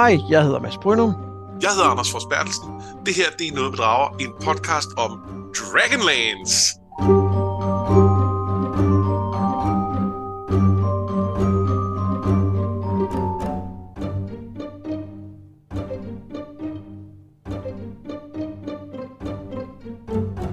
Hej, 0.00 0.18
jeg 0.28 0.44
hedder 0.44 0.60
Mads 0.60 0.78
Brynum. 0.78 1.14
Jeg 1.62 1.70
hedder 1.70 1.90
Anders 1.90 2.10
Fors 2.10 2.26
Bertelsen. 2.30 2.68
Det 3.06 3.14
her 3.14 3.24
det 3.38 3.48
er 3.48 3.54
Noget 3.54 3.70
med 3.70 3.78
Drager, 3.78 4.16
en 4.18 4.32
podcast 4.44 4.88
om 4.96 5.10
Dragonlance. 5.54 6.74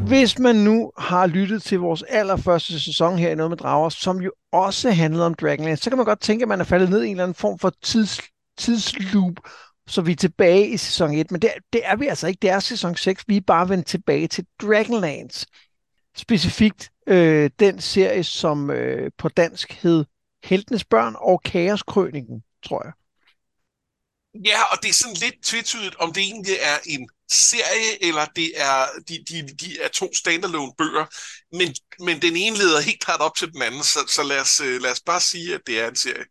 Hvis 0.08 0.40
man 0.40 0.56
nu 0.56 0.92
har 0.98 1.28
lyttet 1.28 1.64
til 1.64 1.80
vores 1.80 2.04
allerførste 2.10 2.80
sæson 2.80 3.18
her 3.18 3.30
i 3.30 3.36
Noget 3.36 3.52
med 3.52 3.58
Drager, 3.58 3.90
som 3.90 4.22
jo 4.22 4.32
også 4.54 4.92
handlede 4.92 5.26
om 5.26 5.34
Dragonlance, 5.34 5.84
så 5.84 5.90
kan 5.90 5.98
man 5.98 6.06
godt 6.06 6.20
tænke, 6.20 6.44
at 6.44 6.50
man 6.50 6.60
er 6.60 6.66
faldet 6.66 6.90
ned 6.90 7.04
i 7.04 7.06
en 7.06 7.12
eller 7.12 7.24
anden 7.24 7.36
form 7.36 7.60
for 7.60 7.72
tids, 7.84 8.22
tidsloop, 8.58 9.34
så 9.88 10.02
vi 10.02 10.12
er 10.12 10.16
tilbage 10.16 10.70
i 10.70 10.78
sæson 10.78 11.14
1. 11.14 11.32
Men 11.32 11.42
det, 11.42 11.52
det 11.74 11.82
er 11.86 11.96
vi 11.96 12.08
altså 12.08 12.28
ikke. 12.28 12.40
Det 12.42 12.50
er 12.50 12.60
sæson 12.60 12.98
6. 12.98 13.24
Vi 13.28 13.38
er 13.38 13.42
bare 13.42 13.70
vendt 13.70 13.88
tilbage 13.88 14.28
til 14.28 14.46
Dragonlands. 14.62 15.46
Specifikt 16.16 16.90
øh, 17.08 17.50
den 17.60 17.82
serie, 17.82 18.24
som 18.24 18.72
øh, 18.72 19.12
på 19.18 19.30
dansk 19.30 19.72
hed 19.72 20.06
Heltenes 20.44 20.86
Børn 20.86 21.16
og 21.18 21.42
Kaoskrøningen, 21.44 22.44
tror 22.64 22.86
jeg. 22.86 22.94
Ja, 24.46 24.64
og 24.64 24.78
det 24.82 24.90
er 24.90 24.94
sådan 24.94 25.16
lidt 25.16 25.44
tvetydigt, 25.44 25.96
om 25.96 26.14
det 26.14 26.24
egentlig 26.24 26.56
er 26.62 26.78
en 26.86 27.10
serie, 27.32 28.04
eller 28.04 28.26
det 28.26 28.52
er 28.56 28.86
de, 29.08 29.24
de, 29.30 29.56
de 29.62 29.82
er 29.82 29.88
to 29.88 30.14
standalone 30.14 30.74
bøger, 30.78 31.06
men, 31.56 31.76
men 32.00 32.22
den 32.22 32.36
ene 32.36 32.58
leder 32.58 32.82
helt 32.82 33.00
klart 33.00 33.22
op 33.22 33.36
til 33.36 33.52
den 33.52 33.62
anden, 33.62 33.84
så, 33.84 34.00
så 34.08 34.24
lad, 34.24 34.40
os, 34.40 34.60
øh, 34.60 34.82
lad 34.82 34.92
os 34.92 35.02
bare 35.02 35.22
sige, 35.22 35.56
at 35.56 35.62
det 35.68 35.80
er 35.80 35.88
en 35.88 35.96
serie. 35.96 36.26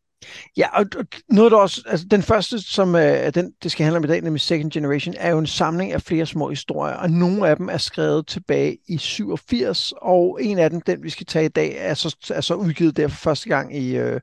Ja, 0.56 0.78
og 0.78 0.86
noget 1.28 1.53
der 1.53 1.59
også, 1.59 1.83
altså 1.86 2.06
den 2.11 2.22
første, 2.22 2.61
som 2.61 2.95
øh, 2.95 3.34
den, 3.34 3.53
det 3.62 3.70
skal 3.70 3.84
handle 3.84 3.98
om 3.98 4.05
i 4.05 4.06
dag, 4.06 4.20
nemlig 4.20 4.41
Second 4.41 4.70
Generation, 4.70 5.14
er 5.19 5.31
jo 5.31 5.39
en 5.39 5.47
samling 5.47 5.92
af 5.92 6.03
flere 6.03 6.27
små 6.27 6.48
historier, 6.48 6.95
og 6.95 7.11
nogle 7.11 7.48
af 7.48 7.56
dem 7.56 7.69
er 7.69 7.78
skrevet 7.78 8.27
tilbage 8.27 8.78
i 8.89 8.98
87, 8.98 9.92
og 10.03 10.39
en 10.42 10.59
af 10.59 10.70
dem, 10.70 10.81
den 10.81 11.03
vi 11.03 11.11
skal 11.11 11.27
tage 11.27 11.44
i 11.44 11.48
dag, 11.48 11.77
er 11.78 11.94
så, 11.94 12.17
er 12.34 12.41
så 12.41 12.55
udgivet 12.55 12.97
der 12.97 13.09
for 13.09 13.17
første 13.17 13.48
gang 13.48 13.77
i, 13.77 13.97
øh, 13.97 14.20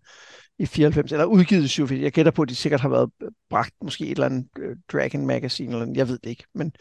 i 0.59 0.65
94, 0.65 1.11
eller 1.11 1.25
udgivet 1.25 1.63
i 1.63 1.67
87. 1.67 2.01
Jeg 2.01 2.11
gætter 2.11 2.31
på, 2.31 2.41
at 2.41 2.49
de 2.49 2.55
sikkert 2.55 2.81
har 2.81 2.89
været 2.89 3.09
øh, 3.23 3.29
bragt 3.49 3.73
måske 3.83 4.05
et 4.05 4.11
eller 4.11 4.25
andet 4.25 4.47
øh, 4.59 4.75
Dragon 4.91 5.25
Magazine, 5.25 5.71
eller 5.71 5.81
andet, 5.81 5.97
jeg 5.97 6.07
ved 6.07 6.19
det 6.23 6.29
ikke, 6.29 6.43
men, 6.55 6.71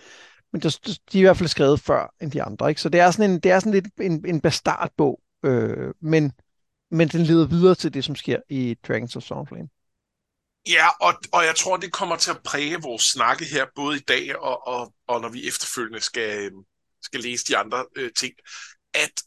men 0.53 0.63
de, 0.63 0.69
de 1.13 1.19
er 1.19 1.19
i 1.19 1.23
hvert 1.23 1.37
fald 1.37 1.49
skrevet 1.49 1.81
før 1.81 2.15
end 2.21 2.31
de 2.31 2.43
andre, 2.43 2.69
ikke? 2.69 2.81
så 2.81 2.89
det 2.89 3.01
er 3.01 3.11
sådan 3.11 3.31
en, 3.31 3.41
det 3.41 3.51
er 3.51 3.59
sådan 3.59 3.73
lidt 3.73 3.87
en, 4.01 4.25
en 4.27 4.41
bastardbog, 4.41 5.21
øh, 5.45 5.95
men 6.03 6.33
men 6.93 7.09
den 7.09 7.23
leder 7.23 7.47
videre 7.47 7.75
til 7.75 7.95
det, 7.95 8.05
som 8.05 8.17
sker 8.17 8.41
i 8.49 8.77
Dragons 8.89 9.17
of 9.17 9.23
Stormflame. 9.23 9.69
Ja, 10.69 10.89
og, 11.01 11.15
og 11.33 11.45
jeg 11.45 11.57
tror, 11.57 11.77
det 11.77 11.93
kommer 11.93 12.17
til 12.17 12.31
at 12.31 12.43
præge 12.45 12.83
vores 12.83 13.03
snakke 13.03 13.45
her, 13.45 13.67
både 13.75 13.97
i 13.97 14.01
dag 14.01 14.39
og, 14.39 14.67
og, 14.67 14.95
og 15.07 15.21
når 15.21 15.29
vi 15.29 15.49
efterfølgende 15.49 16.01
skal, 16.01 16.39
øhm, 16.39 16.65
skal 17.03 17.21
læse 17.21 17.45
de 17.45 17.57
andre 17.57 17.87
øh, 17.97 18.11
ting, 18.17 18.35
at, 18.95 19.23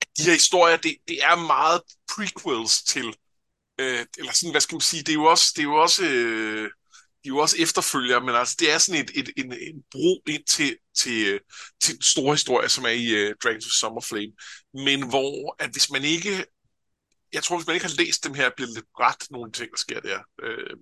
at 0.00 0.08
de 0.18 0.22
her 0.22 0.32
historier, 0.32 0.76
det, 0.76 0.96
det 1.08 1.24
er 1.24 1.46
meget 1.46 1.80
prequels 2.14 2.82
til, 2.82 3.06
øh, 3.78 4.06
eller 4.18 4.32
sådan, 4.32 4.50
hvad 4.50 4.60
skal 4.60 4.74
man 4.74 4.80
sige, 4.80 5.02
det 5.02 5.08
er 5.08 5.20
jo 5.22 5.24
også, 5.24 5.52
det 5.56 5.62
er 5.62 5.66
jo 5.66 5.82
også 5.82 6.04
øh, 6.04 6.70
de 7.24 7.28
er 7.28 7.34
jo 7.34 7.38
også 7.38 7.56
efterfølger, 7.58 8.20
men 8.20 8.34
altså 8.34 8.56
det 8.60 8.72
er 8.72 8.78
sådan 8.78 9.00
et, 9.02 9.10
et, 9.14 9.30
en, 9.36 9.52
en 9.52 9.82
bro 9.90 10.22
ind 10.26 10.44
til, 10.44 10.76
til, 10.96 11.26
øh, 11.32 11.40
til 11.82 11.94
den 11.94 12.02
store 12.02 12.34
historie, 12.34 12.68
som 12.68 12.84
er 12.84 12.96
i 13.04 13.06
uh, 13.20 13.34
Dragons 13.42 13.66
of 13.66 13.72
Summerflame. 13.72 14.32
Men 14.74 15.08
hvor, 15.08 15.56
at 15.58 15.70
hvis 15.70 15.90
man 15.90 16.04
ikke, 16.04 16.44
jeg 17.32 17.42
tror, 17.42 17.56
hvis 17.56 17.66
man 17.66 17.74
ikke 17.74 17.86
har 17.86 18.04
læst 18.04 18.24
dem 18.24 18.34
her, 18.34 18.50
bliver 18.56 18.66
det 18.66 18.74
lidt 18.74 18.90
ret 19.00 19.30
nogle 19.30 19.52
ting, 19.52 19.70
der 19.70 19.76
sker 19.76 20.00
der. 20.00 20.18
Øh, 20.42 20.76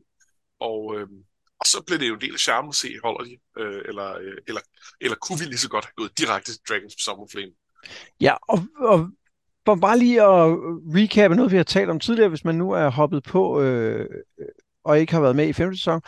og, 0.60 0.98
øh, 0.98 1.08
og 1.60 1.66
så 1.66 1.82
bliver 1.86 1.98
det 1.98 2.08
jo 2.08 2.14
en 2.14 2.20
del 2.20 2.32
af 2.32 2.38
charmen 2.38 2.68
at 2.68 2.74
se, 2.74 2.88
holder 3.04 3.24
de, 3.24 3.38
øh, 3.58 3.82
eller, 3.88 4.18
øh, 4.18 4.36
eller, 4.48 4.60
eller 5.00 5.16
kunne 5.16 5.38
vi 5.38 5.44
lige 5.44 5.58
så 5.58 5.68
godt 5.68 5.84
have 5.84 5.96
gået 5.96 6.18
direkte 6.18 6.52
til 6.52 6.60
Dragons 6.68 6.94
of 6.94 7.00
Summerflame. 7.00 7.52
Ja, 8.20 8.34
og, 8.48 8.58
og 8.78 9.10
for 9.64 9.74
bare 9.74 9.98
lige 9.98 10.22
at 10.22 10.56
recappe 10.96 11.36
noget, 11.36 11.52
vi 11.52 11.56
har 11.56 11.64
talt 11.64 11.90
om 11.90 12.00
tidligere, 12.00 12.28
hvis 12.28 12.44
man 12.44 12.54
nu 12.54 12.70
er 12.70 12.88
hoppet 12.88 13.22
på 13.22 13.60
øh, 13.60 14.06
øh 14.40 14.46
og 14.84 15.00
ikke 15.00 15.12
har 15.12 15.20
været 15.20 15.36
med 15.36 15.48
i 15.48 15.52
femte 15.52 15.78
sæson. 15.78 16.00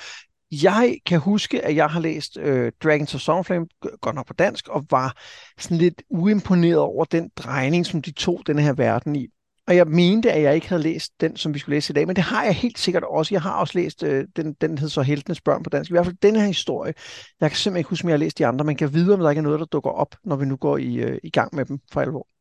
Jeg 0.62 0.98
kan 1.06 1.20
huske, 1.20 1.64
at 1.64 1.76
jeg 1.76 1.86
har 1.86 2.00
læst 2.00 2.36
øh, 2.36 2.72
Dragons 2.82 3.14
of 3.14 3.20
Stormflame, 3.20 3.66
godt 4.00 4.14
nok 4.14 4.26
på 4.26 4.32
dansk, 4.32 4.68
og 4.68 4.84
var 4.90 5.16
sådan 5.58 5.76
lidt 5.76 6.02
uimponeret 6.10 6.78
over 6.78 7.04
den 7.04 7.30
drejning, 7.36 7.86
som 7.86 8.02
de 8.02 8.12
tog 8.12 8.42
den 8.46 8.58
her 8.58 8.72
verden 8.72 9.16
i. 9.16 9.28
Og 9.66 9.76
jeg 9.76 9.86
mente, 9.86 10.32
at 10.32 10.42
jeg 10.42 10.54
ikke 10.54 10.68
havde 10.68 10.82
læst 10.82 11.12
den, 11.20 11.36
som 11.36 11.54
vi 11.54 11.58
skulle 11.58 11.76
læse 11.76 11.92
i 11.92 11.94
dag, 11.94 12.06
men 12.06 12.16
det 12.16 12.24
har 12.24 12.44
jeg 12.44 12.54
helt 12.54 12.78
sikkert 12.78 13.04
også. 13.04 13.34
Jeg 13.34 13.42
har 13.42 13.60
også 13.60 13.78
læst, 13.78 14.02
øh, 14.02 14.26
den, 14.36 14.52
den 14.60 14.78
hedder 14.78 14.90
så 14.90 15.02
Heltenes 15.02 15.40
Børn 15.40 15.62
på 15.62 15.70
dansk. 15.70 15.90
I 15.90 15.94
hvert 15.94 16.06
fald 16.06 16.16
den 16.22 16.36
her 16.36 16.46
historie. 16.46 16.94
Jeg 17.40 17.50
kan 17.50 17.56
simpelthen 17.56 17.78
ikke 17.80 17.90
huske, 17.90 18.04
om 18.04 18.08
jeg 18.08 18.14
har 18.14 18.18
læst 18.18 18.38
de 18.38 18.46
andre, 18.46 18.64
men 18.64 18.76
kan 18.76 18.94
vide, 18.94 19.14
om 19.14 19.20
der 19.20 19.30
ikke 19.30 19.38
er 19.38 19.42
noget, 19.42 19.60
der 19.60 19.66
dukker 19.66 19.90
op, 19.90 20.14
når 20.24 20.36
vi 20.36 20.44
nu 20.44 20.56
går 20.56 20.76
i, 20.76 20.94
øh, 20.94 21.18
i 21.22 21.30
gang 21.30 21.54
med 21.54 21.64
dem 21.64 21.78
for 21.92 22.00
alvor. 22.00 22.31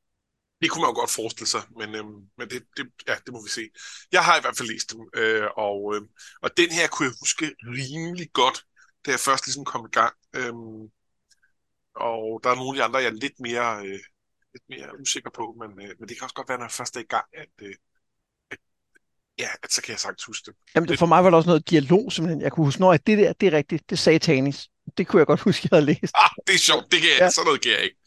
Det 0.62 0.72
kunne 0.72 0.82
man 0.82 0.90
jo 0.90 1.00
godt 1.00 1.12
forestille 1.12 1.48
sig, 1.50 1.64
men, 1.80 1.96
øhm, 1.96 2.22
men 2.38 2.50
det, 2.50 2.64
det, 2.78 2.86
ja, 3.08 3.16
det 3.26 3.34
må 3.34 3.44
vi 3.44 3.50
se. 3.50 3.70
Jeg 4.12 4.24
har 4.26 4.38
i 4.38 4.42
hvert 4.42 4.58
fald 4.58 4.70
læst 4.70 4.92
dem, 4.92 5.02
øh, 5.16 5.48
og, 5.58 5.96
øh, 5.96 6.02
og 6.42 6.50
den 6.58 6.72
her 6.72 6.88
kunne 6.88 7.08
jeg 7.08 7.16
huske 7.22 7.46
rimelig 7.78 8.30
godt, 8.34 8.58
da 9.06 9.12
jeg 9.12 9.20
først 9.20 9.46
ligesom 9.48 9.66
kom 9.66 9.86
i 9.86 9.94
gang. 10.00 10.16
Øhm, 10.36 10.82
og 11.96 12.40
der 12.44 12.50
er 12.50 12.56
nogle 12.56 12.70
af 12.72 12.76
de 12.78 12.84
andre, 12.84 13.00
jeg 13.00 13.08
er 13.08 13.22
lidt 13.26 13.40
mere, 13.40 13.70
øh, 13.86 14.00
lidt 14.54 14.66
mere 14.70 15.00
usikker 15.02 15.30
på, 15.30 15.56
men, 15.60 15.70
øh, 15.84 15.92
men 16.00 16.10
det 16.10 16.18
kan 16.18 16.24
også 16.24 16.36
godt 16.36 16.50
være, 16.50 16.58
når 16.58 16.66
jeg 16.66 16.72
først 16.72 16.96
er 16.96 17.00
i 17.00 17.12
gang, 17.16 17.26
at, 17.34 17.54
øh, 17.62 17.76
at 18.52 18.60
ja, 19.40 19.50
at 19.64 19.74
så 19.74 19.82
kan 19.82 19.92
jeg 19.92 20.00
sagtens 20.00 20.24
huske 20.24 20.46
det. 20.46 20.56
Jamen, 20.76 20.90
det, 20.90 21.00
for 21.00 21.06
mig 21.06 21.24
var 21.24 21.30
der 21.30 21.38
også 21.38 21.50
noget 21.50 21.70
dialog, 21.70 22.12
simpelthen. 22.12 22.42
Jeg 22.42 22.52
kunne 22.52 22.66
huske, 22.66 22.82
når 22.82 22.98
det 22.98 23.18
der, 23.18 23.34
det 23.34 23.48
er 23.48 23.58
rigtigt, 23.58 23.90
det 23.90 24.00
sagde 24.00 24.20
Tanis. 24.20 24.70
Det 24.98 25.08
kunne 25.08 25.20
jeg 25.20 25.28
godt 25.28 25.40
huske, 25.40 25.68
jeg 25.72 25.78
havde 25.78 25.86
læst. 25.86 26.14
Ah, 26.16 26.32
det 26.48 26.56
er 26.56 26.60
sjovt, 26.60 26.92
det 26.92 27.00
kan 27.02 27.10
jeg, 27.10 27.20
ja. 27.20 27.30
sådan 27.30 27.46
noget 27.46 27.62
kan 27.62 27.72
jeg 27.72 27.84
ikke. 27.84 27.98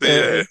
Det, 0.00 0.38
øh, 0.38 0.44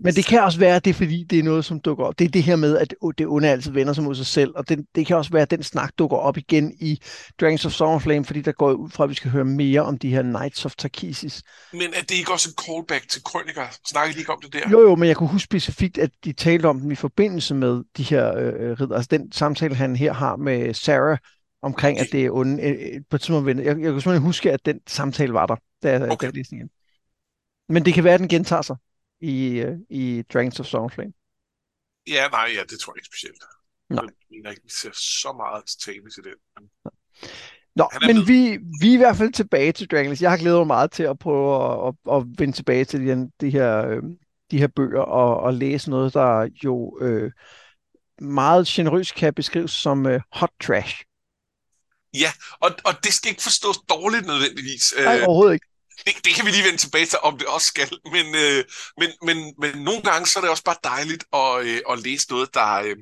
men 0.00 0.14
det 0.14 0.26
kan 0.26 0.40
også 0.40 0.58
være, 0.58 0.76
at 0.76 0.84
det 0.84 0.90
er 0.90 0.94
fordi, 0.94 1.24
det 1.24 1.38
er 1.38 1.42
noget, 1.42 1.64
som 1.64 1.80
dukker 1.80 2.04
op. 2.04 2.18
Det 2.18 2.24
er 2.24 2.28
det 2.28 2.42
her 2.42 2.56
med, 2.56 2.78
at 2.78 2.94
det 3.18 3.26
onde 3.26 3.48
altid 3.48 3.72
vender 3.72 3.92
sig 3.92 4.04
mod 4.04 4.14
sig 4.14 4.26
selv, 4.26 4.52
og 4.56 4.68
det, 4.68 4.86
det 4.94 5.06
kan 5.06 5.16
også 5.16 5.30
være, 5.30 5.42
at 5.42 5.50
den 5.50 5.62
snak 5.62 5.92
dukker 5.98 6.16
op 6.16 6.36
igen 6.36 6.72
i 6.80 7.00
Dragons 7.40 7.64
of 7.64 7.72
Stormflame, 7.72 8.24
fordi 8.24 8.40
der 8.40 8.52
går 8.52 8.72
ud 8.72 8.90
fra, 8.90 9.04
at 9.04 9.10
vi 9.10 9.14
skal 9.14 9.30
høre 9.30 9.44
mere 9.44 9.80
om 9.80 9.98
de 9.98 10.10
her 10.10 10.22
Knights 10.22 10.64
of 10.64 10.74
Tarkisis. 10.78 11.42
Men 11.72 11.82
er 11.82 12.00
det 12.00 12.10
ikke 12.10 12.32
også 12.32 12.50
en 12.50 12.64
callback 12.64 13.08
til 13.08 13.22
Krøniker? 13.22 13.62
Snakker 13.86 14.12
de 14.12 14.18
ikke 14.18 14.32
om 14.32 14.40
det 14.42 14.52
der? 14.52 14.70
Jo, 14.70 14.80
jo, 14.80 14.94
men 14.94 15.08
jeg 15.08 15.16
kunne 15.16 15.28
huske 15.28 15.44
specifikt, 15.44 15.98
at 15.98 16.10
de 16.24 16.32
talte 16.32 16.66
om 16.66 16.80
dem 16.80 16.90
i 16.90 16.94
forbindelse 16.94 17.54
med 17.54 17.82
de 17.96 18.02
her 18.02 18.36
øh, 18.36 18.80
ridder. 18.80 18.96
Altså 18.96 19.08
den 19.10 19.32
samtale, 19.32 19.74
han 19.74 19.96
her 19.96 20.12
har 20.12 20.36
med 20.36 20.74
Sarah, 20.74 21.18
omkring, 21.62 21.96
okay. 21.98 22.06
at 22.06 22.12
det 22.12 22.26
er 22.26 22.30
onde. 22.30 22.62
Øh, 22.62 23.00
på 23.10 23.16
et 23.16 23.20
tidspunkt, 23.20 23.48
jeg, 23.48 23.56
jeg 23.66 23.74
kan 23.76 23.84
simpelthen 23.84 24.22
huske, 24.22 24.52
at 24.52 24.66
den 24.66 24.80
samtale 24.86 25.32
var 25.32 25.46
der, 25.46 25.56
da 25.82 25.90
jeg 25.90 26.10
okay. 26.10 26.30
læste 26.34 26.56
igen. 26.56 26.68
Men 27.68 27.84
det 27.84 27.94
kan 27.94 28.04
være, 28.04 28.14
at 28.14 28.20
den 28.20 28.28
gentager 28.28 28.62
sig 28.62 28.76
i, 29.20 29.64
uh, 29.64 29.76
i 29.90 30.22
Dragons 30.22 30.60
of 30.60 30.66
Stormflame. 30.66 31.12
Ja, 32.06 32.28
nej, 32.28 32.50
ja, 32.56 32.62
det 32.62 32.80
tror 32.80 32.92
jeg 32.92 32.98
ikke 32.98 33.06
specielt. 33.06 33.42
Nej. 33.88 34.04
Jeg 34.04 34.12
mener 34.30 34.50
ikke, 34.50 34.62
vi 34.62 34.70
ser 34.70 34.90
så 34.92 35.32
meget 35.32 35.64
til 35.66 35.78
tale 35.80 36.10
til 36.10 36.24
den. 36.24 36.34
Men... 36.56 36.92
Nå, 37.76 37.90
men 38.06 38.28
vi, 38.28 38.58
vi 38.80 38.88
er 38.88 38.94
i 38.94 38.96
hvert 38.96 39.16
fald 39.16 39.32
tilbage 39.32 39.72
til 39.72 39.88
Dragons. 39.88 40.22
Jeg 40.22 40.30
har 40.30 40.38
glædet 40.38 40.58
mig 40.58 40.66
meget 40.66 40.90
til 40.92 41.02
at 41.02 41.18
prøve 41.18 41.48
at, 41.64 41.94
at, 42.08 42.16
at 42.16 42.26
vende 42.38 42.56
tilbage 42.56 42.84
til 42.84 43.00
de, 43.00 43.30
de, 43.40 43.50
her, 43.50 43.86
øh, 43.88 44.02
de 44.50 44.58
her 44.58 44.66
bøger 44.66 45.00
og, 45.00 45.40
og 45.40 45.54
læse 45.54 45.90
noget, 45.90 46.14
der 46.14 46.48
jo 46.64 46.98
øh, 47.00 47.32
meget 48.20 48.66
generøst 48.66 49.14
kan 49.14 49.34
beskrives 49.34 49.70
som 49.70 50.06
øh, 50.06 50.20
hot 50.32 50.50
trash. 50.62 51.04
Ja, 52.14 52.30
og, 52.60 52.70
og 52.84 53.04
det 53.04 53.12
skal 53.12 53.30
ikke 53.30 53.42
forstås 53.42 53.78
dårligt 53.88 54.26
nødvendigvis. 54.26 54.94
Nej, 54.98 55.22
overhovedet 55.22 55.54
ikke 55.54 55.66
det, 56.06 56.24
det 56.24 56.34
kan 56.34 56.46
vi 56.46 56.50
lige 56.50 56.64
vende 56.64 56.78
tilbage 56.78 57.06
til, 57.06 57.18
om 57.22 57.38
det 57.38 57.46
også 57.46 57.66
skal. 57.66 57.90
Men, 58.12 58.34
øh, 58.34 58.64
men, 59.00 59.10
men, 59.22 59.54
men 59.58 59.84
nogle 59.84 60.02
gange 60.02 60.26
så 60.26 60.38
er 60.38 60.40
det 60.40 60.50
også 60.50 60.64
bare 60.64 60.84
dejligt 60.84 61.24
at, 61.32 61.66
øh, 61.66 61.80
at 61.90 61.98
læse 61.98 62.30
noget, 62.30 62.54
der, 62.54 62.74
øh, 62.74 62.96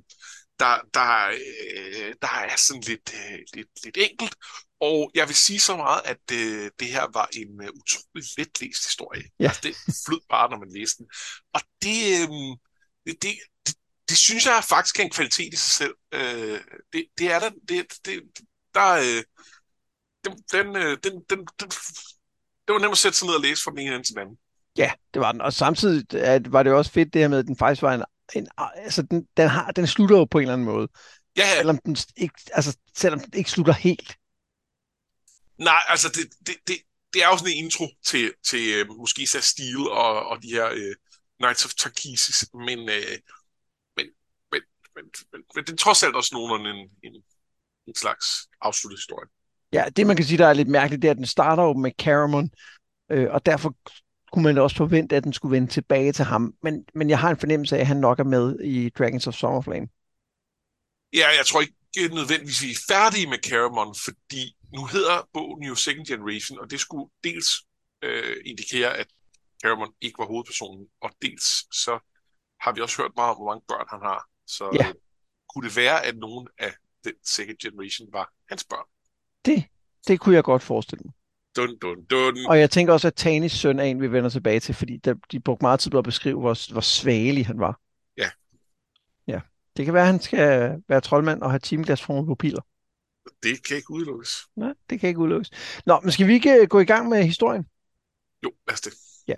der, 0.59 0.81
der, 0.95 1.29
øh, 1.29 2.15
der 2.23 2.29
er 2.29 2.57
sådan 2.57 2.83
lidt, 2.83 3.15
øh, 3.15 3.39
lidt, 3.55 3.69
lidt 3.85 3.97
enkelt. 3.97 4.35
Og 4.81 5.11
jeg 5.15 5.29
vil 5.29 5.37
sige 5.37 5.61
så 5.61 5.77
meget, 5.77 6.01
at 6.05 6.33
øh, 6.33 6.71
det 6.79 6.89
her 6.89 7.07
var 7.13 7.29
en 7.33 7.61
uh, 7.61 7.67
utrolig 7.67 8.25
let 8.39 8.61
læst 8.61 8.87
historie. 8.87 9.23
Ja. 9.41 9.45
Altså, 9.45 9.61
det 9.63 9.77
flød 10.07 10.21
bare, 10.31 10.51
når 10.51 10.59
man 10.59 10.73
læste 10.75 10.99
den. 10.99 11.07
Og 11.55 11.61
det, 11.83 11.99
øh, 12.21 12.29
det, 13.07 13.23
det, 13.23 13.35
det, 13.67 13.75
det 14.09 14.17
synes 14.19 14.47
jeg 14.47 14.65
faktisk 14.65 14.99
er 14.99 15.05
en 15.05 15.11
kvalitet 15.11 15.53
i 15.53 15.57
sig 15.57 15.75
selv. 15.75 15.95
Øh, 16.13 16.61
det, 16.93 17.07
det 17.19 17.33
er 17.33 17.39
der. 17.39 17.51
Det, 17.69 17.87
det, 18.05 18.23
der 18.75 18.91
øh, 18.93 19.25
den, 20.25 20.43
den, 20.53 20.77
øh, 20.77 20.99
den, 21.05 21.23
den, 21.31 21.47
den 21.61 21.71
det 22.67 22.73
var 22.73 22.79
nemt 22.79 22.93
at 22.93 22.99
sætte 22.99 23.19
sig 23.19 23.27
ned 23.27 23.35
og 23.35 23.41
læse 23.41 23.63
fra 23.63 23.71
den 23.71 23.79
ene 23.79 23.95
ende 23.95 24.07
til 24.07 24.15
den 24.15 24.23
anden. 24.23 24.39
Ja, 24.77 24.93
det 25.15 25.21
var 25.21 25.33
den. 25.33 25.41
Og 25.41 25.53
samtidig 25.53 26.15
at, 26.15 26.53
var 26.53 26.63
det 26.63 26.73
også 26.73 26.91
fedt 26.91 27.13
det 27.13 27.21
her 27.21 27.29
med, 27.29 27.39
at 27.39 27.47
den 27.47 27.57
faktisk 27.57 27.83
var 27.83 27.95
en... 27.95 28.05
en 28.35 28.49
altså, 28.59 29.03
den, 29.03 29.29
den, 29.37 29.49
har, 29.49 29.71
den 29.71 29.87
slutter 29.87 30.17
jo 30.17 30.25
på 30.25 30.39
en 30.39 30.43
eller 30.43 30.53
anden 30.53 30.65
måde. 30.65 30.89
Ja, 31.37 31.47
ja. 31.49 31.57
Selvom 31.57 31.79
den 31.79 31.97
ikke, 32.17 32.35
altså, 32.53 32.77
selvom 32.97 33.21
den 33.21 33.31
ikke 33.35 33.51
slutter 33.51 33.73
helt. 33.73 34.17
Nej, 35.59 35.83
altså, 35.89 36.09
det, 36.09 36.47
det, 36.47 36.57
det, 36.69 36.77
det 37.13 37.23
er 37.23 37.29
jo 37.29 37.39
sådan 37.39 37.53
en 37.53 37.65
intro 37.65 37.89
til, 38.05 38.35
til 38.49 38.91
uh, 38.91 38.97
måske 38.97 39.23
især 39.23 39.41
Steel 39.41 39.79
og, 39.79 40.27
og 40.27 40.43
de 40.43 40.49
her 40.49 40.71
uh, 40.73 40.95
Knights 41.39 41.65
of 41.65 41.71
Tarkisis, 41.75 42.49
men, 42.55 42.79
uh, 42.79 43.17
men, 43.97 44.07
men, 44.53 44.63
men, 44.95 45.05
men, 45.33 45.43
men 45.55 45.65
det 45.65 45.73
er 45.73 45.77
trods 45.77 46.03
alt 46.03 46.17
også 46.17 46.31
nogenlunde 46.35 46.71
en, 46.71 46.91
en, 47.03 47.23
en 47.87 47.95
slags 47.95 48.27
afsluttet 48.61 48.99
historie. 48.99 49.29
Ja, 49.73 49.85
det 49.97 50.07
man 50.07 50.17
kan 50.17 50.25
sige, 50.25 50.39
der 50.39 50.47
er 50.47 50.53
lidt 50.53 50.69
mærkeligt, 50.69 51.03
det 51.03 51.09
er, 51.09 51.13
at 51.13 51.17
den 51.17 51.27
starter 51.27 51.63
jo 51.63 51.73
med 51.73 51.91
Caramon, 51.99 52.51
øh, 53.11 53.27
og 53.31 53.47
derfor 53.47 53.75
kunne 54.33 54.45
man 54.45 54.59
også 54.59 54.77
forvente, 54.77 55.17
at 55.17 55.25
den 55.25 55.33
skulle 55.33 55.53
vende 55.53 55.73
tilbage 55.73 56.13
til 56.13 56.25
ham. 56.25 56.55
Men, 56.63 56.85
men 56.95 57.11
jeg 57.11 57.19
har 57.19 57.31
en 57.31 57.37
fornemmelse 57.37 57.77
af, 57.77 57.81
at 57.81 57.87
han 57.87 57.97
nok 57.97 58.19
er 58.19 58.25
med 58.25 58.61
i 58.61 58.89
Dragons 58.89 59.27
of 59.27 59.35
Summerflame. 59.35 59.89
Ja, 61.13 61.27
jeg 61.39 61.47
tror 61.47 61.61
ikke 61.61 62.15
nødvendigvis, 62.15 62.63
vi 62.63 62.71
er 62.71 62.85
færdige 62.89 63.27
med 63.27 63.39
Caramon, 63.39 63.95
fordi 64.05 64.57
nu 64.75 64.87
hedder 64.87 65.29
bogen 65.33 65.63
jo 65.63 65.75
Second 65.75 66.07
Generation, 66.07 66.59
og 66.59 66.71
det 66.71 66.81
skulle 66.81 67.11
dels 67.25 67.49
øh, 68.03 68.37
indikere, 68.45 68.97
at 68.97 69.07
Caramon 69.63 69.93
ikke 70.01 70.19
var 70.19 70.27
hovedpersonen, 70.27 70.87
og 71.01 71.11
dels 71.23 71.47
så 71.85 71.99
har 72.61 72.73
vi 72.73 72.81
også 72.81 73.03
hørt 73.03 73.13
meget 73.17 73.31
om, 73.31 73.37
hvor 73.37 73.51
mange 73.51 73.65
børn 73.69 73.87
han 73.91 74.01
har. 74.01 74.29
Så 74.47 74.65
ja. 74.75 74.89
øh, 74.89 74.95
kunne 75.49 75.69
det 75.69 75.77
være, 75.77 76.05
at 76.05 76.17
nogen 76.17 76.49
af 76.59 76.73
den 77.05 77.15
Second 77.25 77.59
Generation 77.59 78.09
var 78.13 78.33
hans 78.49 78.65
børn? 78.65 78.87
Det, 79.47 79.65
det 80.09 80.21
kunne 80.21 80.35
jeg 80.35 80.45
godt 80.45 80.63
forestille 80.63 81.03
mig. 81.05 81.15
Dun, 81.57 81.79
dun, 81.79 82.05
dun. 82.05 82.47
Og 82.49 82.59
jeg 82.59 82.71
tænker 82.71 82.93
også, 82.93 83.09
at 83.09 83.15
Tanis 83.15 83.53
søn 83.53 83.79
er 83.79 83.85
en, 83.85 84.01
vi 84.01 84.13
vender 84.13 84.31
tilbage 84.31 84.61
til, 84.61 84.75
fordi 84.75 84.97
de, 84.97 85.15
de 85.33 85.41
brugte 85.41 85.65
meget 85.65 85.81
tid 85.81 85.91
på 85.91 85.99
at 85.99 86.05
beskrive, 86.05 86.41
hvor, 86.41 86.73
hvor 86.73 86.81
svagelig 86.81 87.47
han 87.47 87.61
var. 87.61 87.81
Ja. 88.17 88.29
Ja. 89.27 89.41
Det 89.77 89.85
kan 89.85 89.95
være, 89.95 90.03
at 90.03 90.13
han 90.13 90.21
skal 90.21 90.83
være 90.89 91.01
troldmand 91.01 91.43
og 91.43 91.51
have 91.51 91.59
timeglasformede 91.59 92.27
pupiler. 92.27 92.63
Det 93.43 93.67
kan 93.67 93.77
ikke 93.77 93.91
udelukkes. 93.91 94.47
Nej, 94.57 94.75
det 94.91 95.01
kan 95.01 95.09
ikke 95.09 95.21
udelukkes. 95.21 95.51
Nå, 95.87 96.01
men 96.01 96.13
skal 96.13 96.27
vi 96.27 96.33
ikke 96.33 96.61
øh, 96.61 96.69
gå 96.69 96.81
i 96.81 96.85
gang 96.85 97.09
med 97.09 97.25
historien? 97.25 97.67
Jo, 98.45 98.53
lad 98.69 98.75
os 98.75 98.81
det. 98.81 98.93
Ja. 99.29 99.35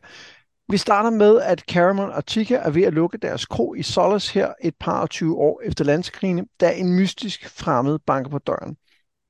Vi 0.69 0.77
starter 0.77 1.11
med, 1.11 1.41
at 1.41 1.61
Caramon 1.61 2.11
og 2.11 2.27
Tika 2.27 2.55
er 2.55 2.71
ved 2.71 2.83
at 2.83 2.95
lukke 2.95 3.19
deres 3.19 3.47
kro 3.47 3.75
i 3.75 3.83
Solace 3.83 4.35
her 4.35 4.53
et 4.63 4.75
par 4.77 5.01
og 5.01 5.11
20 5.11 5.37
år 5.37 5.61
efter 5.65 5.85
landskrigene, 5.85 6.47
da 6.61 6.73
en 6.73 6.97
mystisk 6.97 7.49
fremmed 7.49 7.99
banker 7.99 8.31
på 8.31 8.39
døren. 8.39 8.77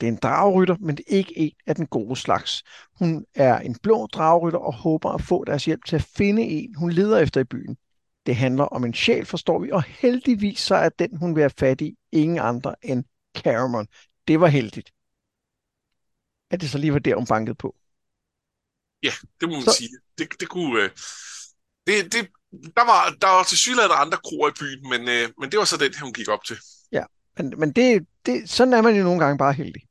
Det 0.01 0.07
er 0.07 0.13
en 0.13 0.19
dragrytter, 0.23 0.77
men 0.81 0.97
det 0.97 1.05
er 1.09 1.17
ikke 1.17 1.39
en 1.39 1.53
af 1.67 1.75
den 1.75 1.87
gode 1.87 2.17
slags. 2.17 2.63
Hun 2.99 3.25
er 3.35 3.59
en 3.59 3.77
blå 3.83 4.07
dragrytter 4.07 4.59
og 4.59 4.75
håber 4.75 5.11
at 5.11 5.23
få 5.23 5.45
deres 5.45 5.65
hjælp 5.65 5.85
til 5.85 5.97
at 5.97 6.03
finde 6.03 6.43
en, 6.43 6.75
hun 6.75 6.93
leder 6.93 7.19
efter 7.19 7.41
i 7.41 7.45
byen. 7.45 7.77
Det 8.27 8.37
handler 8.37 8.65
om 8.65 8.85
en 8.85 8.95
sjæl, 8.95 9.27
forstår 9.27 9.59
vi, 9.59 9.71
og 9.71 9.83
heldigvis 9.83 10.61
så 10.61 10.75
er 10.75 10.89
den, 10.89 11.17
hun 11.17 11.35
vil 11.35 11.43
have 11.43 11.51
fat 11.59 11.81
i, 11.81 11.97
ingen 12.13 12.39
andre 12.39 12.75
end 12.83 13.05
Caramon. 13.37 13.87
Det 14.29 14.41
var 14.41 14.47
heldigt. 14.47 14.91
At 16.51 16.61
det 16.61 16.71
så 16.71 16.79
lige 16.79 16.93
var 16.93 16.99
der, 16.99 17.15
hun 17.15 17.27
bankede 17.27 17.55
på. 17.55 17.77
Ja, 19.03 19.13
det 19.41 19.49
må 19.49 19.55
man 19.55 19.63
så... 19.63 19.73
sige. 19.79 19.89
Det, 20.19 20.29
det 20.41 20.49
kunne... 20.49 20.83
Øh... 20.83 20.91
Det, 21.87 22.13
det, 22.13 22.29
der 22.51 22.85
var, 22.85 23.17
der 23.21 23.27
var 23.27 23.43
til 23.43 23.59
synligheden 23.59 23.97
andre 23.97 24.19
kroer 24.25 24.49
i 24.49 24.53
byen, 24.61 24.89
men, 24.91 25.09
øh, 25.09 25.29
men 25.41 25.51
det 25.51 25.59
var 25.59 25.65
så 25.65 25.77
den, 25.77 25.93
hun 26.03 26.13
gik 26.13 26.29
op 26.29 26.45
til. 26.45 26.57
Ja, 26.93 27.05
men, 27.37 27.55
men 27.57 27.73
det, 27.73 28.07
det, 28.27 28.51
sådan 28.51 28.75
er 28.75 28.83
man 28.83 28.97
jo 28.97 29.03
nogle 29.03 29.25
gange 29.25 29.39
bare 29.39 29.53
heldig. 29.53 29.83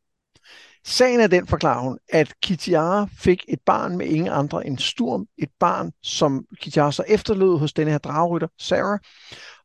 Sagen 0.87 1.19
er 1.19 1.27
den, 1.27 1.47
forklarer 1.47 1.81
hun, 1.81 1.99
at 2.09 2.33
Kitiara 2.41 3.07
fik 3.17 3.45
et 3.47 3.59
barn 3.65 3.97
med 3.97 4.05
ingen 4.07 4.27
andre 4.27 4.67
end 4.67 4.77
Sturm, 4.77 5.27
et 5.37 5.49
barn, 5.59 5.91
som 6.03 6.45
Kitiara 6.61 6.91
så 6.91 7.03
efterlod 7.07 7.59
hos 7.59 7.73
denne 7.73 7.91
her 7.91 7.97
dragrytter, 7.97 8.47
Sarah. 8.59 8.99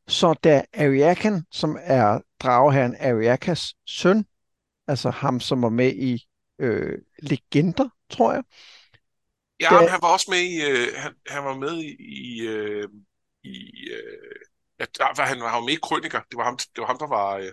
Så 0.09 0.35
da 0.45 0.63
Ariakan, 0.75 1.45
som 1.53 1.79
er 1.81 2.21
drageherren 2.43 2.97
Ariakas 3.01 3.75
søn, 3.87 4.25
altså 4.89 5.11
ham, 5.11 5.41
som 5.41 5.63
var 5.63 5.69
med 5.69 5.93
i 5.93 6.27
øh, 6.59 6.99
Legender, 7.19 7.89
tror 8.11 8.33
jeg. 8.33 8.43
Ja, 9.61 9.69
da, 9.71 9.87
han 9.87 10.03
var 10.03 10.13
også 10.13 10.27
med 10.31 10.39
i, 10.39 10.71
øh, 10.71 10.89
han, 10.97 11.13
han 11.27 11.45
var 11.45 11.57
med 11.57 11.77
i, 11.79 11.97
i, 11.99 12.47
øh, 12.47 12.89
i 13.45 13.91
øh, 13.91 14.37
ja, 14.81 15.25
han 15.25 15.41
var 15.41 15.61
med 15.61 15.73
i 15.73 15.79
Krøniker. 15.83 16.21
Det 16.31 16.37
var 16.37 16.45
ham, 16.45 16.57
det 16.57 16.81
var 16.81 16.87
ham 16.87 16.99
der 16.99 17.07
var, 17.07 17.37
øh, 17.37 17.53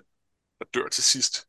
der 0.59 0.65
dør 0.73 0.87
til 0.87 1.03
sidst. 1.03 1.48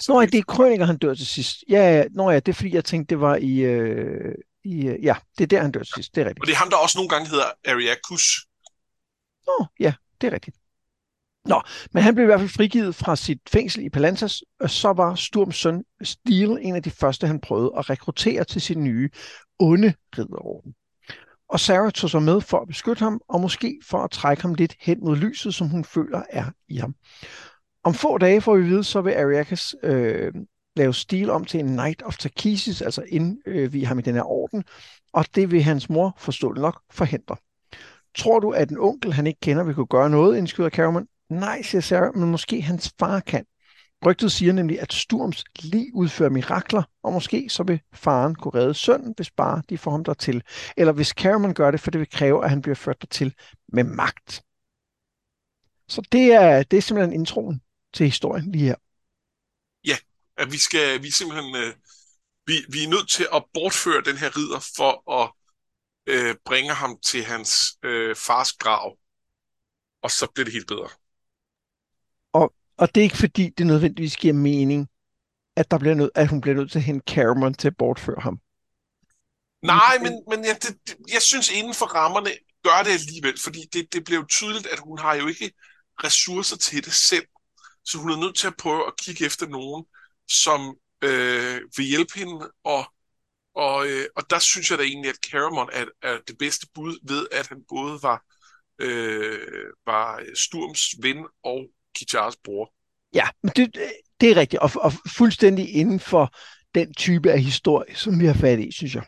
Så 0.00 0.12
Nå, 0.12 0.22
det 0.22 0.34
er 0.34 0.42
Krøniker, 0.42 0.84
han 0.84 0.98
dør 0.98 1.14
til 1.14 1.26
sidst. 1.26 1.64
Ja, 1.68 1.96
ja, 1.96 2.04
Nå, 2.10 2.30
ja, 2.30 2.40
det 2.40 2.48
er 2.48 2.52
fordi, 2.54 2.74
jeg 2.74 2.84
tænkte, 2.84 3.14
det 3.14 3.20
var 3.20 3.36
i... 3.36 3.58
Øh, 3.58 4.34
i 4.64 4.86
øh, 4.86 5.04
ja, 5.04 5.16
det 5.38 5.44
er 5.44 5.48
der, 5.48 5.62
han 5.62 5.70
dør 5.70 5.82
til 5.82 5.94
sidst. 5.94 6.14
Det 6.14 6.20
er 6.20 6.24
rigtigt. 6.24 6.42
Og 6.42 6.46
det 6.46 6.52
er 6.52 6.56
ham, 6.56 6.70
der 6.70 6.76
også 6.76 6.98
nogle 6.98 7.08
gange 7.08 7.28
hedder 7.28 7.44
Ariakus. 7.68 8.46
Nå, 9.46 9.66
ja, 9.80 9.94
det 10.20 10.26
er 10.26 10.32
rigtigt. 10.32 10.56
Nå, 11.44 11.62
men 11.92 12.02
han 12.02 12.14
blev 12.14 12.24
i 12.24 12.26
hvert 12.26 12.40
fald 12.40 12.50
frigivet 12.50 12.94
fra 12.94 13.16
sit 13.16 13.38
fængsel 13.48 13.84
i 13.84 13.88
Palantas, 13.88 14.42
og 14.60 14.70
så 14.70 14.92
var 14.92 15.14
Sturms 15.14 15.56
søn 15.56 15.84
Steel 16.02 16.58
en 16.60 16.76
af 16.76 16.82
de 16.82 16.90
første, 16.90 17.26
han 17.26 17.40
prøvede 17.40 17.72
at 17.78 17.90
rekruttere 17.90 18.44
til 18.44 18.60
sin 18.60 18.84
nye 18.84 19.10
onde 19.58 19.94
ridderorden. 20.18 20.74
Og 21.48 21.60
Sarah 21.60 21.92
tog 21.92 22.10
sig 22.10 22.22
med 22.22 22.40
for 22.40 22.60
at 22.60 22.68
beskytte 22.68 23.00
ham, 23.04 23.20
og 23.28 23.40
måske 23.40 23.80
for 23.84 23.98
at 23.98 24.10
trække 24.10 24.42
ham 24.42 24.54
lidt 24.54 24.74
hen 24.80 25.00
mod 25.00 25.16
lyset, 25.16 25.54
som 25.54 25.68
hun 25.68 25.84
føler 25.84 26.22
er 26.30 26.44
i 26.68 26.76
ham. 26.76 26.94
Om 27.86 27.94
få 27.94 28.18
dage 28.18 28.40
får 28.40 28.56
vi 28.56 28.62
vide, 28.62 28.84
så 28.84 29.00
vil 29.00 29.12
Ariakas 29.12 29.74
øh, 29.82 30.32
lave 30.76 30.94
stil 30.94 31.30
om 31.30 31.44
til 31.44 31.60
en 31.60 31.66
Knight 31.66 32.02
of 32.02 32.16
Takisis, 32.16 32.82
altså 32.82 33.02
indvige 33.08 33.82
øh, 33.82 33.88
ham 33.88 33.98
i 33.98 34.02
den 34.02 34.14
her 34.14 34.30
orden, 34.30 34.64
og 35.12 35.24
det 35.34 35.50
vil 35.50 35.62
hans 35.62 35.88
mor 35.90 36.14
forståeligt 36.18 36.62
nok 36.62 36.80
forhindre. 36.90 37.36
Tror 38.16 38.40
du, 38.40 38.50
at 38.50 38.70
en 38.70 38.78
onkel, 38.78 39.12
han 39.12 39.26
ikke 39.26 39.40
kender, 39.40 39.64
vil 39.64 39.74
kunne 39.74 39.86
gøre 39.86 40.10
noget, 40.10 40.38
indskyder 40.38 40.70
Cameron? 40.70 41.06
Nej, 41.30 41.62
siger 41.62 41.82
Sarah, 41.82 42.16
men 42.16 42.30
måske 42.30 42.62
hans 42.62 42.94
far 42.98 43.20
kan. 43.20 43.44
Rygtet 44.06 44.32
siger 44.32 44.52
nemlig, 44.52 44.80
at 44.80 44.92
Sturms 44.92 45.44
lige 45.62 45.90
udfører 45.94 46.30
mirakler, 46.30 46.82
og 47.02 47.12
måske 47.12 47.48
så 47.48 47.62
vil 47.62 47.80
faren 47.92 48.34
kunne 48.34 48.60
redde 48.60 48.74
sønnen, 48.74 49.12
hvis 49.16 49.30
bare 49.30 49.62
de 49.68 49.78
får 49.78 49.90
ham 49.90 50.04
dertil. 50.04 50.42
Eller 50.76 50.92
hvis 50.92 51.08
Cameron 51.08 51.54
gør 51.54 51.70
det, 51.70 51.80
for 51.80 51.90
det 51.90 51.98
vil 51.98 52.10
kræve, 52.10 52.44
at 52.44 52.50
han 52.50 52.62
bliver 52.62 52.74
ført 52.74 53.00
dertil 53.00 53.34
med 53.72 53.84
magt. 53.84 54.42
Så 55.88 56.08
det 56.12 56.32
er, 56.32 56.62
det 56.62 56.76
er 56.76 56.82
simpelthen 56.82 57.20
introen 57.20 57.60
til 57.96 58.06
historien 58.06 58.52
lige 58.52 58.64
her. 58.64 58.74
Ja, 59.84 59.96
at 60.36 60.52
vi 60.52 60.58
skal 60.58 61.02
vi 61.02 61.10
simpelthen 61.10 61.56
øh, 61.56 61.74
vi, 62.46 62.64
vi 62.68 62.84
er 62.84 62.88
nødt 62.88 63.08
til 63.08 63.28
at 63.34 63.44
bortføre 63.54 64.02
den 64.02 64.16
her 64.16 64.36
ridder 64.36 64.60
for 64.76 64.92
at 65.20 65.32
øh, 66.06 66.34
bringe 66.44 66.74
ham 66.74 66.98
til 67.04 67.24
hans 67.24 67.78
øh, 67.82 68.16
fars 68.16 68.52
grav. 68.52 68.96
Og 70.02 70.10
så 70.10 70.26
bliver 70.34 70.44
det 70.44 70.52
helt 70.52 70.68
bedre. 70.68 70.88
Og, 72.32 72.54
og 72.76 72.94
det 72.94 73.00
er 73.00 73.04
ikke 73.04 73.16
fordi, 73.16 73.48
det 73.58 73.66
nødvendigvis 73.66 74.16
giver 74.16 74.34
mening, 74.34 74.88
at, 75.56 75.70
der 75.70 75.78
bliver 75.78 75.94
nød, 75.94 76.10
at 76.14 76.28
hun 76.28 76.40
bliver 76.40 76.56
nødt 76.56 76.70
til 76.72 76.78
at 76.78 76.84
hente 76.84 77.12
Cameron 77.14 77.54
til 77.54 77.68
at 77.68 77.76
bortføre 77.76 78.20
ham. 78.20 78.40
Nej, 79.62 79.98
men, 80.02 80.12
men 80.30 80.44
jeg, 80.44 80.58
det, 80.62 80.96
jeg 81.12 81.22
synes 81.22 81.50
inden 81.50 81.74
for 81.74 81.86
rammerne 81.86 82.30
gør 82.62 82.82
det 82.84 82.90
alligevel, 82.90 83.40
fordi 83.40 83.60
det, 83.72 83.92
det 83.92 84.04
bliver 84.04 84.20
jo 84.20 84.26
tydeligt, 84.26 84.66
at 84.66 84.78
hun 84.78 84.98
har 84.98 85.14
jo 85.14 85.26
ikke 85.26 85.52
ressourcer 86.04 86.56
til 86.56 86.84
det 86.84 86.92
selv. 86.92 87.26
Så 87.86 87.98
hun 87.98 88.10
er 88.10 88.16
nødt 88.16 88.36
til 88.36 88.46
at 88.46 88.56
prøve 88.56 88.86
at 88.86 88.96
kigge 88.96 89.26
efter 89.26 89.46
nogen, 89.46 89.84
som 90.28 90.76
øh, 91.02 91.60
vil 91.76 91.86
hjælpe 91.86 92.12
hende, 92.18 92.50
og, 92.64 92.84
og, 93.54 93.86
øh, 93.88 94.06
og 94.16 94.30
der 94.30 94.38
synes 94.38 94.70
jeg 94.70 94.78
da 94.78 94.82
egentlig, 94.84 95.10
at 95.10 95.30
Caramon 95.30 95.68
er, 95.72 95.84
er 96.02 96.18
det 96.28 96.38
bedste 96.38 96.66
bud 96.74 96.98
ved, 97.02 97.26
at 97.32 97.46
han 97.46 97.64
både 97.68 97.98
var, 98.02 98.24
øh, 98.78 99.66
var 99.86 100.22
Sturms 100.34 100.94
ven 101.02 101.26
og 101.42 101.66
Kichars 101.94 102.36
bror. 102.44 102.72
Ja, 103.14 103.28
men 103.42 103.52
det, 103.56 103.74
det 104.20 104.30
er 104.30 104.36
rigtigt, 104.36 104.62
og, 104.62 104.70
og 104.74 104.92
fuldstændig 105.16 105.74
inden 105.74 106.00
for 106.00 106.34
den 106.74 106.94
type 106.94 107.32
af 107.32 107.42
historie, 107.42 107.96
som 107.96 108.20
vi 108.20 108.26
har 108.26 108.34
fat 108.34 108.58
i, 108.58 108.72
synes 108.72 108.94
jeg. 108.94 109.04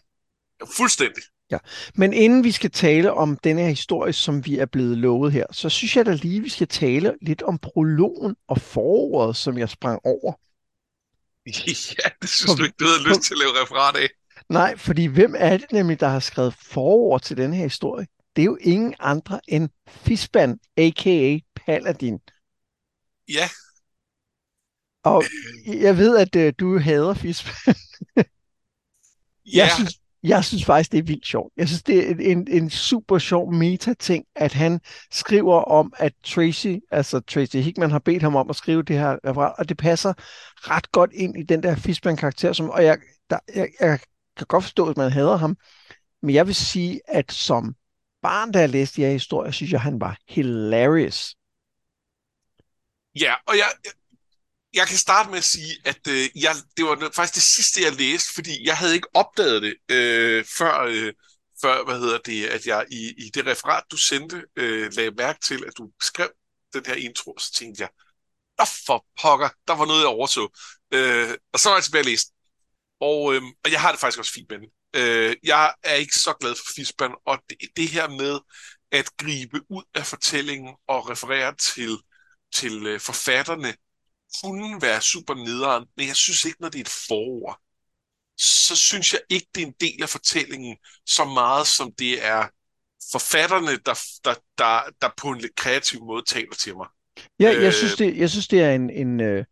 Ja, 0.61 0.67
fuldstændig. 0.77 1.23
Ja, 1.51 1.59
men 1.95 2.13
inden 2.13 2.45
vi 2.45 2.53
skal 2.53 2.71
tale 2.71 3.13
om 3.13 3.37
denne 3.37 3.63
her 3.63 3.69
historie, 3.69 4.13
som 4.13 4.47
vi 4.47 4.59
er 4.59 4.67
blevet 4.67 4.99
lovet 4.99 5.33
her, 5.33 5.47
så 5.53 5.69
synes 5.69 5.97
jeg 5.97 6.07
da 6.07 6.13
lige, 6.13 6.41
vi 6.41 6.49
skal 6.49 6.69
tale 6.69 7.15
lidt 7.23 7.43
om 7.43 7.59
prologen 7.59 8.37
og 8.49 8.61
forordet, 8.61 9.37
som 9.37 9.59
jeg 9.59 9.69
sprang 9.69 10.01
over. 10.05 10.33
Ja, 12.05 12.09
det 12.23 12.29
synes 12.29 12.55
du 12.59 12.65
ikke, 12.65 12.77
du 12.81 12.85
havde 12.85 13.09
lyst 13.09 13.23
til 13.23 13.35
at 13.35 13.39
lave 13.39 13.63
referat 13.63 13.97
af. 13.97 14.09
Nej, 14.49 14.77
fordi 14.77 15.07
hvem 15.07 15.35
er 15.39 15.57
det 15.57 15.73
nemlig, 15.73 16.01
der 16.01 16.09
har 16.09 16.21
skrevet 16.21 16.55
forord 16.55 17.23
til 17.23 17.37
denne 17.37 17.57
her 17.57 17.63
historie? 17.63 18.07
Det 18.37 18.43
er 18.43 18.47
jo 18.47 18.59
ingen 18.61 18.95
andre 18.99 19.41
end 19.49 19.69
Fisban, 19.89 20.59
a.k.a. 20.77 21.39
Paladin. 21.57 22.19
Ja. 23.29 23.49
Og 25.05 25.25
jeg 25.67 25.97
ved, 25.97 26.19
at 26.19 26.37
øh, 26.37 26.53
du 26.59 26.79
hader 26.79 27.15
Fisban. 27.15 27.75
ja. 28.17 28.23
Jeg 29.47 29.71
synes, 29.75 30.01
jeg 30.29 30.45
synes 30.45 30.65
faktisk, 30.65 30.93
det 30.93 30.99
er 30.99 31.03
vildt 31.03 31.27
sjovt. 31.27 31.53
Jeg 31.57 31.69
synes, 31.69 31.83
det 31.83 32.11
er 32.11 32.15
en, 32.19 32.49
en 32.51 32.71
super 32.71 33.19
sjov 33.19 33.53
meta-ting, 33.53 34.25
at 34.37 34.53
han 34.53 34.81
skriver 35.11 35.61
om, 35.61 35.93
at 35.97 36.13
Tracy, 36.25 36.75
altså 36.91 37.21
Tracy 37.21 37.57
Hickman, 37.57 37.91
har 37.91 37.99
bedt 37.99 38.23
ham 38.23 38.37
om 38.37 38.51
at 38.51 38.57
skrive 38.57 38.83
det 38.83 38.99
her 38.99 39.17
referat, 39.25 39.53
og 39.59 39.69
det 39.69 39.77
passer 39.77 40.13
ret 40.57 40.93
godt 40.93 41.13
ind 41.13 41.39
i 41.39 41.43
den 41.43 41.63
der 41.63 41.77
Fishman-karakter, 41.77 42.53
som, 42.53 42.71
og 42.71 42.85
jeg, 42.85 42.99
der, 43.31 43.39
jeg, 43.55 43.69
jeg 43.81 43.99
kan 44.37 44.47
godt 44.47 44.65
forstå, 44.65 44.89
at 44.89 44.97
man 44.97 45.11
hader 45.11 45.37
ham, 45.37 45.57
men 46.23 46.35
jeg 46.35 46.47
vil 46.47 46.55
sige, 46.55 47.01
at 47.09 47.33
som 47.33 47.75
barn, 48.23 48.53
da 48.53 48.59
jeg 48.59 48.69
læste 48.69 48.97
de 48.97 49.07
her 49.07 49.13
historier, 49.13 49.51
synes 49.51 49.73
jeg, 49.73 49.81
han 49.81 50.01
var 50.01 50.17
hilarious. 50.29 51.35
Ja, 53.21 53.35
og 53.47 53.57
jeg, 53.57 53.93
jeg 54.75 54.87
kan 54.87 54.97
starte 54.97 55.31
med 55.31 55.39
at 55.39 55.45
sige, 55.45 55.77
at 55.85 56.07
øh, 56.09 56.29
jeg, 56.43 56.55
det 56.77 56.85
var 56.85 57.11
faktisk 57.15 57.35
det 57.35 57.43
sidste, 57.43 57.83
jeg 57.83 57.93
læste, 57.93 58.35
fordi 58.35 58.67
jeg 58.67 58.77
havde 58.77 58.95
ikke 58.95 59.09
opdaget 59.15 59.63
det, 59.63 59.75
øh, 59.89 60.45
før, 60.59 60.81
øh, 60.83 61.13
før 61.63 61.85
hvad 61.85 61.99
hedder 61.99 62.19
det, 62.19 62.47
at 62.47 62.67
jeg 62.67 62.87
i, 62.91 63.15
i 63.27 63.31
det 63.35 63.47
referat, 63.47 63.85
du 63.91 63.97
sendte, 63.97 64.45
øh, 64.57 64.93
lagde 64.93 65.11
mærke 65.11 65.41
til, 65.41 65.65
at 65.67 65.73
du 65.79 65.91
skrev 66.03 66.31
den 66.75 66.87
her 66.87 66.95
intro, 66.95 67.39
så 67.39 67.53
tænkte 67.53 67.83
jeg, 67.83 67.91
der 68.59 68.65
for 68.87 69.07
pokker, 69.21 69.49
der 69.69 69.75
var 69.75 69.87
noget, 69.87 70.01
jeg 70.01 70.09
overså. 70.09 70.49
Øh, 70.93 71.31
og 71.53 71.61
så 71.61 71.69
var 71.69 71.77
jeg 71.77 71.85
tilbage 71.85 72.03
og 72.03 72.07
læste 72.07 72.33
og, 73.01 73.35
øh, 73.35 73.43
og 73.65 73.73
jeg 73.73 73.81
har 73.81 73.91
det 73.91 74.01
faktisk 74.01 74.19
også 74.19 74.33
fint 74.33 74.51
med 74.51 74.59
den. 74.59 74.69
Øh, 74.97 75.37
jeg 75.43 75.75
er 75.83 75.95
ikke 75.95 76.15
så 76.15 76.33
glad 76.41 76.55
for 76.55 76.73
Fisban, 76.77 77.15
og 77.27 77.39
det, 77.51 77.59
det 77.77 77.89
her 77.89 78.09
med 78.09 78.41
at 78.93 79.11
gribe 79.17 79.61
ud 79.71 79.83
af 79.95 80.07
fortællingen 80.07 80.77
og 80.87 81.11
referere 81.11 81.55
til, 81.55 81.99
til 82.53 82.87
øh, 82.87 83.01
forfatterne, 83.01 83.75
kunne 84.43 84.83
være 84.83 85.01
super 85.01 85.35
nederen, 85.35 85.87
men 85.97 86.07
jeg 86.07 86.17
synes 86.17 86.45
ikke, 86.45 86.61
når 86.61 86.69
det 86.69 86.79
er 86.79 86.85
et 86.85 86.99
forord, 87.09 87.61
så 88.37 88.77
synes 88.77 89.13
jeg 89.13 89.21
ikke, 89.29 89.47
det 89.55 89.63
er 89.63 89.67
en 89.67 89.75
del 89.81 90.03
af 90.03 90.09
fortællingen 90.09 90.77
så 91.07 91.25
meget, 91.25 91.67
som 91.67 91.93
det 91.99 92.25
er 92.25 92.49
forfatterne, 93.13 93.71
der, 93.87 93.99
der, 94.25 94.35
der, 94.59 94.81
der 95.03 95.09
på 95.17 95.29
en 95.31 95.39
lidt 95.39 95.57
kreativ 95.57 96.05
måde 96.05 96.23
taler 96.27 96.55
til 96.55 96.77
mig. 96.77 96.87
Ja, 97.41 97.49
jeg, 97.49 97.63
øh, 97.63 97.73
synes, 97.73 97.97
det, 97.97 98.17
jeg 98.17 98.31
synes, 98.31 98.49
det 98.49 98.61
er 98.61 98.75
en, 98.75 98.91
en, 98.91 99.21
øh, 99.21 99.45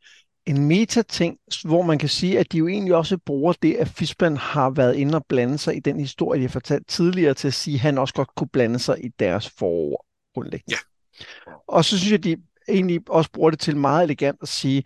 en 0.46 0.64
meta-ting, 0.64 1.38
hvor 1.64 1.82
man 1.82 1.98
kan 1.98 2.08
sige, 2.08 2.38
at 2.38 2.52
de 2.52 2.58
jo 2.58 2.68
egentlig 2.68 2.94
også 2.94 3.18
bruger 3.18 3.52
det, 3.52 3.74
at 3.74 3.88
Fisban 3.88 4.36
har 4.36 4.70
været 4.70 4.96
inde 4.96 5.16
og 5.16 5.26
blande 5.28 5.58
sig 5.58 5.76
i 5.76 5.80
den 5.80 6.00
historie, 6.00 6.40
de 6.40 6.46
har 6.46 6.52
fortalt 6.52 6.88
tidligere, 6.88 7.34
til 7.34 7.48
at 7.48 7.54
sige, 7.54 7.74
at 7.74 7.80
han 7.80 7.98
også 7.98 8.14
godt 8.14 8.34
kunne 8.36 8.48
blande 8.48 8.78
sig 8.78 9.04
i 9.04 9.08
deres 9.08 9.50
forår, 9.58 10.06
grundlæggende. 10.34 10.76
Ja. 10.76 11.22
Og 11.68 11.84
så 11.84 11.98
synes 11.98 12.12
jeg, 12.12 12.24
de 12.24 12.36
egentlig 12.68 13.00
også 13.08 13.30
bruger 13.32 13.50
det 13.50 13.60
til 13.60 13.76
meget 13.76 14.04
elegant 14.04 14.38
at 14.42 14.48
sige, 14.48 14.84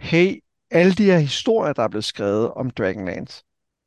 hey, 0.00 0.40
alle 0.70 0.92
de 0.92 1.04
her 1.04 1.18
historier, 1.18 1.72
der 1.72 1.82
er 1.82 1.88
blevet 1.88 2.04
skrevet 2.04 2.50
om 2.50 2.70
Dragonlance, 2.70 3.44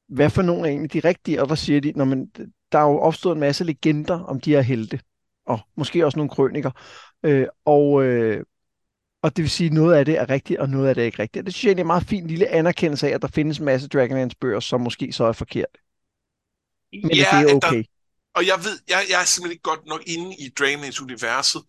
hvad 0.09 0.29
for 0.29 0.41
nogle 0.41 0.61
er 0.61 0.65
egentlig 0.65 0.93
de 0.93 1.07
rigtige? 1.07 1.41
Og 1.41 1.49
der 1.49 1.55
siger 1.55 1.81
de, 1.81 1.91
når 1.95 2.05
man, 2.05 2.27
der 2.71 2.79
er 2.79 2.83
jo 2.83 2.99
opstået 2.99 3.33
en 3.33 3.39
masse 3.39 3.63
legender 3.63 4.19
om 4.19 4.39
de 4.39 4.51
her 4.51 4.61
helte, 4.61 4.99
og 5.45 5.59
måske 5.75 6.05
også 6.05 6.17
nogle 6.17 6.29
krøniker. 6.29 6.71
Øh, 7.25 7.47
og, 7.65 8.03
øh, 8.03 8.43
og 9.23 9.35
det 9.35 9.43
vil 9.43 9.49
sige, 9.49 9.67
at 9.67 9.73
noget 9.73 9.95
af 9.95 10.05
det 10.05 10.17
er 10.17 10.29
rigtigt, 10.29 10.59
og 10.59 10.69
noget 10.69 10.89
af 10.89 10.95
det 10.95 11.01
er 11.01 11.05
ikke 11.05 11.21
rigtigt. 11.21 11.45
Det 11.45 11.53
synes 11.53 11.71
jeg 11.71 11.77
er 11.77 11.83
en 11.83 11.87
meget 11.87 12.03
fin 12.03 12.27
lille 12.27 12.47
anerkendelse 12.47 13.07
af, 13.07 13.11
at 13.11 13.21
der 13.21 13.27
findes 13.27 13.59
en 13.59 13.65
masse 13.65 13.87
Dragonlance 13.87 14.37
bøger, 14.41 14.59
som 14.59 14.81
måske 14.81 15.13
så 15.13 15.23
er 15.23 15.31
forkert. 15.31 15.77
Men 16.93 17.11
ja, 17.11 17.25
det 17.31 17.51
er 17.51 17.55
okay. 17.55 17.77
Der, 17.77 17.83
og 18.35 18.47
jeg 18.47 18.59
ved, 18.63 18.79
jeg, 18.89 19.03
jeg 19.09 19.21
er 19.21 19.25
simpelthen 19.25 19.51
ikke 19.51 19.61
godt 19.61 19.85
nok 19.85 20.01
inde 20.05 20.35
i 20.35 20.49
Dragonlance-universet, 20.59 21.61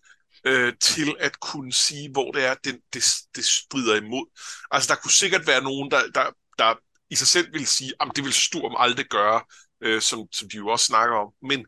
øh, 0.45 0.73
til 0.81 1.17
at 1.21 1.41
kunne 1.41 1.73
sige, 1.73 2.11
hvor 2.11 2.31
det 2.31 2.45
er, 2.45 2.55
det, 2.55 2.81
det, 2.95 3.05
det 3.37 3.45
strider 3.45 3.97
imod. 3.97 4.27
Altså, 4.71 4.95
der 4.95 5.01
kunne 5.01 5.13
sikkert 5.13 5.47
være 5.47 5.63
nogen, 5.63 5.91
der, 5.91 6.03
der, 6.15 6.27
der 6.59 6.75
i 7.11 7.15
sig 7.15 7.27
selv 7.27 7.53
vil 7.53 7.67
sige, 7.67 7.93
at 8.01 8.09
det 8.17 8.25
vil 8.25 8.33
Sturm 8.33 8.75
aldrig 8.79 9.07
gøre, 9.07 9.43
øh, 9.81 10.01
som, 10.01 10.27
som 10.33 10.49
de 10.49 10.57
jo 10.57 10.69
også 10.69 10.85
snakker 10.85 11.17
om. 11.17 11.33
Men, 11.43 11.67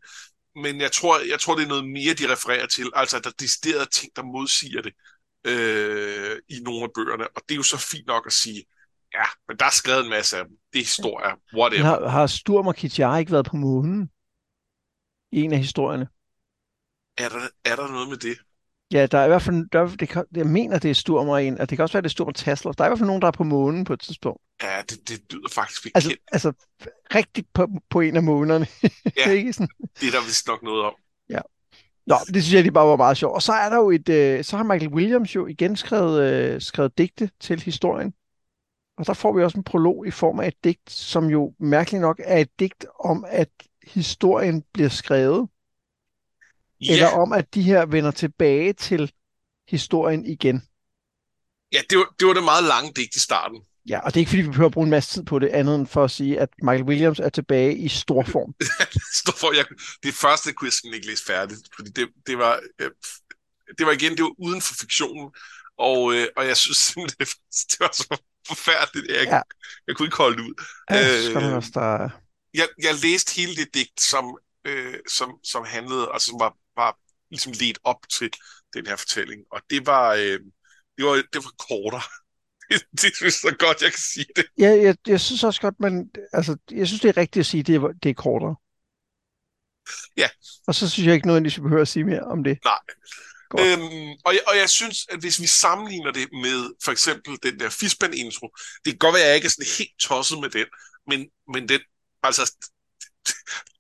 men 0.54 0.80
jeg, 0.80 0.92
tror, 0.92 1.18
jeg 1.18 1.40
tror, 1.40 1.54
det 1.54 1.64
er 1.64 1.68
noget 1.68 1.88
mere, 1.88 2.14
de 2.14 2.32
refererer 2.32 2.66
til. 2.66 2.90
Altså, 2.94 3.16
at 3.16 3.24
der 3.24 3.30
er 3.30 3.34
deciderede 3.38 3.86
ting, 3.86 4.16
der 4.16 4.22
modsiger 4.22 4.82
det 4.82 4.92
øh, 5.44 6.40
i 6.48 6.60
nogle 6.60 6.82
af 6.82 6.90
bøgerne. 6.94 7.28
Og 7.28 7.42
det 7.48 7.54
er 7.54 7.56
jo 7.56 7.62
så 7.62 7.76
fint 7.76 8.06
nok 8.06 8.26
at 8.26 8.32
sige, 8.32 8.64
ja, 9.14 9.24
men 9.48 9.56
der 9.58 9.64
er 9.64 9.70
skrevet 9.70 10.04
en 10.04 10.10
masse 10.10 10.38
af 10.38 10.44
dem. 10.44 10.56
Det 10.72 10.78
er 10.78 10.84
historier, 10.84 11.34
whatever. 11.56 11.84
Har, 11.84 12.08
har 12.08 12.26
Sturm 12.26 12.66
og 12.66 12.76
Kitjar 12.76 13.18
ikke 13.18 13.32
været 13.32 13.46
på 13.46 13.56
månen? 13.56 14.10
I 15.32 15.40
en 15.42 15.52
af 15.52 15.58
historierne. 15.58 16.08
Er 17.16 17.28
der, 17.28 17.48
er 17.64 17.76
der 17.76 17.88
noget 17.88 18.08
med 18.08 18.16
det? 18.16 18.38
Ja, 18.94 19.06
der 19.06 19.18
er 19.18 19.24
i 19.24 19.28
hvert 19.28 19.42
fald, 19.42 19.70
der, 19.72 19.86
det 19.86 20.08
kan, 20.08 20.24
jeg 20.36 20.46
mener, 20.46 20.78
det 20.78 20.90
er 20.90 20.94
Sturm 20.94 21.28
og 21.28 21.42
det 21.42 21.68
kan 21.68 21.80
også 21.80 21.92
være, 21.92 22.02
det 22.02 22.08
er 22.08 22.10
Sturm 22.10 22.32
Tasler. 22.32 22.72
Der 22.72 22.84
er 22.84 22.88
i 22.88 22.90
hvert 22.90 22.98
fald 22.98 23.06
nogen, 23.06 23.22
der 23.22 23.28
er 23.28 23.32
på 23.32 23.44
månen 23.44 23.84
på 23.84 23.92
et 23.92 24.00
tidspunkt. 24.00 24.42
Ja, 24.62 24.82
det, 24.88 25.08
det 25.08 25.20
lyder 25.32 25.48
faktisk 25.48 25.82
bekendt. 25.82 25.96
Altså, 25.96 26.16
altså 26.32 26.52
rigtigt 27.14 27.46
på, 27.54 27.68
på 27.90 28.00
en 28.00 28.16
af 28.16 28.22
månederne. 28.22 28.66
Ja, 29.16 29.30
ikke 29.40 29.52
sådan? 29.52 29.68
det 30.00 30.08
er 30.08 30.12
der 30.12 30.24
vist 30.26 30.46
nok 30.46 30.62
noget 30.62 30.84
om. 30.84 30.92
Ja. 31.30 31.40
Nå, 32.06 32.16
det 32.26 32.42
synes 32.42 32.54
jeg 32.54 32.64
det 32.64 32.72
bare 32.72 32.86
var 32.86 32.96
meget 32.96 33.16
sjovt. 33.16 33.34
Og 33.34 33.42
så 33.42 33.52
er 33.52 33.68
der 33.68 33.76
jo 33.76 33.90
et, 33.90 34.08
øh, 34.08 34.44
så 34.44 34.56
har 34.56 34.64
Michael 34.64 34.92
Williams 34.92 35.34
jo 35.34 35.46
igen 35.46 35.76
skrevet, 35.76 36.22
øh, 36.22 36.60
skrevet 36.60 36.98
digte 36.98 37.30
til 37.40 37.60
historien. 37.60 38.14
Og 38.98 39.06
der 39.06 39.14
får 39.14 39.32
vi 39.32 39.42
også 39.42 39.58
en 39.58 39.64
prolog 39.64 40.06
i 40.06 40.10
form 40.10 40.40
af 40.40 40.48
et 40.48 40.64
digt, 40.64 40.90
som 40.90 41.24
jo 41.26 41.54
mærkeligt 41.58 42.00
nok 42.00 42.20
er 42.24 42.38
et 42.38 42.60
digt 42.60 42.86
om, 43.00 43.24
at 43.28 43.50
historien 43.84 44.62
bliver 44.72 44.88
skrevet. 44.88 45.48
Ja. 46.84 46.92
Eller 46.92 47.08
om, 47.08 47.32
at 47.32 47.54
de 47.54 47.62
her 47.62 47.86
vender 47.86 48.10
tilbage 48.10 48.72
til 48.72 49.12
historien 49.68 50.26
igen. 50.26 50.62
Ja, 51.72 51.80
det 51.90 51.98
var, 51.98 52.14
det 52.18 52.28
var 52.28 52.34
det 52.34 52.44
meget 52.44 52.64
lange 52.64 52.92
digt 52.92 53.16
i 53.16 53.20
starten. 53.20 53.60
Ja, 53.88 54.00
og 54.00 54.14
det 54.14 54.16
er 54.16 54.20
ikke 54.20 54.30
fordi, 54.30 54.42
vi 54.42 54.48
behøver 54.48 54.68
at 54.68 54.72
bruge 54.72 54.84
en 54.84 54.90
masse 54.90 55.10
tid 55.14 55.24
på 55.24 55.38
det, 55.38 55.48
andet 55.48 55.74
end 55.74 55.86
for 55.86 56.04
at 56.04 56.10
sige, 56.10 56.40
at 56.40 56.48
Michael 56.62 56.82
Williams 56.82 57.18
er 57.18 57.28
tilbage 57.28 57.76
i 57.76 57.88
stor 57.88 58.24
form. 58.24 58.54
stor 59.22 59.32
form. 59.32 59.54
Jeg, 59.54 59.64
det 60.02 60.14
første 60.14 60.52
kunne 60.52 60.66
jeg 60.66 60.72
simpelthen 60.72 60.94
ikke 60.94 61.06
læse 61.06 61.24
færdigt, 61.24 61.60
fordi 61.76 61.90
det, 61.90 62.08
det, 62.26 62.38
var, 62.38 62.60
øh, 62.80 62.90
det 63.78 63.86
var 63.86 63.92
igen, 63.92 64.16
det 64.16 64.22
var 64.22 64.34
uden 64.38 64.60
for 64.60 64.74
fiktionen, 64.80 65.30
og, 65.78 66.14
øh, 66.14 66.26
og 66.36 66.46
jeg 66.46 66.56
synes 66.56 66.76
simpelthen, 66.76 67.18
det, 67.20 67.28
det 67.70 67.80
var 67.80 67.90
så 67.92 68.22
forfærdeligt. 68.46 69.06
Jeg, 69.08 69.24
ja. 69.24 69.40
jeg 69.86 69.96
kunne 69.96 70.06
ikke 70.06 70.16
holde 70.16 70.42
ud. 70.42 70.54
Ja, 70.90 71.56
øh, 71.56 71.62
der... 71.74 72.08
jeg, 72.54 72.68
jeg 72.82 72.94
læste 73.02 73.34
hele 73.36 73.56
det 73.56 73.74
digt, 73.74 74.00
som, 74.00 74.38
øh, 74.64 74.94
som, 75.08 75.32
som 75.44 75.64
handlede, 75.64 76.08
altså 76.12 76.26
som 76.26 76.40
var, 76.40 76.56
var 76.76 76.98
ligesom 77.30 77.52
ledt 77.52 77.78
op 77.84 78.08
til 78.08 78.30
den 78.74 78.86
her 78.86 78.96
fortælling, 78.96 79.42
og 79.50 79.60
det 79.70 79.86
var, 79.86 80.12
øh, 80.12 80.40
det 80.96 81.04
var, 81.04 81.14
det 81.32 81.44
var 81.44 81.52
kortere 81.68 82.02
det, 82.70 82.82
det 83.02 83.16
synes 83.16 83.34
så 83.34 83.54
godt, 83.58 83.82
jeg 83.82 83.90
kan 83.90 84.00
sige 84.00 84.26
det. 84.36 84.46
Ja, 84.58 84.70
jeg, 84.70 84.96
jeg 85.06 85.20
synes 85.20 85.44
også 85.44 85.60
godt, 85.60 85.80
man, 85.80 86.10
altså, 86.32 86.56
jeg 86.70 86.86
synes, 86.86 87.00
det 87.00 87.08
er 87.08 87.16
rigtigt 87.16 87.40
at 87.40 87.46
sige, 87.46 87.62
det 87.62 87.74
er, 87.74 87.80
det 88.02 88.10
er 88.10 88.14
kortere. 88.14 88.56
Ja. 90.16 90.28
Og 90.66 90.74
så 90.74 90.90
synes 90.90 91.06
jeg 91.06 91.14
ikke 91.14 91.26
nødvendigvis, 91.26 91.58
vi 91.58 91.62
behøver 91.62 91.82
at 91.82 91.88
sige 91.88 92.04
mere 92.04 92.20
om 92.20 92.44
det. 92.44 92.58
Nej. 92.64 92.78
Øhm, 93.60 94.10
og, 94.24 94.32
jeg, 94.34 94.42
og 94.46 94.56
jeg 94.56 94.70
synes, 94.70 95.06
at 95.10 95.20
hvis 95.20 95.40
vi 95.40 95.46
sammenligner 95.46 96.12
det 96.12 96.28
med 96.32 96.74
for 96.84 96.92
eksempel 96.92 97.38
den 97.42 97.58
der 97.60 97.70
Fisban-intro, 97.70 98.46
det 98.84 98.92
kan 98.92 98.98
godt 98.98 99.14
være, 99.14 99.22
at 99.22 99.28
jeg 99.28 99.36
ikke 99.36 99.46
er 99.46 99.50
sådan 99.50 99.74
helt 99.78 99.98
tosset 100.00 100.40
med 100.40 100.50
den, 100.50 100.66
men, 101.06 101.28
men 101.54 101.68
den, 101.68 101.80
altså 102.22 102.56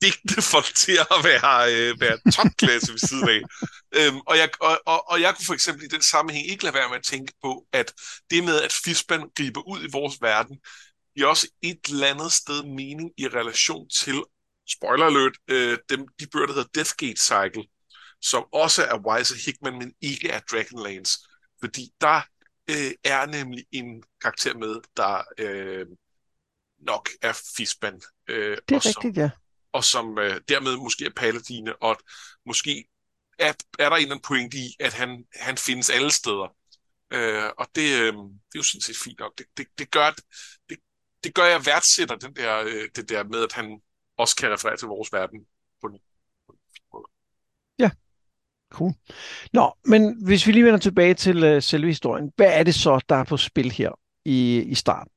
digte 0.02 0.42
for 0.42 0.60
til 0.74 0.98
at 1.10 1.20
være, 1.24 1.72
øh, 1.74 2.00
være 2.00 2.18
topklasse 2.32 2.92
ved 2.92 2.98
siden 2.98 3.28
af. 3.28 3.42
Øhm, 3.98 4.20
og, 4.26 4.38
jeg, 4.38 4.48
og, 4.60 4.80
og, 4.86 5.10
og 5.10 5.20
jeg 5.20 5.34
kunne 5.34 5.46
for 5.46 5.54
eksempel 5.54 5.84
i 5.84 5.88
den 5.88 6.02
sammenhæng 6.02 6.46
ikke 6.46 6.64
lade 6.64 6.74
være 6.74 6.88
med 6.88 6.96
at 6.96 7.04
tænke 7.04 7.32
på, 7.42 7.66
at 7.72 7.94
det 8.30 8.44
med, 8.44 8.60
at 8.60 8.72
Fisban 8.72 9.30
griber 9.36 9.68
ud 9.68 9.84
i 9.84 9.90
vores 9.92 10.16
verden, 10.20 10.56
giver 11.16 11.28
også 11.28 11.48
et 11.62 11.80
eller 11.90 12.06
andet 12.06 12.32
sted 12.32 12.62
mening 12.62 13.10
i 13.18 13.28
relation 13.28 13.88
til, 13.88 14.22
spoiler 14.68 15.06
alert, 15.06 15.36
øh, 15.48 15.78
dem, 15.88 16.06
de 16.20 16.26
bøger, 16.26 16.46
der 16.46 16.54
hedder 16.54 16.68
Deathgate 16.74 17.22
Cycle, 17.22 17.64
som 18.20 18.44
også 18.52 18.84
er 18.84 18.98
Wise 19.06 19.34
Hickman, 19.46 19.78
men 19.78 19.92
ikke 20.00 20.28
er 20.28 20.40
Dragonlance. 20.40 21.18
Fordi 21.60 21.90
der 22.00 22.20
øh, 22.70 22.92
er 23.04 23.26
nemlig 23.26 23.64
en 23.72 24.02
karakter 24.20 24.54
med, 24.54 24.80
der 24.96 25.22
øh, 25.38 25.86
nok 26.86 27.08
er 27.22 27.32
Fisban. 27.56 28.00
Øh, 28.28 28.56
det 28.68 28.74
er 28.74 28.76
og 28.76 28.86
rigtigt, 28.86 29.14
som, 29.16 29.22
ja. 29.22 29.30
Og 29.72 29.84
som 29.84 30.18
øh, 30.18 30.40
dermed 30.48 30.76
måske 30.76 31.04
er 31.04 31.10
paladine, 31.16 31.82
og 31.82 31.96
måske 32.46 32.84
er, 33.38 33.52
er 33.78 33.88
der 33.88 33.96
en 33.96 34.02
eller 34.02 34.14
anden 34.14 34.26
point 34.26 34.54
i, 34.54 34.76
at 34.80 34.92
han, 34.92 35.24
han 35.34 35.56
findes 35.56 35.90
alle 35.90 36.10
steder. 36.10 36.56
Øh, 37.10 37.50
og 37.58 37.66
det, 37.74 38.00
øh, 38.00 38.12
det 38.12 38.54
er 38.54 38.56
jo 38.56 38.62
sådan 38.62 38.80
set 38.80 38.96
fint 39.04 39.18
nok. 39.18 39.38
Det, 39.38 39.46
det, 39.56 39.66
det, 39.78 39.90
gør, 39.90 40.10
det, 40.68 40.78
det 41.24 41.34
gør, 41.34 41.44
jeg 41.44 41.66
værdsætter 41.66 42.16
den 42.16 42.36
der, 42.36 42.60
øh, 42.60 42.88
det 42.96 43.08
der 43.08 43.24
med, 43.24 43.44
at 43.44 43.52
han 43.52 43.80
også 44.18 44.36
kan 44.36 44.52
referere 44.52 44.76
til 44.76 44.88
vores 44.88 45.12
verden 45.12 45.40
på 45.80 45.86
en, 45.86 45.98
på 46.46 46.52
en 46.52 46.58
måde. 46.92 47.06
Ja, 47.78 47.90
cool. 48.72 48.92
Nå, 49.52 49.74
men 49.84 50.24
hvis 50.26 50.46
vi 50.46 50.52
lige 50.52 50.64
vender 50.64 50.78
tilbage 50.78 51.14
til 51.14 51.44
øh, 51.44 51.62
selve 51.62 51.86
historien, 51.86 52.32
hvad 52.36 52.58
er 52.58 52.62
det 52.62 52.74
så, 52.74 53.00
der 53.08 53.16
er 53.16 53.24
på 53.24 53.36
spil 53.36 53.70
her 53.70 53.90
i, 54.24 54.60
i 54.60 54.74
starten? 54.74 55.13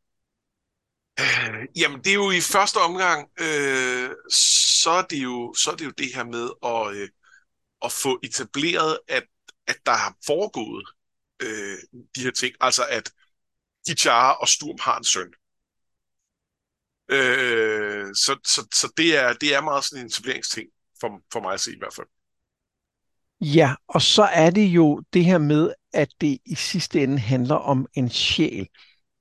Øh, 1.19 1.67
jamen, 1.75 1.99
det 2.03 2.07
er 2.07 2.13
jo 2.13 2.31
i 2.31 2.41
første 2.41 2.77
omgang, 2.77 3.29
øh, 3.39 4.09
så, 4.81 4.89
er 4.89 5.01
det 5.09 5.23
jo, 5.23 5.53
så 5.53 5.71
er 5.71 5.75
det 5.75 5.85
jo 5.85 5.91
det 5.91 6.15
her 6.15 6.23
med 6.23 6.49
at, 6.65 7.01
øh, 7.01 7.09
at 7.85 7.91
få 7.91 8.19
etableret, 8.23 8.99
at, 9.07 9.23
at 9.67 9.77
der 9.85 9.91
har 9.91 10.15
foregået 10.25 10.85
øh, 11.41 11.77
de 12.15 12.21
her 12.23 12.31
ting. 12.31 12.55
Altså, 12.61 12.85
at 12.89 13.11
Kichara 13.87 14.33
og 14.33 14.47
Sturm 14.47 14.77
har 14.81 14.97
en 14.97 15.03
søn. 15.03 15.33
Øh, 17.09 18.05
så 18.15 18.39
så, 18.45 18.67
så 18.73 18.93
det, 18.97 19.17
er, 19.17 19.33
det 19.33 19.55
er 19.55 19.61
meget 19.61 19.83
sådan 19.83 20.03
en 20.03 20.07
etableringsting, 20.07 20.69
for, 20.99 21.21
for 21.31 21.39
mig 21.41 21.53
at 21.53 21.59
se 21.59 21.71
i 21.71 21.77
hvert 21.79 21.93
fald. 21.93 22.07
Ja, 23.41 23.75
og 23.87 24.01
så 24.01 24.23
er 24.23 24.49
det 24.49 24.65
jo 24.65 25.01
det 25.13 25.25
her 25.25 25.37
med, 25.37 25.73
at 25.93 26.09
det 26.21 26.37
i 26.45 26.55
sidste 26.55 27.03
ende 27.03 27.19
handler 27.19 27.55
om 27.55 27.87
en 27.93 28.09
sjæl 28.09 28.67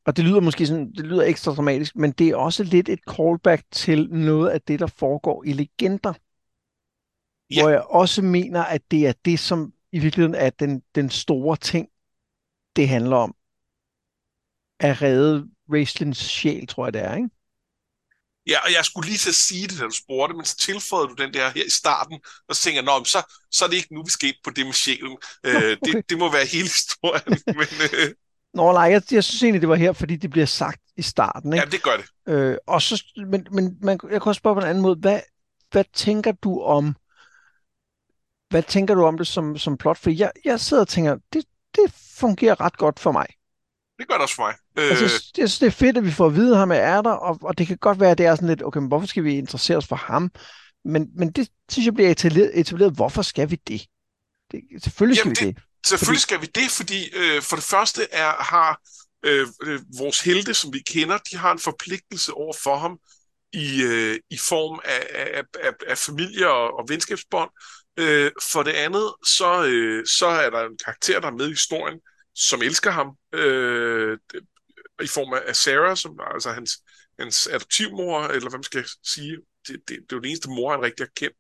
og 0.07 0.17
det 0.17 0.25
lyder 0.25 0.41
måske 0.41 0.67
sådan, 0.67 0.93
det 0.93 1.05
lyder 1.05 1.23
ekstra 1.23 1.55
dramatisk, 1.55 1.97
men 1.97 2.13
det 2.13 2.29
er 2.29 2.37
også 2.37 2.65
lidt 2.65 2.89
et 2.89 3.01
callback 3.17 3.63
til 3.71 4.11
noget 4.11 4.51
af 4.51 4.63
det, 4.63 4.81
der 4.81 4.87
foregår 4.87 5.45
i 5.45 5.53
legender. 5.53 6.13
Ja. 7.51 7.63
Hvor 7.63 7.71
jeg 7.71 7.83
også 7.83 8.23
mener, 8.23 8.65
at 8.65 8.91
det 8.91 9.07
er 9.07 9.13
det, 9.25 9.39
som 9.39 9.73
i 9.93 9.99
virkeligheden 9.99 10.35
er 10.35 10.51
den, 10.51 10.83
den 10.95 11.11
store 11.11 11.57
ting, 11.57 11.89
det 12.77 12.89
handler 12.89 13.17
om. 13.17 13.35
At 14.81 15.03
redde 15.03 15.49
Raistlins 15.73 16.19
sjæl, 16.19 16.67
tror 16.67 16.87
jeg 16.87 16.93
det 16.93 17.03
er, 17.03 17.15
ikke? 17.15 17.29
Ja, 18.47 18.61
og 18.65 18.73
jeg 18.73 18.85
skulle 18.85 19.09
lige 19.09 19.19
til 19.19 19.29
at 19.29 19.35
sige 19.35 19.67
det, 19.69 19.79
da 19.79 19.85
du 19.85 19.91
spurgte, 19.91 20.37
men 20.37 20.45
så 20.45 20.57
tilføjede 20.57 21.09
du 21.09 21.15
den 21.15 21.35
der 21.35 21.51
her 21.51 21.65
i 21.65 21.71
starten, 21.71 22.21
og 22.49 22.57
så 22.57 22.63
tænker 22.63 22.83
jeg, 22.83 23.07
så, 23.07 23.35
så 23.51 23.65
er 23.65 23.69
det 23.69 23.77
ikke 23.77 23.95
nu, 23.95 24.05
vi 24.05 24.11
skal 24.11 24.29
ind 24.29 24.37
på 24.45 24.51
det 24.51 24.67
med 24.67 24.73
sjælen. 24.73 25.17
Øh, 25.45 25.55
okay. 25.55 25.77
det, 25.85 26.11
det 26.11 26.19
må 26.19 26.33
være 26.33 26.47
hele 26.47 26.69
historien. 26.69 27.41
men, 27.61 27.69
øh, 27.93 28.15
Nå 28.57 28.73
nej, 28.73 28.83
jeg, 28.83 29.03
jeg 29.13 29.25
synes 29.25 29.43
egentlig, 29.43 29.61
det 29.61 29.69
var 29.69 29.75
her, 29.75 29.93
fordi 29.93 30.17
det 30.17 30.31
bliver 30.31 30.47
sagt 30.47 30.81
i 30.97 31.03
starten. 31.03 31.53
Ikke? 31.53 31.65
Ja, 31.65 31.71
det 31.71 31.83
gør 31.83 31.97
det. 31.97 32.33
Øh, 32.35 32.57
og 32.67 32.83
så, 32.83 33.05
men, 33.17 33.47
men 33.51 33.79
man, 33.83 33.99
jeg 34.03 34.23
kan 34.23 34.29
også 34.31 34.39
spørge 34.39 34.57
på 34.57 34.61
en 34.61 34.67
anden 34.67 34.83
måde. 34.83 34.97
Hvad, 34.97 35.21
hvad 35.71 35.85
tænker 35.93 36.33
du 36.33 36.61
om 36.61 36.97
hvad 38.51 38.63
tænker 38.63 38.95
du 38.95 39.05
om 39.05 39.19
det 39.19 39.27
som, 39.27 39.59
som 39.59 39.77
plot? 39.77 39.99
For 39.99 40.11
jeg, 40.11 40.33
jeg 40.45 40.61
sidder 40.61 40.81
og 40.81 40.89
tænker, 40.89 41.17
det, 41.33 41.45
det 41.75 41.93
fungerer 42.19 42.61
ret 42.61 42.77
godt 42.77 43.01
for 43.01 43.13
mig. 43.13 43.27
Det 43.99 44.09
gør 44.09 44.15
det 44.15 44.23
også 44.23 44.35
for 44.35 44.43
mig. 44.43 44.55
Øh... 44.79 44.91
Altså, 44.91 45.05
jeg 45.39 45.49
synes, 45.49 45.59
det 45.59 45.67
er 45.67 45.71
fedt, 45.71 45.97
at 45.97 46.05
vi 46.05 46.11
får 46.11 46.27
at 46.27 46.35
vide, 46.35 46.53
at 46.53 46.59
ham 46.59 46.71
er 46.71 47.03
der, 47.03 47.11
og, 47.11 47.39
og 47.43 47.59
det 47.59 47.67
kan 47.67 47.77
godt 47.77 48.01
være, 48.01 48.11
at 48.11 48.19
det 48.19 48.27
er 48.27 48.35
sådan 48.35 48.49
lidt, 48.49 48.63
okay, 48.63 48.79
men 48.79 48.89
hvorfor 48.89 49.07
skal 49.07 49.25
vi 49.25 49.39
interessere 49.39 49.77
os 49.77 49.87
for 49.87 49.97
ham? 49.97 50.31
Men, 50.85 51.09
men 51.15 51.33
det 51.33 51.49
synes 51.71 51.87
jeg 51.87 51.95
bliver 51.95 52.11
etableret, 52.11 52.61
etableret. 52.61 52.93
Hvorfor 52.95 53.23
skal 53.23 53.51
vi 53.51 53.57
det? 53.69 53.87
det 54.51 54.61
selvfølgelig 54.83 55.19
skal 55.19 55.29
Jamen, 55.29 55.37
vi 55.41 55.47
det. 55.47 55.57
det. 55.57 55.65
Selvfølgelig 55.89 56.23
skal 56.23 56.41
vi 56.41 56.47
det, 56.47 56.71
fordi 56.71 57.11
øh, 57.17 57.43
for 57.43 57.57
det 57.57 57.65
første 57.65 58.09
er, 58.13 58.33
har 58.33 58.81
øh, 59.23 59.49
øh, 59.63 59.81
vores 59.99 60.21
helte, 60.21 60.55
som 60.55 60.73
vi 60.73 60.79
kender, 60.79 61.19
de 61.19 61.37
har 61.37 61.53
en 61.53 61.59
forpligtelse 61.59 62.33
over 62.33 62.55
for 62.63 62.77
ham 62.77 62.99
i, 63.53 63.83
øh, 63.83 64.21
i 64.31 64.39
form 64.39 64.81
af, 64.85 65.07
af, 65.11 65.43
af, 65.63 65.73
af 65.87 65.99
familie 65.99 66.51
og, 66.51 66.79
og 66.79 66.85
venskabsbånd. 66.89 67.51
Øh, 67.97 68.31
for 68.53 68.63
det 68.63 68.73
andet, 68.73 69.15
så, 69.27 69.65
øh, 69.67 70.07
så 70.07 70.27
er 70.27 70.51
der 70.51 70.61
en 70.61 70.79
karakter, 70.85 71.21
der 71.21 71.29
er 71.29 71.33
med 71.33 71.47
i 71.47 71.51
historien, 71.51 72.01
som 72.35 72.63
elsker 72.63 72.91
ham, 72.91 73.09
øh, 73.33 74.19
i 75.03 75.07
form 75.07 75.33
af 75.47 75.57
Sarah, 75.57 75.97
som 75.97 76.21
altså 76.35 76.51
hans, 76.53 76.73
hans 77.19 77.47
adoptivmor, 77.47 78.23
eller 78.23 78.49
hvad 78.49 78.59
man 78.59 78.63
skal 78.63 78.85
sige. 79.05 79.37
Det, 79.69 79.77
det, 79.89 79.89
det 79.89 80.13
er 80.13 80.17
jo 80.17 80.19
den 80.19 80.29
eneste 80.29 80.49
mor, 80.49 80.71
han 80.71 80.83
rigtig 80.83 81.07
har 81.07 81.13
kendt. 81.17 81.37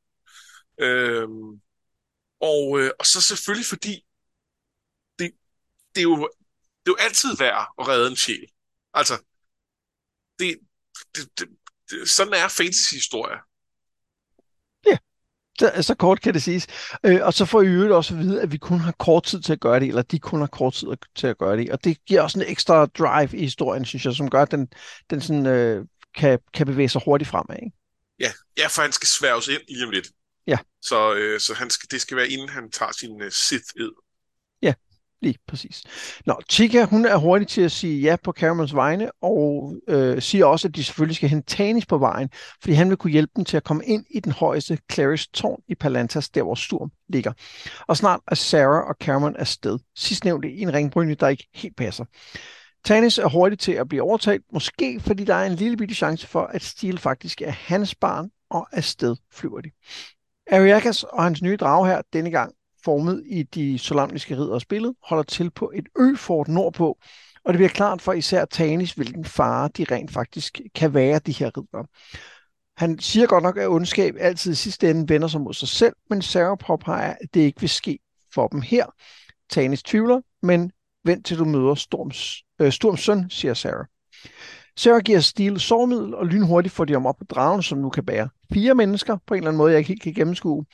Øh, 0.80 1.28
og, 2.40 2.80
øh, 2.80 2.90
og 2.98 3.06
så 3.06 3.20
selvfølgelig 3.20 3.66
fordi, 3.66 4.05
det, 5.96 6.00
er 6.00 6.10
jo, 6.12 6.16
det 6.82 6.90
er 6.90 6.94
jo 6.94 6.96
altid 7.00 7.36
værd 7.38 7.66
at 7.78 7.88
redde 7.88 8.10
en 8.10 8.16
sjæl. 8.16 8.46
Altså, 8.94 9.14
det, 10.38 10.58
det, 11.14 11.38
det, 11.38 11.48
det 11.90 12.10
sådan 12.10 12.32
er 12.32 12.48
fantasy-historie. 12.48 13.38
Så, 15.58 15.72
så 15.82 15.94
kort 15.94 16.20
kan 16.20 16.34
det 16.34 16.42
siges. 16.42 16.66
Øh, 17.04 17.20
og 17.22 17.34
så 17.34 17.44
får 17.44 17.62
I 17.62 17.66
øvrigt 17.66 17.92
også 17.92 18.14
at 18.14 18.20
vide, 18.20 18.42
at 18.42 18.52
vi 18.52 18.58
kun 18.58 18.80
har 18.80 18.92
kort 18.92 19.24
tid 19.24 19.40
til 19.40 19.52
at 19.52 19.60
gøre 19.60 19.80
det, 19.80 19.88
eller 19.88 20.02
de 20.02 20.18
kun 20.18 20.40
har 20.40 20.46
kort 20.46 20.74
tid 20.74 20.88
til 21.14 21.26
at 21.26 21.38
gøre 21.38 21.56
det. 21.56 21.70
Og 21.72 21.84
det 21.84 22.04
giver 22.04 22.22
også 22.22 22.38
en 22.38 22.44
ekstra 22.48 22.86
drive 22.86 23.36
i 23.36 23.40
historien, 23.40 23.84
synes 23.84 24.04
jeg, 24.04 24.14
som 24.14 24.30
gør, 24.30 24.42
at 24.42 24.50
den, 24.50 24.68
den 25.10 25.20
sådan, 25.20 25.46
øh, 25.46 25.86
kan, 26.16 26.38
kan 26.54 26.66
bevæge 26.66 26.88
sig 26.88 27.02
hurtigt 27.04 27.30
fremad. 27.30 27.56
Ikke? 27.56 27.76
Ja, 28.20 28.32
ja, 28.58 28.66
for 28.66 28.82
han 28.82 28.92
skal 28.92 29.06
sværges 29.06 29.48
ind 29.48 29.62
lige 29.68 29.84
om 29.84 29.90
lidt. 29.90 30.08
Ja. 30.46 30.58
Så, 30.82 31.14
øh, 31.14 31.40
så 31.40 31.54
han 31.54 31.70
skal, 31.70 31.90
det 31.90 32.00
skal 32.00 32.16
være, 32.16 32.28
inden 32.28 32.48
han 32.48 32.70
tager 32.70 32.92
sin 32.92 33.22
uh, 33.22 33.28
Sith-ed. 33.28 34.05
Lige 35.22 35.38
præcis. 35.48 35.82
Nå, 36.26 36.40
Chica, 36.50 36.84
hun 36.84 37.06
er 37.06 37.16
hurtig 37.16 37.48
til 37.48 37.62
at 37.62 37.72
sige 37.72 38.00
ja 38.00 38.16
på 38.22 38.32
Caramels 38.32 38.74
vegne, 38.74 39.10
og 39.22 39.74
øh, 39.88 40.22
siger 40.22 40.46
også, 40.46 40.68
at 40.68 40.76
de 40.76 40.84
selvfølgelig 40.84 41.16
skal 41.16 41.28
hente 41.28 41.56
Tanis 41.56 41.86
på 41.86 41.98
vejen, 41.98 42.30
fordi 42.60 42.74
han 42.74 42.88
vil 42.88 42.96
kunne 42.96 43.10
hjælpe 43.10 43.32
dem 43.36 43.44
til 43.44 43.56
at 43.56 43.64
komme 43.64 43.84
ind 43.84 44.04
i 44.10 44.20
den 44.20 44.32
højeste 44.32 44.78
Clarys 44.92 45.28
tårn 45.28 45.62
i 45.68 45.74
Palantas, 45.74 46.28
der 46.28 46.42
hvor 46.42 46.54
Sturm 46.54 46.90
ligger. 47.08 47.32
Og 47.86 47.96
snart 47.96 48.20
er 48.28 48.34
Sarah 48.34 48.88
og 48.88 48.94
Cameron 49.00 49.36
afsted. 49.36 49.78
Sidst 49.96 50.24
i 50.24 50.28
en 50.62 50.74
ringbrynje, 50.74 51.14
der 51.14 51.28
ikke 51.28 51.48
helt 51.54 51.76
passer. 51.76 52.04
Tanis 52.84 53.18
er 53.18 53.28
hurtig 53.28 53.58
til 53.58 53.72
at 53.72 53.88
blive 53.88 54.02
overtalt, 54.02 54.42
måske 54.52 55.00
fordi 55.00 55.24
der 55.24 55.34
er 55.34 55.46
en 55.46 55.54
lille 55.54 55.76
bitte 55.76 55.94
chance 55.94 56.26
for, 56.26 56.42
at 56.42 56.62
Steel 56.62 56.98
faktisk 56.98 57.42
er 57.42 57.50
hans 57.50 57.94
barn, 57.94 58.30
og 58.50 58.68
afsted 58.72 59.16
flyver 59.32 59.60
de. 59.60 59.70
Ariakas 60.52 61.02
og 61.02 61.22
hans 61.22 61.42
nye 61.42 61.56
drage 61.56 61.86
her 61.86 62.02
denne 62.12 62.30
gang 62.30 62.52
formet 62.86 63.22
i 63.26 63.42
de 63.42 63.78
solamniske 63.78 64.36
ridder 64.36 64.58
spillet, 64.58 64.94
holder 65.02 65.22
til 65.24 65.50
på 65.50 65.72
et 65.74 65.88
øfort 65.98 66.48
nordpå, 66.48 66.98
og 67.44 67.52
det 67.52 67.58
bliver 67.58 67.68
klart 67.68 68.02
for 68.02 68.12
især 68.12 68.44
Tanis, 68.44 68.92
hvilken 68.92 69.24
fare 69.24 69.68
de 69.76 69.84
rent 69.90 70.10
faktisk 70.10 70.60
kan 70.74 70.94
være, 70.94 71.18
de 71.18 71.32
her 71.32 71.50
ridder. 71.58 71.86
Han 72.76 72.98
siger 72.98 73.26
godt 73.26 73.42
nok, 73.42 73.56
at 73.56 73.68
ondskab 73.68 74.14
altid 74.18 74.52
i 74.52 74.54
sidste 74.54 74.90
ende 74.90 75.08
vender 75.08 75.28
sig 75.28 75.40
mod 75.40 75.54
sig 75.54 75.68
selv, 75.68 75.94
men 76.10 76.22
Sarah 76.22 76.58
påpeger, 76.58 77.14
at 77.20 77.34
det 77.34 77.40
ikke 77.40 77.60
vil 77.60 77.68
ske 77.68 77.98
for 78.34 78.48
dem 78.48 78.60
her. 78.60 78.86
Tanis 79.50 79.82
tvivler, 79.82 80.20
men 80.42 80.72
vent 81.04 81.26
til 81.26 81.38
du 81.38 81.44
møder 81.44 81.74
Storms, 81.74 82.42
øh, 82.60 82.72
Storms 82.72 83.00
søn, 83.00 83.30
siger 83.30 83.54
Sarah. 83.54 83.86
Sarah 84.76 85.00
giver 85.00 85.20
Steel 85.20 85.60
sovmiddel, 85.60 86.14
og 86.14 86.26
lynhurtigt 86.26 86.74
får 86.74 86.84
de 86.84 86.92
ham 86.92 87.06
op 87.06 87.16
på 87.18 87.24
dragen, 87.24 87.62
som 87.62 87.78
nu 87.78 87.90
kan 87.90 88.04
bære 88.04 88.28
fire 88.52 88.74
mennesker, 88.74 89.16
på 89.26 89.34
en 89.34 89.38
eller 89.38 89.48
anden 89.48 89.58
måde, 89.58 89.72
jeg 89.72 89.78
ikke 89.78 89.88
helt 89.88 90.02
kan 90.02 90.14
gennemskue. 90.14 90.64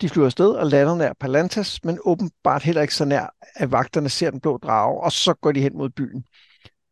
De 0.00 0.08
flyver 0.08 0.26
afsted 0.26 0.50
og 0.50 0.66
lander 0.66 0.96
nær 0.96 1.12
Palantas, 1.20 1.84
men 1.84 1.98
åbenbart 2.04 2.62
heller 2.62 2.82
ikke 2.82 2.94
så 2.94 3.04
nær, 3.04 3.34
at 3.54 3.72
vagterne 3.72 4.08
ser 4.08 4.30
den 4.30 4.40
blå 4.40 4.58
drage, 4.58 5.00
og 5.00 5.12
så 5.12 5.34
går 5.34 5.52
de 5.52 5.60
hen 5.60 5.76
mod 5.76 5.90
byen. 5.90 6.24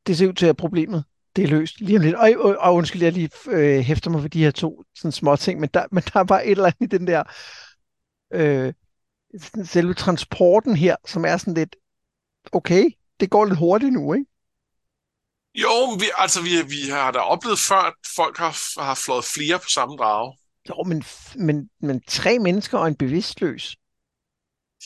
Det 0.07 0.17
ser 0.17 0.29
ud 0.29 0.33
til, 0.33 0.47
at 0.47 0.57
problemet 0.57 1.05
det 1.37 1.45
er 1.45 1.49
løst 1.49 1.81
lige 1.81 1.99
om 1.99 2.03
lidt. 2.03 2.15
Og, 2.15 2.31
og, 2.39 2.57
og 2.59 2.75
undskyld, 2.75 3.03
jeg 3.03 3.13
lige 3.13 3.31
øh, 3.47 3.81
hæfter 3.81 4.11
mig 4.11 4.21
for 4.21 4.29
de 4.29 4.45
her 4.45 4.51
to 4.51 4.83
sådan 4.95 5.13
små 5.13 5.37
ting, 5.37 5.61
men 5.61 5.71
der, 5.75 5.87
men 5.93 6.03
der 6.03 6.21
er 6.21 6.25
bare 6.25 6.47
et 6.47 6.51
eller 6.51 6.67
andet 6.67 6.95
i 6.95 6.99
den 6.99 7.07
der 7.07 7.23
øh, 8.33 8.73
selve 9.65 9.95
transporten 9.95 10.77
her, 10.77 10.97
som 11.07 11.25
er 11.25 11.37
sådan 11.37 11.55
lidt, 11.55 11.77
okay, 12.53 12.85
det 13.21 13.31
går 13.31 13.45
lidt 13.45 13.59
hurtigt 13.59 13.93
nu, 13.93 14.13
ikke? 14.13 14.27
Jo, 15.55 15.91
vi, 16.01 16.05
altså 16.17 16.43
vi, 16.43 16.51
vi 16.69 16.91
har 16.91 17.11
da 17.11 17.19
oplevet 17.19 17.59
før, 17.59 17.77
at 17.77 17.95
folk 18.17 18.39
har, 18.39 18.83
har 18.83 18.95
flået 18.95 19.25
flere 19.25 19.59
på 19.59 19.69
samme 19.69 19.97
drage. 19.97 20.37
Jo, 20.69 20.83
men, 20.83 21.05
men, 21.35 21.71
men 21.81 22.03
tre 22.09 22.39
mennesker 22.39 22.79
og 22.79 22.89
en 22.89 22.95
bevidstløs. 22.97 23.77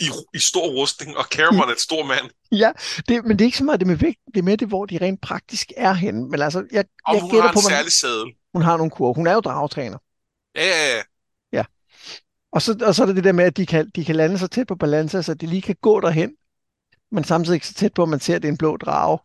I, 0.00 0.04
i 0.34 0.38
stor 0.38 0.66
rustning, 0.68 1.16
og 1.16 1.24
Cameron 1.24 1.68
er 1.68 1.72
et 1.72 1.80
stor 1.80 2.04
mand. 2.04 2.30
Ja, 2.52 2.72
det, 3.08 3.24
men 3.24 3.38
det 3.38 3.44
er 3.44 3.46
ikke 3.46 3.58
så 3.58 3.64
meget 3.64 3.80
det 3.80 3.86
med 3.86 3.96
vægt, 3.96 4.20
det 4.34 4.36
er 4.36 4.42
med 4.42 4.56
det, 4.56 4.68
hvor 4.68 4.86
de 4.86 4.98
rent 4.98 5.20
praktisk 5.20 5.72
er 5.76 5.92
henne. 5.92 6.28
Men 6.28 6.42
altså, 6.42 6.66
jeg, 6.72 6.84
og 7.06 7.14
jeg 7.14 7.22
hun 7.22 7.40
har 7.40 7.52
på, 7.52 7.58
en 7.58 7.62
særlig 7.62 7.92
sadel. 7.92 8.32
Hun 8.52 8.62
har 8.62 8.76
nogle 8.76 8.90
kurve. 8.90 9.14
Hun 9.14 9.26
er 9.26 9.32
jo 9.32 9.40
dragetræner. 9.40 9.98
Ja, 10.54 10.64
ja, 10.64 10.96
ja. 10.96 11.02
Ja. 11.52 11.64
Og 12.52 12.62
så, 12.62 12.78
og 12.86 12.94
så 12.94 13.02
er 13.02 13.06
det 13.06 13.16
det 13.16 13.24
der 13.24 13.32
med, 13.32 13.44
at 13.44 13.56
de 13.56 13.66
kan, 13.66 13.90
de 13.94 14.04
kan 14.04 14.16
lande 14.16 14.38
så 14.38 14.46
tæt 14.46 14.66
på 14.66 14.74
balance, 14.74 15.22
så 15.22 15.34
de 15.34 15.46
lige 15.46 15.62
kan 15.62 15.76
gå 15.80 16.00
derhen, 16.00 16.32
men 17.10 17.24
samtidig 17.24 17.54
ikke 17.54 17.66
så 17.66 17.74
tæt 17.74 17.94
på, 17.94 18.02
at 18.02 18.08
man 18.08 18.20
ser, 18.20 18.36
at 18.36 18.42
det 18.42 18.48
er 18.48 18.52
en 18.52 18.58
blå 18.58 18.76
drage. 18.76 19.18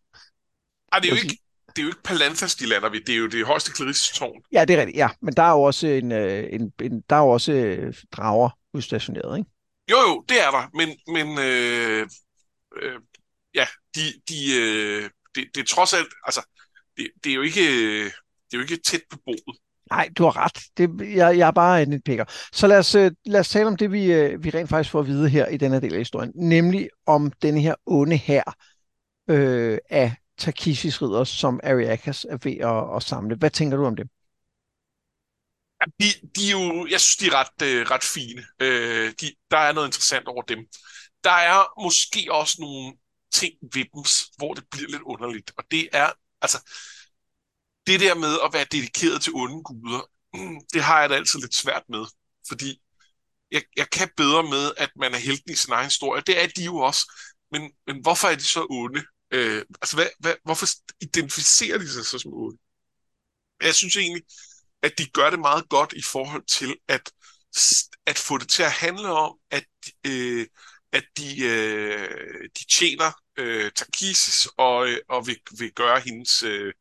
Ej, 0.91 0.99
det 0.99 1.11
er 1.11 1.15
jo 1.15 1.21
ikke, 1.23 1.40
det 1.75 1.81
er 1.81 1.83
jo 1.83 1.89
ikke 1.89 2.03
Palanthas, 2.03 2.55
de 2.55 2.65
lander 2.65 2.89
ved. 2.89 3.01
Det 3.01 3.15
er 3.15 3.19
jo 3.19 3.27
det 3.27 3.45
højeste 3.45 3.71
Clarice-tårn. 3.75 4.41
Ja, 4.51 4.65
det 4.65 4.75
er 4.75 4.79
rigtigt. 4.79 4.97
Ja, 4.97 5.09
men 5.21 5.33
der 5.33 5.43
er 5.43 5.51
jo 5.51 5.61
også, 5.61 5.87
en, 5.87 6.11
øh, 6.11 6.47
en, 6.51 6.73
en, 6.81 7.03
der 7.09 7.15
er 7.15 7.19
jo 7.19 7.29
også 7.29 7.51
øh, 7.51 7.93
drager 8.11 8.49
udstationeret, 8.73 9.37
ikke? 9.37 9.49
Jo, 9.91 9.97
jo, 9.97 10.25
det 10.29 10.41
er 10.41 10.51
der. 10.51 10.69
Men, 10.73 10.89
men 11.07 11.39
øh, 11.39 12.07
øh, 12.81 12.99
ja, 13.55 13.67
de, 13.95 14.01
de, 14.29 14.55
øh, 14.59 15.09
det, 15.35 15.47
det 15.55 15.61
er 15.61 15.75
trods 15.75 15.93
alt, 15.93 16.13
altså, 16.25 16.41
det, 16.97 17.07
det, 17.23 17.29
er 17.29 17.35
jo 17.35 17.41
ikke, 17.41 17.65
det 18.03 18.53
er 18.53 18.57
jo 18.57 18.61
ikke 18.61 18.77
tæt 18.77 19.01
på 19.09 19.17
bordet. 19.25 19.57
Nej, 19.91 20.09
du 20.17 20.23
har 20.23 20.37
ret. 20.37 20.59
Det, 20.77 21.15
jeg, 21.15 21.37
jeg 21.37 21.47
er 21.47 21.51
bare 21.51 21.83
en 21.83 22.01
pikker. 22.01 22.25
Så 22.53 22.67
lad 22.67 22.79
os, 22.79 22.93
lad 23.25 23.39
os 23.39 23.49
tale 23.49 23.67
om 23.67 23.77
det, 23.77 23.91
vi, 23.91 24.07
vi 24.37 24.49
rent 24.49 24.69
faktisk 24.69 24.91
får 24.91 24.99
at 24.99 25.07
vide 25.07 25.29
her 25.29 25.47
i 25.47 25.57
denne 25.57 25.81
del 25.81 25.93
af 25.93 25.99
historien. 25.99 26.31
Nemlig 26.35 26.89
om 27.05 27.31
denne 27.41 27.61
her 27.61 27.75
onde 27.85 28.15
her 28.17 28.43
øh, 29.29 29.77
af 29.89 30.15
Takishis 30.41 31.01
ridder, 31.01 31.23
som 31.23 31.59
Ariakas 31.63 32.25
er 32.29 32.37
ved 32.43 32.57
at, 32.57 32.95
at 32.95 33.03
samle. 33.03 33.35
Hvad 33.35 33.49
tænker 33.49 33.77
du 33.77 33.85
om 33.85 33.95
det? 33.95 34.07
De, 35.99 36.05
de 36.35 36.47
er 36.47 36.51
jo, 36.51 36.87
jeg 36.87 37.01
synes, 37.01 37.17
de 37.17 37.27
er 37.27 37.35
ret, 37.35 37.61
øh, 37.67 37.85
ret 37.91 38.03
fine. 38.03 38.43
Øh, 38.59 39.13
de, 39.21 39.35
der 39.51 39.57
er 39.57 39.71
noget 39.71 39.87
interessant 39.87 40.27
over 40.27 40.41
dem. 40.41 40.59
Der 41.23 41.31
er 41.31 41.81
måske 41.81 42.27
også 42.31 42.57
nogle 42.59 42.93
ting 43.31 43.53
ved 43.61 43.85
dem, 43.93 44.03
hvor 44.37 44.53
det 44.53 44.63
bliver 44.71 44.89
lidt 44.89 45.01
underligt. 45.01 45.51
Og 45.57 45.63
det 45.71 45.89
er, 45.93 46.11
altså, 46.41 46.59
det 47.87 47.99
der 47.99 48.15
med 48.15 48.33
at 48.45 48.53
være 48.53 48.65
dedikeret 48.71 49.21
til 49.21 49.33
onde 49.35 49.63
guder, 49.63 50.01
mm, 50.33 50.59
det 50.73 50.83
har 50.83 50.99
jeg 51.01 51.09
da 51.09 51.15
altid 51.15 51.39
lidt 51.39 51.55
svært 51.55 51.83
med. 51.89 52.05
Fordi 52.47 52.81
jeg, 53.51 53.63
jeg 53.77 53.89
kan 53.89 54.09
bedre 54.17 54.43
med, 54.43 54.71
at 54.77 54.91
man 54.95 55.13
er 55.13 55.17
helten 55.17 55.51
i 55.51 55.55
sin 55.55 55.73
egen 55.73 55.85
historie. 55.85 56.23
Det 56.27 56.43
er 56.43 56.47
de 56.47 56.63
jo 56.65 56.77
også. 56.77 57.03
Men, 57.51 57.61
men 57.87 58.01
hvorfor 58.01 58.27
er 58.27 58.35
de 58.35 58.43
så 58.43 58.67
onde? 58.69 59.03
Øh, 59.31 59.65
altså, 59.81 59.95
hvad, 59.95 60.07
hvad, 60.19 60.35
hvorfor 60.43 60.65
identificerer 61.01 61.77
de 61.77 61.89
sig 61.89 62.05
så 62.05 62.19
som 62.19 62.33
otte? 62.33 62.57
Jeg 63.61 63.75
synes 63.75 63.95
egentlig, 63.97 64.23
at 64.81 64.97
de 64.97 65.09
gør 65.09 65.29
det 65.29 65.39
meget 65.39 65.69
godt 65.69 65.93
i 65.93 66.01
forhold 66.01 66.45
til 66.45 66.75
at, 66.87 67.11
at 68.05 68.17
få 68.19 68.37
det 68.37 68.49
til 68.49 68.63
at 68.63 68.71
handle 68.71 69.07
om, 69.11 69.37
at, 69.51 69.65
øh, 70.07 70.47
at 70.91 71.03
de, 71.17 71.45
øh, 71.45 72.49
de 72.59 72.65
tjener 72.77 73.11
øh, 73.37 73.71
Takisis 73.75 74.47
og, 74.57 74.87
øh, 74.89 74.97
og 75.09 75.27
vil, 75.27 75.37
vil 75.59 75.73
gøre 75.73 75.99
hendes, 75.99 76.43
øh, 76.43 76.73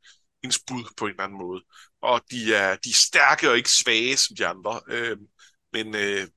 hendes 0.42 0.60
bud 0.66 0.84
på 0.96 1.04
en 1.04 1.10
eller 1.10 1.24
anden 1.24 1.38
måde. 1.38 1.62
Og 2.02 2.22
de 2.30 2.54
er, 2.54 2.76
de 2.76 2.90
er 2.90 2.94
stærke 2.94 3.50
og 3.50 3.56
ikke 3.56 3.70
svage 3.70 4.16
som 4.16 4.36
de 4.36 4.46
andre. 4.46 4.80
Øh, 4.88 5.16
men, 5.72 5.94
øh, 5.94 6.28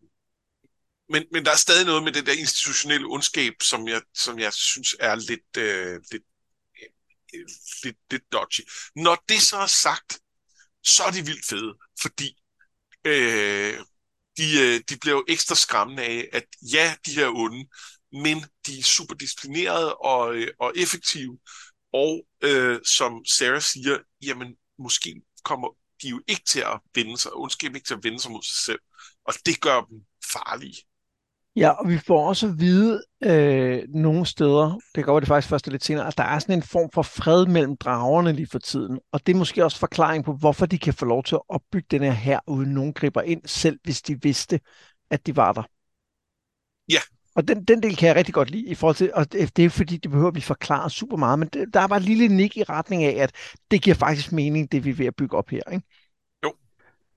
men, 1.13 1.23
men 1.32 1.45
der 1.45 1.52
er 1.52 1.56
stadig 1.56 1.86
noget 1.86 2.04
med 2.04 2.12
det 2.12 2.26
der 2.26 2.34
institutionelle 2.34 3.08
ondskab, 3.08 3.54
som 3.62 3.88
jeg, 3.88 4.02
som 4.13 4.39
jeg 4.39 4.54
synes 4.54 4.95
er 4.99 5.15
lidt, 5.15 5.58
øh, 5.58 6.02
lidt, 6.12 6.23
øh, 7.34 7.45
lidt, 7.84 7.97
lidt 8.12 8.23
dodgy. 8.32 8.62
Når 8.95 9.23
det 9.30 9.41
så 9.41 9.58
er 9.58 9.67
sagt, 9.67 10.19
så 10.84 11.04
er 11.04 11.12
de 11.12 11.26
vildt 11.26 11.45
fede, 11.45 11.73
fordi 12.02 12.30
øh, 13.06 13.80
de, 14.38 14.47
øh, 14.62 14.82
de 14.89 14.97
bliver 15.02 15.15
jo 15.15 15.26
ekstra 15.28 15.56
skræmmende 15.56 16.04
af, 16.04 16.30
at 16.34 16.45
ja, 16.73 16.95
de 17.06 17.12
her 17.12 17.28
onde, 17.28 17.67
men 18.12 18.45
de 18.65 18.80
er 18.80 18.84
super 18.84 19.15
disciplinerede 19.15 19.95
og, 19.95 20.36
øh, 20.36 20.47
og 20.60 20.73
effektive, 20.76 21.39
og 21.93 22.26
øh, 22.43 22.80
som 22.86 23.26
Sarah 23.26 23.62
siger, 23.62 23.99
jamen 24.21 24.56
måske 24.80 25.21
kommer 25.43 25.67
de 26.02 26.08
jo 26.08 26.21
ikke 26.28 26.43
til 26.45 26.60
at 26.60 26.80
vende 26.95 27.17
sig, 27.17 27.34
ondskab 27.34 27.76
ikke 27.76 27.88
til 27.88 27.93
at 27.93 28.04
vende 28.04 28.19
sig 28.19 28.32
mod 28.32 28.43
sig 28.43 28.63
selv, 28.65 28.80
og 29.28 29.34
det 29.45 29.62
gør 29.62 29.82
dem 29.82 29.99
farlige. 30.34 30.92
Ja, 31.56 31.70
og 31.70 31.89
vi 31.89 31.98
får 31.98 32.28
også 32.28 32.48
at 32.48 32.60
vide 32.60 33.04
øh, 33.24 33.84
nogle 33.89 34.26
steder, 34.26 34.70
det 34.74 34.94
kan 34.96 35.04
godt 35.04 35.13
være 35.13 35.20
det 35.20 35.28
faktisk 35.28 35.50
først 35.50 35.68
lidt 35.68 35.84
senere, 35.84 36.08
at 36.08 36.18
der 36.18 36.24
er 36.24 36.39
sådan 36.39 36.56
en 36.56 36.63
form 36.63 36.89
for 36.94 37.02
fred 37.02 37.46
mellem 37.46 37.78
dragerne 37.78 38.32
lige 38.32 38.48
for 38.52 38.60
tiden. 38.60 39.00
Og 39.12 39.28
det 39.28 39.34
er 39.34 39.38
måske 39.38 39.66
også 39.66 39.80
forklaring 39.80 40.26
på, 40.26 40.34
hvorfor 40.34 40.66
de 40.66 40.80
kan 40.80 40.94
få 40.94 41.06
lov 41.06 41.24
til 41.24 41.36
at 41.36 41.42
opbygge 41.50 41.88
den 41.92 42.02
her 42.02 42.12
her, 42.12 42.39
uden 42.48 42.70
nogen 42.74 42.94
griber 42.94 43.22
ind, 43.22 43.42
selv 43.46 43.80
hvis 43.84 44.02
de 44.02 44.22
vidste, 44.22 44.60
at 45.10 45.26
de 45.28 45.36
var 45.36 45.54
der. 45.54 45.63
Ja. 46.89 47.00
Og 47.36 47.48
den, 47.48 47.63
den 47.63 47.84
del 47.84 47.96
kan 47.96 48.08
jeg 48.08 48.16
rigtig 48.16 48.34
godt 48.34 48.50
lide, 48.50 48.66
i 48.66 48.76
forhold 48.76 48.96
til, 48.96 49.12
og 49.13 49.32
det, 49.32 49.60
er 49.60 49.70
fordi, 49.70 49.98
det 49.98 50.12
behøver 50.12 50.28
at 50.28 50.34
blive 50.34 50.44
forklaret 50.44 50.92
super 50.92 51.18
meget, 51.18 51.39
men 51.39 51.48
det, 51.48 51.74
der 51.74 51.80
er 51.80 51.88
bare 51.88 52.00
et 52.00 52.06
lille 52.06 52.28
nik 52.28 52.58
i 52.58 52.63
retning 52.63 53.04
af, 53.04 53.24
at 53.24 53.32
det 53.72 53.82
giver 53.82 53.96
faktisk 53.96 54.32
mening, 54.32 54.72
det 54.72 54.86
vi 54.86 54.89
er 54.89 54.94
ved 54.94 55.06
at 55.06 55.16
bygge 55.16 55.38
op 55.38 55.50
her. 55.50 55.62
Ikke? 55.72 55.86
Jo. 56.44 56.54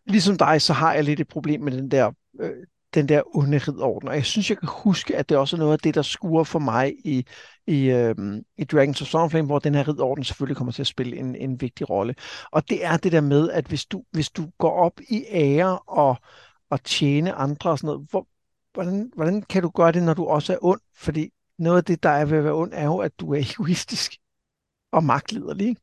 Ligesom 0.06 0.38
dig, 0.38 0.62
så 0.62 0.72
har 0.72 0.94
jeg 0.94 1.04
lidt 1.04 1.20
et 1.20 1.28
problem 1.28 1.60
med 1.60 1.72
den 1.72 1.90
der 1.90 2.12
øh, 2.40 2.52
den 2.96 3.08
der 3.08 3.36
onde 3.36 3.58
ridderorden. 3.58 4.08
Og 4.08 4.14
jeg 4.14 4.24
synes, 4.24 4.50
jeg 4.50 4.58
kan 4.58 4.68
huske, 4.72 5.16
at 5.16 5.28
det 5.28 5.36
også 5.36 5.56
er 5.56 5.58
noget 5.58 5.72
af 5.72 5.78
det, 5.78 5.94
der 5.94 6.02
skuer 6.02 6.44
for 6.44 6.58
mig 6.58 6.94
i, 7.04 7.26
i, 7.66 7.90
øhm, 7.90 8.42
i 8.58 8.64
Dragons 8.64 9.02
of 9.02 9.08
Stormflame, 9.08 9.46
hvor 9.46 9.58
den 9.58 9.74
her 9.74 9.88
ridderorden 9.88 10.24
selvfølgelig 10.24 10.56
kommer 10.56 10.72
til 10.72 10.82
at 10.82 10.86
spille 10.86 11.16
en, 11.16 11.36
en 11.36 11.60
vigtig 11.60 11.90
rolle. 11.90 12.14
Og 12.52 12.68
det 12.70 12.84
er 12.84 12.96
det 12.96 13.12
der 13.12 13.20
med, 13.20 13.50
at 13.50 13.66
hvis 13.66 13.86
du, 13.86 14.02
hvis 14.10 14.30
du 14.30 14.50
går 14.58 14.70
op 14.70 15.00
i 15.08 15.24
ære 15.30 15.78
og, 15.78 16.16
og 16.70 16.84
tjene 16.84 17.32
andre 17.32 17.70
og 17.70 17.78
sådan 17.78 17.86
noget, 17.86 18.06
hvor, 18.10 18.26
hvordan, 18.74 19.10
hvordan 19.16 19.42
kan 19.42 19.62
du 19.62 19.68
gøre 19.68 19.92
det, 19.92 20.02
når 20.02 20.14
du 20.14 20.24
også 20.26 20.52
er 20.52 20.58
ond? 20.60 20.80
Fordi 20.96 21.30
noget 21.58 21.76
af 21.78 21.84
det, 21.84 22.02
der 22.02 22.10
er 22.10 22.24
ved 22.24 22.38
at 22.38 22.44
være 22.44 22.54
ond, 22.54 22.72
er 22.74 22.84
jo, 22.84 22.98
at 22.98 23.20
du 23.20 23.34
er 23.34 23.38
egoistisk 23.50 24.16
og 24.92 25.04
magtliderlig. 25.04 25.68
Ikke? 25.68 25.80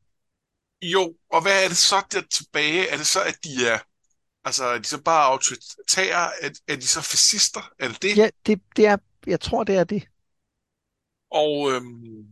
Jo, 0.82 1.16
og 1.32 1.42
hvad 1.42 1.64
er 1.64 1.68
det 1.68 1.78
så 1.78 1.96
der 2.12 2.22
tilbage? 2.32 2.90
Er 2.90 2.98
det 2.98 3.08
så, 3.08 3.20
at 3.28 3.38
de 3.44 3.68
er 3.68 3.80
Altså, 4.46 4.66
er 4.66 4.78
de 4.78 4.88
så 4.88 5.02
bare 5.02 5.26
autoritære? 5.26 6.44
Er, 6.44 6.50
er 6.68 6.76
de 6.76 6.88
så 6.88 7.02
fascister? 7.02 7.72
Er 7.80 7.88
det 7.88 8.02
det? 8.02 8.18
Ja, 8.18 8.30
det, 8.46 8.62
det 8.76 8.86
er, 8.86 8.98
jeg 9.28 9.40
tror, 9.40 9.64
det 9.64 9.76
er 9.76 9.84
det. 9.84 10.08
Og 11.32 11.72
øhm, 11.72 12.28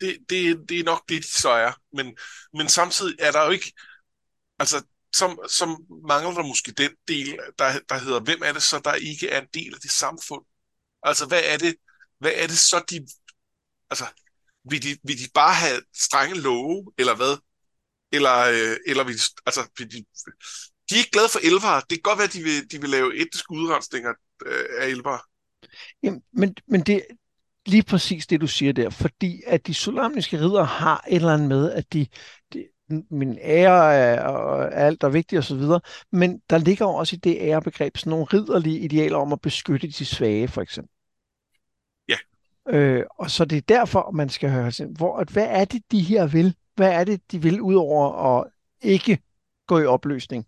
det, 0.00 0.18
det, 0.28 0.68
det 0.68 0.80
er 0.80 0.84
nok 0.84 1.08
det, 1.08 1.22
de 1.22 1.28
så 1.28 1.50
er. 1.50 1.72
Men, 1.92 2.16
men 2.52 2.68
samtidig 2.68 3.16
er 3.18 3.32
der 3.32 3.44
jo 3.44 3.50
ikke... 3.50 3.72
Altså, 4.58 4.84
som, 5.16 5.38
som 5.48 5.86
mangler 6.08 6.34
der 6.34 6.42
måske 6.46 6.72
den 6.72 6.90
del, 7.08 7.38
der, 7.58 7.80
der 7.88 7.98
hedder, 7.98 8.20
hvem 8.20 8.42
er 8.44 8.52
det 8.52 8.62
så, 8.62 8.80
der 8.84 8.94
ikke 8.94 9.28
er 9.28 9.40
en 9.40 9.48
del 9.54 9.74
af 9.74 9.80
det 9.80 9.90
samfund? 9.90 10.44
Altså, 11.02 11.26
hvad 11.26 11.42
er 11.44 11.56
det, 11.58 11.76
hvad 12.18 12.32
er 12.34 12.46
det 12.46 12.58
så, 12.58 12.84
de... 12.90 13.06
Altså, 13.90 14.04
vil 14.70 14.82
de, 14.82 14.98
vil 15.04 15.18
de 15.18 15.28
bare 15.34 15.54
have 15.54 15.82
strenge 15.94 16.40
love, 16.40 16.92
eller 16.98 17.16
hvad? 17.16 17.36
Eller, 18.12 18.36
øh, 18.38 18.76
eller 18.86 19.04
vil 19.04 19.14
de, 19.14 19.22
altså, 19.46 19.68
vil 19.78 19.92
de, 19.92 20.04
de 20.90 20.94
er 20.94 20.98
ikke 20.98 21.10
glade 21.10 21.28
for 21.32 21.40
elvere. 21.42 21.82
Det 21.90 21.94
kan 21.98 22.02
godt 22.10 22.18
være, 22.18 22.30
at 22.30 22.32
de 22.32 22.42
vil, 22.42 22.70
de 22.72 22.80
vil 22.80 22.90
lave 22.90 23.16
etniske 23.16 23.50
udrensninger 23.50 24.12
øh, 24.46 24.64
af 24.80 24.86
elvere. 24.88 25.20
Jamen, 26.02 26.22
men, 26.32 26.54
men 26.66 26.80
det 26.80 26.94
er 26.94 27.00
lige 27.66 27.82
præcis 27.82 28.26
det, 28.26 28.40
du 28.40 28.46
siger 28.46 28.72
der, 28.72 28.90
fordi 28.90 29.42
at 29.46 29.66
de 29.66 29.74
solamniske 29.74 30.40
ridder 30.40 30.64
har 30.64 31.04
et 31.08 31.16
eller 31.16 31.34
andet 31.34 31.48
med, 31.48 31.72
at 31.72 31.92
de, 31.92 32.06
de 32.52 32.68
min 33.10 33.38
ære 33.40 33.94
er, 33.94 34.22
og 34.22 34.74
alt 34.74 35.02
er 35.02 35.08
vigtigt 35.08 35.38
osv., 35.38 35.62
men 36.12 36.42
der 36.50 36.58
ligger 36.58 36.86
også 36.86 37.16
i 37.16 37.18
det 37.18 37.36
ærebegreb 37.40 37.96
sådan 37.96 38.10
nogle 38.10 38.24
ridderlige 38.24 38.78
idealer 38.78 39.16
om 39.16 39.32
at 39.32 39.40
beskytte 39.40 39.88
de 39.88 40.04
svage, 40.04 40.48
for 40.48 40.62
eksempel. 40.62 40.94
Ja. 42.08 42.16
Øh, 42.68 43.04
og 43.18 43.30
så 43.30 43.44
det 43.44 43.58
er 43.58 43.62
derfor, 43.68 44.10
man 44.10 44.28
skal 44.28 44.50
høre, 44.50 44.72
hvor, 44.96 45.16
at, 45.16 45.28
hvad 45.28 45.46
er 45.48 45.64
det, 45.64 45.82
de 45.90 46.00
her 46.00 46.26
vil? 46.26 46.54
Hvad 46.74 46.92
er 46.92 47.04
det, 47.04 47.32
de 47.32 47.42
vil, 47.42 47.60
udover 47.60 48.38
at 48.38 48.50
ikke 48.82 49.18
gå 49.66 49.78
i 49.78 49.84
opløsning? 49.84 50.46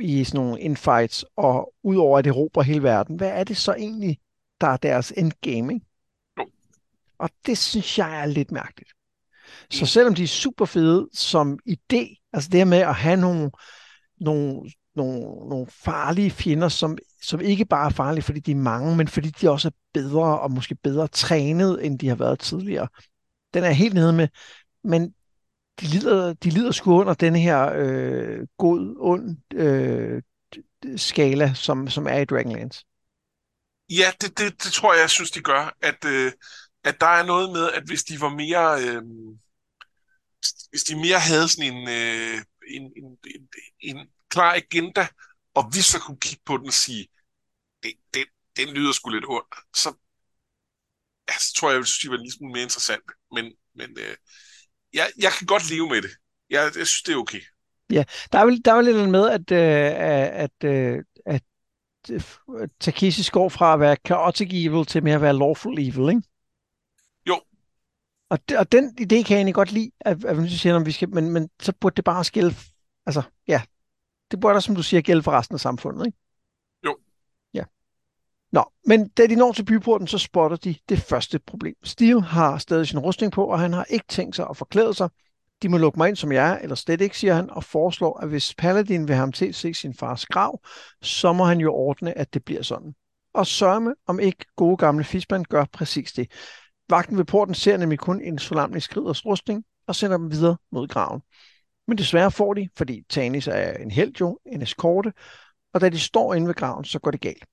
I 0.00 0.24
sådan 0.24 0.40
nogle 0.40 0.60
infights, 0.60 1.24
og 1.36 1.72
udover 1.82 2.18
at 2.18 2.24
det 2.24 2.36
råber 2.36 2.62
hele 2.62 2.82
verden, 2.82 3.16
hvad 3.16 3.30
er 3.30 3.44
det 3.44 3.56
så 3.56 3.74
egentlig, 3.74 4.18
der 4.60 4.66
er 4.66 4.76
deres 4.76 5.12
endgame? 5.16 5.74
Ikke? 5.74 5.86
Og 7.18 7.30
det 7.46 7.58
synes 7.58 7.98
jeg 7.98 8.20
er 8.20 8.26
lidt 8.26 8.52
mærkeligt. 8.52 8.92
Så 9.70 9.86
selvom 9.86 10.14
de 10.14 10.22
er 10.22 10.26
super 10.26 10.64
fede 10.64 11.08
som 11.12 11.58
idé, 11.68 12.28
altså 12.32 12.48
det 12.52 12.68
med 12.68 12.78
at 12.78 12.94
have 12.94 13.16
nogle, 13.16 13.50
nogle, 14.20 14.70
nogle, 14.96 15.20
nogle 15.48 15.66
farlige 15.70 16.30
fjender, 16.30 16.68
som, 16.68 16.98
som 17.22 17.40
ikke 17.40 17.64
bare 17.64 17.86
er 17.86 17.90
farlige, 17.90 18.22
fordi 18.22 18.40
de 18.40 18.50
er 18.50 18.56
mange, 18.56 18.96
men 18.96 19.08
fordi 19.08 19.28
de 19.28 19.50
også 19.50 19.68
er 19.68 19.72
bedre 19.92 20.40
og 20.40 20.50
måske 20.50 20.74
bedre 20.74 21.08
trænet, 21.08 21.86
end 21.86 21.98
de 21.98 22.08
har 22.08 22.16
været 22.16 22.38
tidligere. 22.38 22.88
Den 23.54 23.64
er 23.64 23.70
helt 23.70 23.94
nede 23.94 24.12
med, 24.12 24.28
men 24.84 25.14
de 25.80 25.86
lider, 25.86 26.32
de 26.34 26.50
lider 26.50 26.72
sgu 26.72 27.00
under 27.00 27.14
den 27.14 27.36
her 27.36 27.72
øh, 27.76 28.46
god-ond 28.58 29.36
øh, 29.54 30.22
skala, 30.96 31.54
som, 31.54 31.88
som 31.90 32.06
er 32.06 32.16
i 32.18 32.24
Dragonlance. 32.24 32.84
Ja, 33.90 34.12
det, 34.20 34.38
det, 34.38 34.62
det 34.62 34.72
tror 34.72 34.92
jeg, 34.94 35.00
jeg 35.00 35.10
synes, 35.10 35.30
de 35.30 35.40
gør. 35.40 35.76
At, 35.82 36.04
øh, 36.04 36.32
at 36.84 37.00
der 37.00 37.06
er 37.06 37.26
noget 37.26 37.52
med, 37.52 37.70
at 37.72 37.82
hvis 37.86 38.04
de 38.04 38.20
var 38.20 38.28
mere... 38.28 38.82
Øh, 38.82 39.02
hvis 40.70 40.84
de 40.84 40.96
mere 40.96 41.20
havde 41.20 41.48
sådan 41.48 41.72
en, 41.72 41.88
øh, 41.88 42.42
en, 42.68 42.82
en, 42.96 43.18
en, 43.34 43.48
en 43.80 44.08
klar 44.30 44.54
agenda, 44.54 45.08
og 45.54 45.64
vi 45.74 45.80
så 45.80 45.98
kunne 46.00 46.20
kigge 46.20 46.42
på 46.44 46.56
den 46.56 46.66
og 46.66 46.72
sige, 46.72 47.08
det, 47.82 47.92
det, 48.14 48.24
den 48.56 48.68
lyder 48.68 48.92
sgu 48.92 49.10
lidt 49.10 49.24
ondt, 49.28 49.54
så, 49.76 49.88
ja, 51.28 51.34
så 51.38 51.54
tror 51.56 51.70
jeg, 51.70 51.76
jeg 51.76 51.86
synes, 51.86 51.98
de 51.98 52.08
var 52.08 52.14
en 52.14 52.20
lille 52.20 52.36
smule 52.36 52.52
mere 52.52 52.62
interessant. 52.62 53.04
Men, 53.34 53.44
men 53.74 53.98
øh, 53.98 54.16
jeg, 54.94 55.06
jeg 55.18 55.32
kan 55.38 55.46
godt 55.46 55.70
leve 55.70 55.88
med 55.88 56.02
det. 56.02 56.10
Jeg, 56.50 56.60
jeg 56.76 56.86
synes, 56.86 57.02
det 57.02 57.12
er 57.12 57.16
okay. 57.16 57.40
Ja, 57.90 58.04
der 58.32 58.38
er 58.38 58.44
vel, 58.44 58.64
der 58.64 58.72
er 58.72 58.76
vel 58.76 58.84
lidt 58.84 59.10
med, 59.10 59.30
at, 59.30 59.52
øh, 59.52 60.44
at, 60.44 60.64
øh, 60.64 61.04
at, 61.26 61.42
at 62.60 62.70
Takeshi 62.80 63.30
går 63.32 63.48
fra 63.48 63.74
at 63.74 63.80
være 63.80 63.96
chaotic 64.06 64.48
evil 64.52 64.86
til 64.86 65.02
mere 65.02 65.14
at 65.14 65.20
være 65.22 65.38
lawful 65.38 65.78
evil, 65.78 66.08
ikke? 66.08 66.22
Jo. 67.28 67.40
Og, 68.30 68.48
det, 68.48 68.58
og 68.58 68.72
den 68.72 68.90
idé 69.00 69.22
kan 69.22 69.30
jeg 69.30 69.36
egentlig 69.36 69.54
godt 69.54 69.72
lide, 69.72 69.90
at, 70.00 70.24
at 70.24 70.36
man 70.36 70.48
siger, 70.48 70.76
at 70.76 70.86
vi 70.86 70.92
skal, 70.92 71.08
men, 71.08 71.30
men 71.30 71.50
så 71.60 71.72
burde 71.80 71.96
det 71.96 72.04
bare 72.04 72.24
skille, 72.24 72.54
altså, 73.06 73.22
ja, 73.48 73.62
det 74.30 74.40
burde 74.40 74.54
da, 74.54 74.60
som 74.60 74.74
du 74.74 74.82
siger, 74.82 75.00
gælde 75.00 75.22
for 75.22 75.32
resten 75.32 75.54
af 75.54 75.60
samfundet, 75.60 76.06
ikke? 76.06 76.18
Nå, 78.52 78.64
men 78.86 79.08
da 79.08 79.26
de 79.26 79.36
når 79.36 79.52
til 79.52 79.64
byporten, 79.64 80.06
så 80.06 80.18
spotter 80.18 80.56
de 80.56 80.74
det 80.88 80.98
første 80.98 81.38
problem. 81.38 81.74
Steel 81.84 82.20
har 82.20 82.58
stadig 82.58 82.88
sin 82.88 82.98
rustning 82.98 83.32
på, 83.32 83.44
og 83.44 83.60
han 83.60 83.72
har 83.72 83.84
ikke 83.84 84.06
tænkt 84.08 84.36
sig 84.36 84.46
at 84.50 84.56
forklæde 84.56 84.94
sig. 84.94 85.08
De 85.62 85.68
må 85.68 85.76
lukke 85.76 85.98
mig 85.98 86.08
ind, 86.08 86.16
som 86.16 86.32
jeg 86.32 86.50
er, 86.50 86.58
eller 86.58 86.76
slet 86.76 87.00
ikke, 87.00 87.18
siger 87.18 87.34
han, 87.34 87.50
og 87.50 87.64
foreslår, 87.64 88.20
at 88.20 88.28
hvis 88.28 88.54
Paladin 88.54 89.08
vil 89.08 89.14
have 89.14 89.20
ham 89.20 89.32
til 89.32 89.46
at 89.46 89.54
se 89.54 89.74
sin 89.74 89.94
fars 89.94 90.26
grav, 90.26 90.60
så 91.02 91.32
må 91.32 91.44
han 91.44 91.58
jo 91.58 91.74
ordne, 91.74 92.18
at 92.18 92.34
det 92.34 92.44
bliver 92.44 92.62
sådan. 92.62 92.94
Og 93.34 93.46
sørme, 93.46 93.94
om 94.06 94.20
ikke 94.20 94.44
gode 94.56 94.76
gamle 94.76 95.04
Fisman 95.04 95.44
gør 95.44 95.64
præcis 95.72 96.12
det. 96.12 96.30
Vagten 96.88 97.18
ved 97.18 97.24
porten 97.24 97.54
ser 97.54 97.76
nemlig 97.76 97.98
kun 97.98 98.20
en 98.20 98.38
solamlig 98.38 98.82
skriders 98.82 99.26
rustning, 99.26 99.64
og 99.86 99.94
sender 99.94 100.16
dem 100.16 100.30
videre 100.30 100.56
mod 100.72 100.88
graven. 100.88 101.20
Men 101.86 101.98
desværre 101.98 102.30
får 102.30 102.54
de, 102.54 102.68
fordi 102.76 103.02
Tanis 103.08 103.46
er 103.46 103.72
en 103.72 103.90
held 103.90 104.12
jo, 104.20 104.38
en 104.46 104.62
eskorte, 104.62 105.12
og 105.74 105.80
da 105.80 105.88
de 105.88 105.98
står 105.98 106.34
inde 106.34 106.46
ved 106.46 106.54
graven, 106.54 106.84
så 106.84 106.98
går 106.98 107.10
det 107.10 107.20
galt. 107.20 107.44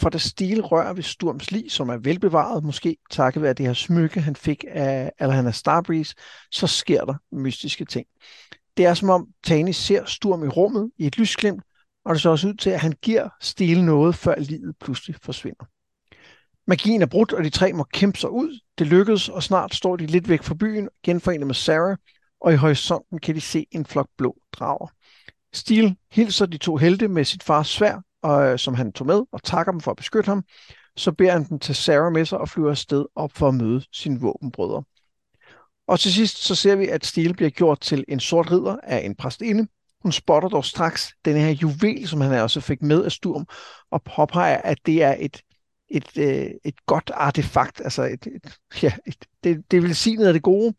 For 0.00 0.08
der 0.08 0.18
stil 0.18 0.62
rør 0.62 0.92
ved 0.92 1.02
Sturms 1.02 1.50
lig, 1.50 1.72
som 1.72 1.88
er 1.88 1.96
velbevaret, 1.96 2.64
måske 2.64 2.96
takket 3.10 3.42
være 3.42 3.52
det 3.52 3.66
her 3.66 3.72
smykke, 3.72 4.20
han 4.20 4.36
fik 4.36 4.64
af 4.68 5.12
Alhana 5.18 5.50
Starbreeze, 5.50 6.14
så 6.50 6.66
sker 6.66 7.04
der 7.04 7.14
mystiske 7.32 7.84
ting. 7.84 8.06
Det 8.76 8.86
er 8.86 8.94
som 8.94 9.10
om 9.10 9.28
Tani 9.44 9.72
ser 9.72 10.04
Sturm 10.04 10.44
i 10.44 10.48
rummet 10.48 10.90
i 10.98 11.06
et 11.06 11.18
lysglimt, 11.18 11.62
og 12.04 12.14
det 12.14 12.22
ser 12.22 12.30
også 12.30 12.48
ud 12.48 12.54
til, 12.54 12.70
at 12.70 12.80
han 12.80 12.92
giver 13.02 13.28
Stil 13.40 13.84
noget, 13.84 14.14
før 14.14 14.34
livet 14.38 14.76
pludselig 14.80 15.16
forsvinder. 15.22 15.64
Magien 16.66 17.02
er 17.02 17.06
brudt, 17.06 17.32
og 17.32 17.44
de 17.44 17.50
tre 17.50 17.72
må 17.72 17.84
kæmpe 17.84 18.18
sig 18.18 18.30
ud. 18.30 18.60
Det 18.78 18.86
lykkedes, 18.86 19.28
og 19.28 19.42
snart 19.42 19.74
står 19.74 19.96
de 19.96 20.06
lidt 20.06 20.28
væk 20.28 20.42
fra 20.42 20.54
byen, 20.54 20.88
genforenet 21.02 21.46
med 21.46 21.54
Sarah, 21.54 21.96
og 22.40 22.52
i 22.52 22.56
horisonten 22.56 23.18
kan 23.18 23.34
de 23.34 23.40
se 23.40 23.66
en 23.70 23.86
flok 23.86 24.08
blå 24.18 24.36
drager. 24.52 24.86
Stil 25.52 25.96
hilser 26.12 26.46
de 26.46 26.58
to 26.58 26.76
helte 26.76 27.08
med 27.08 27.24
sit 27.24 27.42
fars 27.42 27.68
svær, 27.68 28.00
og, 28.22 28.46
øh, 28.46 28.58
som 28.58 28.74
han 28.74 28.92
tog 28.92 29.06
med, 29.06 29.22
og 29.32 29.42
takker 29.42 29.72
dem 29.72 29.80
for 29.80 29.90
at 29.90 29.96
beskytte 29.96 30.28
ham. 30.28 30.44
Så 30.96 31.12
beder 31.12 31.32
han 31.32 31.48
dem 31.48 31.58
til 31.58 31.74
Sarah 31.74 32.12
med 32.12 32.24
sig 32.24 32.38
og 32.38 32.48
flyver 32.48 32.70
afsted 32.70 33.04
op 33.14 33.32
for 33.32 33.48
at 33.48 33.54
møde 33.54 33.82
sine 33.92 34.20
våbenbrødre. 34.20 34.82
Og 35.88 36.00
til 36.00 36.12
sidst 36.12 36.36
så 36.44 36.54
ser 36.54 36.76
vi, 36.76 36.88
at 36.88 37.06
Steel 37.06 37.34
bliver 37.34 37.50
gjort 37.50 37.80
til 37.80 38.04
en 38.08 38.20
sort 38.20 38.50
ridder 38.50 38.76
af 38.82 39.04
en 39.04 39.14
præstinde. 39.14 39.68
Hun 40.02 40.12
spotter 40.12 40.48
dog 40.48 40.64
straks 40.64 41.12
den 41.24 41.36
her 41.36 41.50
juvel, 41.50 42.08
som 42.08 42.20
han 42.20 42.32
også 42.32 42.60
fik 42.60 42.82
med 42.82 43.04
af 43.04 43.12
Sturm, 43.12 43.46
og 43.90 44.02
påpeger, 44.02 44.56
at 44.56 44.78
det 44.86 45.02
er 45.02 45.16
et, 45.18 45.42
et, 45.88 46.18
øh, 46.18 46.50
et 46.64 46.86
godt 46.86 47.10
artefakt, 47.14 47.80
altså 47.80 48.02
et, 48.02 48.26
et, 48.26 48.58
ja, 48.82 48.92
et, 49.06 49.24
det, 49.44 49.70
det 49.70 49.82
vil 49.82 49.96
sige 49.96 50.16
noget 50.16 50.28
af 50.28 50.32
det 50.32 50.42
gode. 50.42 50.74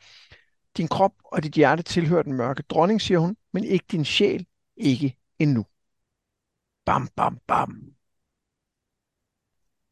Din 0.78 0.88
krop 0.88 1.12
og 1.24 1.44
dit 1.44 1.54
hjerte 1.54 1.84
tilhører 1.84 2.24
den 2.24 2.34
mørke 2.34 2.64
dronning, 2.70 3.02
siger 3.02 3.20
hun, 3.20 3.36
men 3.54 3.64
ikke 3.64 3.86
din 3.92 4.06
sjæl, 4.06 4.46
ikke 4.78 5.16
endnu. 5.40 5.66
Bam, 6.90 7.08
bam, 7.16 7.38
bam. 7.48 7.70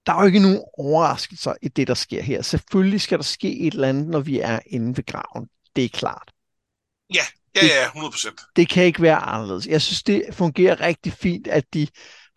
der 0.06 0.14
er 0.14 0.20
jo 0.20 0.26
ikke 0.26 0.40
nogen 0.40 0.62
overraskelser 0.78 1.54
i 1.62 1.68
det, 1.68 1.88
der 1.88 1.94
sker 1.94 2.22
her. 2.22 2.42
Selvfølgelig 2.42 3.02
skal 3.02 3.18
der 3.18 3.24
ske 3.24 3.60
et 3.60 3.74
eller 3.74 3.88
andet, 3.88 4.08
når 4.08 4.20
vi 4.20 4.40
er 4.40 4.60
inde 4.66 4.98
ved 4.98 5.06
graven. 5.06 5.50
Det 5.76 5.86
er 5.86 5.90
klart. 5.90 6.32
Ja, 7.14 7.24
ja, 7.56 7.66
ja, 7.66 7.88
100%. 7.88 8.54
Det 8.56 8.70
kan 8.70 8.84
ikke 8.84 9.02
være 9.02 9.18
anderledes. 9.18 9.68
Jeg 9.68 9.82
synes, 9.82 10.04
det 10.04 10.24
fungerer 10.32 10.82
rigtig 10.82 11.14
fint, 11.14 11.48
at 11.48 11.74
de 11.74 11.88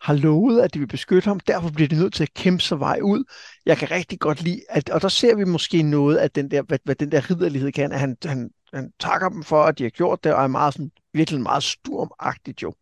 har 0.01 0.13
lovet, 0.13 0.61
at 0.61 0.73
de 0.73 0.79
vil 0.79 0.87
beskytte 0.87 1.27
ham. 1.27 1.39
Derfor 1.39 1.69
bliver 1.69 1.87
de 1.87 1.95
nødt 1.95 2.13
til 2.13 2.23
at 2.23 2.33
kæmpe 2.33 2.63
sig 2.63 2.79
vej 2.79 2.99
ud. 3.03 3.23
Jeg 3.65 3.77
kan 3.77 3.91
rigtig 3.91 4.19
godt 4.19 4.41
lide, 4.41 4.61
at, 4.69 4.89
og 4.89 5.01
der 5.01 5.09
ser 5.09 5.35
vi 5.35 5.43
måske 5.43 5.83
noget 5.83 6.17
af 6.17 6.31
den 6.31 6.51
der, 6.51 6.61
hvad, 6.61 6.79
hvad 6.83 6.95
den 6.95 7.11
der 7.11 7.29
ridderlighed 7.29 7.71
kan. 7.71 7.91
At 7.91 7.99
han, 7.99 8.17
han, 8.25 8.49
han 8.73 8.91
takker 8.99 9.29
dem 9.29 9.43
for, 9.43 9.63
at 9.63 9.77
de 9.77 9.83
har 9.83 9.89
gjort 9.89 10.23
det, 10.23 10.33
og 10.33 10.43
er 10.43 10.47
meget 10.47 10.73
sådan, 10.73 10.91
virkelig 11.13 11.41
meget 11.41 11.63
sturmagtigt 11.63 12.61
jo. 12.61 12.73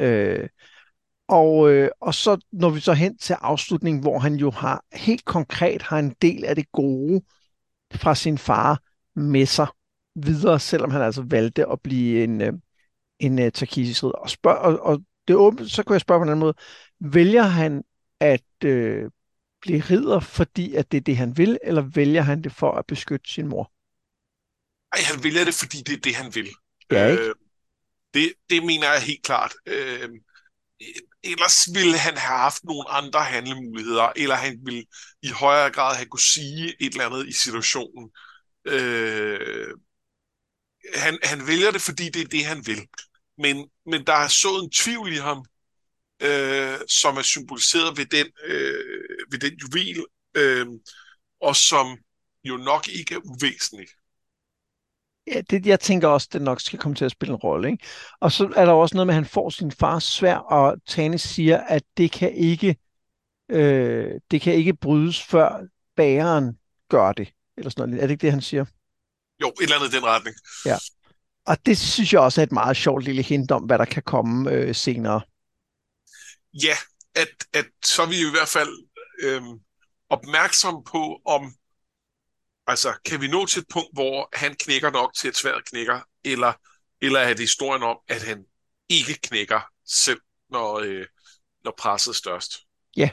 Øh, 0.00 0.48
og, 1.28 1.70
øh, 1.70 1.90
og 2.00 2.14
så 2.14 2.38
når 2.52 2.70
vi 2.70 2.80
så 2.80 2.92
hen 2.92 3.18
til 3.18 3.36
afslutningen, 3.40 4.02
hvor 4.02 4.18
han 4.18 4.34
jo 4.34 4.50
har 4.50 4.84
helt 4.92 5.24
konkret 5.24 5.82
har 5.82 5.98
en 5.98 6.14
del 6.22 6.44
af 6.44 6.54
det 6.54 6.72
gode 6.72 7.22
fra 7.94 8.14
sin 8.14 8.38
far 8.38 8.82
med 9.14 9.46
sig 9.46 9.66
videre, 10.14 10.60
selvom 10.60 10.90
han 10.90 11.02
altså 11.02 11.22
valgte 11.22 11.66
at 11.66 11.80
blive 11.80 12.24
en, 12.24 12.40
øh, 12.40 12.52
en 13.18 13.38
uh, 13.38 13.48
takisisk 13.48 14.04
ridder. 14.04 14.18
Og, 14.18 14.30
spørg, 14.30 14.56
og, 14.56 14.80
og 14.80 15.02
det 15.28 15.36
åbent, 15.36 15.70
så 15.70 15.82
kan 15.82 15.92
jeg 15.92 16.00
spørge 16.00 16.20
på 16.20 16.22
en 16.22 16.28
anden 16.28 16.40
måde. 16.40 16.54
Vælger 17.00 17.42
han 17.42 17.84
at 18.20 18.64
øh, 18.64 19.10
blive 19.60 19.80
ridder, 19.80 20.20
fordi 20.20 20.74
at 20.74 20.92
det 20.92 20.98
er 20.98 21.02
det, 21.02 21.16
han 21.16 21.38
vil, 21.38 21.58
eller 21.62 21.82
vælger 21.82 22.22
han 22.22 22.42
det 22.42 22.52
for 22.52 22.72
at 22.72 22.86
beskytte 22.86 23.30
sin 23.32 23.48
mor? 23.48 23.72
Ej, 24.92 25.00
han 25.12 25.24
vælger 25.24 25.44
det, 25.44 25.54
fordi 25.54 25.76
det 25.76 25.92
er 25.92 26.00
det, 26.00 26.14
han 26.14 26.34
vil. 26.34 26.48
Ja, 26.90 27.06
ikke? 27.06 27.22
Øh, 27.22 27.34
det, 28.14 28.32
det 28.50 28.62
mener 28.62 28.92
jeg 28.92 29.02
helt 29.02 29.22
klart. 29.22 29.52
Øh, 29.66 30.08
ellers 31.24 31.68
ville 31.74 31.98
han 31.98 32.16
have 32.16 32.38
haft 32.38 32.64
nogle 32.64 32.88
andre 32.88 33.24
handlemuligheder, 33.24 34.12
eller 34.16 34.34
han 34.34 34.58
ville 34.64 34.84
i 35.22 35.28
højere 35.28 35.70
grad 35.70 35.96
have 35.96 36.08
kunne 36.08 36.20
sige 36.20 36.76
et 36.80 36.92
eller 36.92 37.06
andet 37.06 37.28
i 37.28 37.32
situationen. 37.32 38.10
Øh, 38.64 39.68
han, 40.94 41.18
han 41.22 41.46
vælger 41.46 41.70
det, 41.70 41.80
fordi 41.82 42.08
det 42.08 42.22
er 42.22 42.28
det, 42.28 42.44
han 42.44 42.66
vil. 42.66 42.88
Men, 43.38 43.70
men 43.86 44.06
der 44.06 44.12
er 44.12 44.28
så 44.28 44.48
en 44.64 44.70
tvivl 44.70 45.12
i 45.12 45.16
ham, 45.16 45.44
øh, 46.22 46.78
som 46.88 47.16
er 47.16 47.22
symboliseret 47.22 47.96
ved 47.96 48.06
den, 48.06 48.26
øh, 48.44 49.04
ved 49.30 49.38
den 49.38 49.54
juvel, 49.54 50.06
øh, 50.34 50.66
og 51.40 51.56
som 51.56 51.98
jo 52.44 52.56
nok 52.56 52.88
ikke 52.88 53.14
er 53.14 53.20
uvæsentlig. 53.24 53.88
Ja, 55.26 55.40
det, 55.40 55.66
jeg 55.66 55.80
tænker 55.80 56.08
også, 56.08 56.28
det 56.32 56.42
nok 56.42 56.60
skal 56.60 56.78
komme 56.78 56.94
til 56.94 57.04
at 57.04 57.10
spille 57.10 57.32
en 57.32 57.36
rolle. 57.36 57.70
Ikke? 57.70 57.84
Og 58.20 58.32
så 58.32 58.52
er 58.56 58.64
der 58.64 58.72
også 58.72 58.96
noget 58.96 59.06
med, 59.06 59.14
at 59.14 59.22
han 59.22 59.30
får 59.30 59.50
sin 59.50 59.72
fars 59.72 60.04
svær, 60.04 60.36
og 60.36 60.76
Tanis 60.86 61.22
siger, 61.22 61.58
at 61.58 61.82
det 61.96 62.12
kan 62.12 62.32
ikke, 62.32 62.76
øh, 63.50 64.10
det 64.30 64.40
kan 64.40 64.54
ikke 64.54 64.74
brydes, 64.74 65.22
før 65.22 65.60
bæreren 65.96 66.58
gør 66.90 67.12
det. 67.12 67.32
Eller 67.56 67.70
sådan 67.70 67.88
noget. 67.88 68.02
Er 68.02 68.06
det 68.06 68.12
ikke 68.12 68.22
det, 68.22 68.32
han 68.32 68.40
siger? 68.40 68.64
Jo, 69.40 69.48
et 69.48 69.62
eller 69.62 69.76
andet 69.76 69.92
i 69.92 69.96
den 69.96 70.04
retning. 70.04 70.36
Ja. 70.66 70.76
Og 71.46 71.66
det 71.66 71.78
synes 71.78 72.12
jeg 72.12 72.20
også 72.20 72.40
er 72.40 72.42
et 72.42 72.52
meget 72.52 72.76
sjovt 72.76 73.04
lille 73.04 73.22
hint 73.22 73.50
om, 73.50 73.62
hvad 73.62 73.78
der 73.78 73.84
kan 73.84 74.02
komme 74.02 74.50
øh, 74.50 74.74
senere. 74.74 75.20
Ja, 76.64 76.76
at, 77.14 77.28
at 77.52 77.66
så 77.84 78.02
er 78.02 78.06
vi 78.06 78.16
i 78.16 78.30
hvert 78.30 78.48
fald 78.48 78.72
øh, 79.22 79.42
opmærksom 80.10 80.84
på, 80.84 81.20
om 81.24 81.54
altså, 82.66 82.98
kan 83.04 83.20
vi 83.20 83.28
nå 83.28 83.46
til 83.46 83.60
et 83.60 83.68
punkt, 83.70 83.90
hvor 83.92 84.28
han 84.32 84.54
knækker 84.54 84.90
nok 84.90 85.14
til 85.14 85.28
et 85.28 85.36
svært 85.36 85.64
knækker, 85.64 86.00
eller, 86.24 86.52
eller 87.00 87.20
er 87.20 87.28
det 87.28 87.40
historien 87.40 87.82
om, 87.82 87.98
at 88.08 88.22
han 88.22 88.44
ikke 88.88 89.14
knækker 89.22 89.60
selv, 89.84 90.20
når, 90.50 90.78
øh, 90.78 91.06
når 91.64 91.74
presset 91.78 92.10
er 92.10 92.14
størst? 92.14 92.58
Ja. 92.96 93.10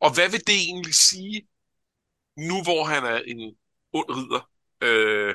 Og 0.00 0.14
hvad 0.14 0.30
vil 0.30 0.46
det 0.46 0.54
egentlig 0.54 0.94
sige, 0.94 1.48
nu 2.36 2.62
hvor 2.62 2.84
han 2.84 3.04
er 3.04 3.18
en 3.26 3.56
ond 3.92 4.10
ridder? 4.10 4.50
Øh, 4.80 5.34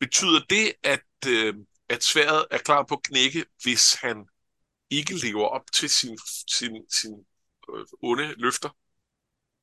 betyder 0.00 0.40
det, 0.50 0.72
at 0.82 1.04
øh, 1.26 1.54
at 1.88 2.04
sværet 2.04 2.46
er 2.50 2.58
klar 2.58 2.84
på 2.88 2.94
at 2.94 3.02
knække, 3.02 3.44
hvis 3.62 3.94
han 3.94 4.28
ikke 4.90 5.14
lever 5.14 5.46
op 5.46 5.72
til 5.72 5.90
sin, 5.90 6.18
sin, 6.46 6.90
sin 6.90 7.26
øh, 7.74 7.84
onde 8.02 8.34
løfter? 8.36 8.68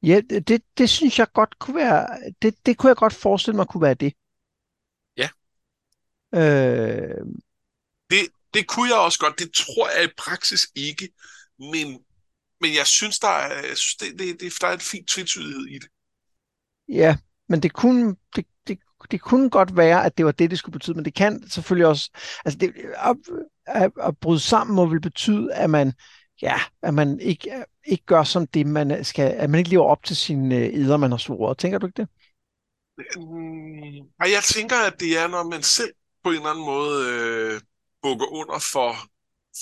Ja, 0.04 0.22
det, 0.30 0.64
det 0.78 0.90
synes 0.90 1.20
jeg 1.20 1.28
godt 1.34 1.60
kunne 1.60 1.76
være, 1.76 2.08
det, 2.42 2.66
det 2.66 2.78
kunne 2.78 2.88
jeg 2.88 2.96
godt 2.96 3.14
forestille 3.14 3.56
mig 3.56 3.68
kunne 3.68 3.82
være 3.82 3.94
det. 3.94 4.14
Ja. 5.18 5.30
Øh... 6.34 7.26
Det, 8.10 8.28
det 8.54 8.68
kunne 8.68 8.90
jeg 8.90 8.98
også 8.98 9.20
godt. 9.20 9.40
Det 9.40 9.54
tror 9.54 9.90
jeg 9.90 10.04
i 10.04 10.14
praksis 10.18 10.68
ikke, 10.76 11.10
men, 11.60 12.00
men 12.62 12.76
jeg 12.76 12.88
synes, 12.88 13.20
der 13.20 13.28
er, 13.28 13.68
jeg 13.68 13.78
synes, 13.78 13.96
det, 13.96 14.20
det, 14.20 14.42
det, 14.42 14.54
der 14.62 14.68
er 14.68 14.74
en 14.74 14.80
fin 14.80 15.06
tvetydighed 15.06 15.68
i 15.68 15.80
det. 15.80 15.88
Ja, 16.90 17.18
men 17.50 17.64
det 17.64 17.74
kunne, 17.74 18.16
det, 18.36 18.46
det, 18.68 18.80
det 19.12 19.22
kunne 19.22 19.50
godt 19.50 19.78
være, 19.78 20.06
at 20.06 20.18
det 20.18 20.26
var 20.26 20.32
det, 20.32 20.50
det 20.52 20.60
skulle 20.60 20.74
betyde, 20.74 20.96
men 20.96 21.06
det 21.06 21.14
kan 21.14 21.50
selvfølgelig 21.50 21.88
også, 21.88 22.10
altså 22.46 22.60
det, 22.60 22.74
at, 22.96 23.18
at, 23.66 23.92
at 24.02 24.18
bryde 24.18 24.40
sammen 24.40 24.76
må 24.76 24.86
vel 24.86 25.02
betyde, 25.02 25.54
at 25.54 25.70
man, 25.70 25.94
ja, 26.42 26.60
at 26.82 26.94
man 26.94 27.20
ikke, 27.20 27.66
ikke 27.86 28.06
gør 28.06 28.24
som 28.24 28.48
det, 28.48 28.68
man 28.68 29.06
skal, 29.06 29.32
at 29.32 29.50
man 29.50 29.58
ikke 29.58 29.70
lever 29.70 29.86
op 29.86 30.04
til 30.04 30.16
sine 30.16 30.56
øh, 30.56 30.74
eder, 30.74 30.98
man 30.98 31.12
har 31.12 31.18
svoret. 31.18 31.58
Tænker 31.58 31.78
du 31.80 31.86
ikke 31.86 32.02
det? 32.02 32.10
Mm, 33.18 33.96
jeg 34.20 34.44
tænker, 34.44 34.76
at 34.88 35.00
det 35.00 35.18
er, 35.18 35.28
når 35.28 35.44
man 35.44 35.64
selv 35.64 35.94
på 36.24 36.30
en 36.30 36.36
eller 36.36 36.50
anden 36.50 36.66
måde 36.66 37.10
øh, 37.10 37.62
bukker 38.02 38.26
under 38.26 38.60
for, 38.60 38.96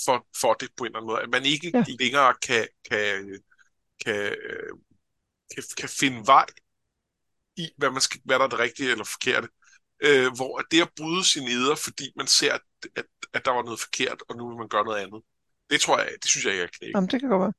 for, 0.04 0.26
for 0.40 0.52
det 0.54 0.68
på 0.76 0.84
en 0.84 0.86
eller 0.86 0.98
anden 0.98 1.10
måde. 1.10 1.22
At 1.22 1.30
man 1.30 1.44
ikke 1.44 1.70
ja. 1.74 1.84
længere 2.00 2.34
kan, 2.42 2.68
kan, 2.90 3.40
kan, 4.04 4.14
øh, 4.14 4.72
kan, 5.54 5.62
kan 5.78 5.88
finde 5.88 6.26
vej 6.26 6.46
i, 7.56 7.68
hvad, 7.76 7.90
man 7.90 8.00
skal, 8.00 8.20
hvad 8.24 8.38
der 8.38 8.44
er 8.44 8.48
det 8.48 8.58
rigtige 8.58 8.90
eller 8.90 9.04
forkerte. 9.04 9.48
Øh, 10.04 10.32
hvor 10.36 10.58
det 10.70 10.82
at 10.82 10.90
bryde 10.96 11.24
sine 11.24 11.50
eder, 11.50 11.74
fordi 11.74 12.12
man 12.16 12.26
ser, 12.26 12.52
at, 12.54 12.60
at, 12.96 13.04
at 13.32 13.44
der 13.44 13.50
var 13.50 13.62
noget 13.62 13.80
forkert, 13.80 14.22
og 14.28 14.36
nu 14.36 14.48
vil 14.48 14.58
man 14.58 14.68
gøre 14.68 14.84
noget 14.84 15.00
andet. 15.00 15.22
Det 15.72 15.80
tror 15.80 15.98
jeg, 15.98 16.08
det 16.22 16.30
synes 16.30 16.44
jeg 16.44 16.52
ikke 16.52 16.64
er 16.64 16.68
knæk. 16.78 16.94
Jamen, 16.94 17.10
det 17.10 17.20
kan 17.20 17.28
godt 17.28 17.40
være. 17.40 17.52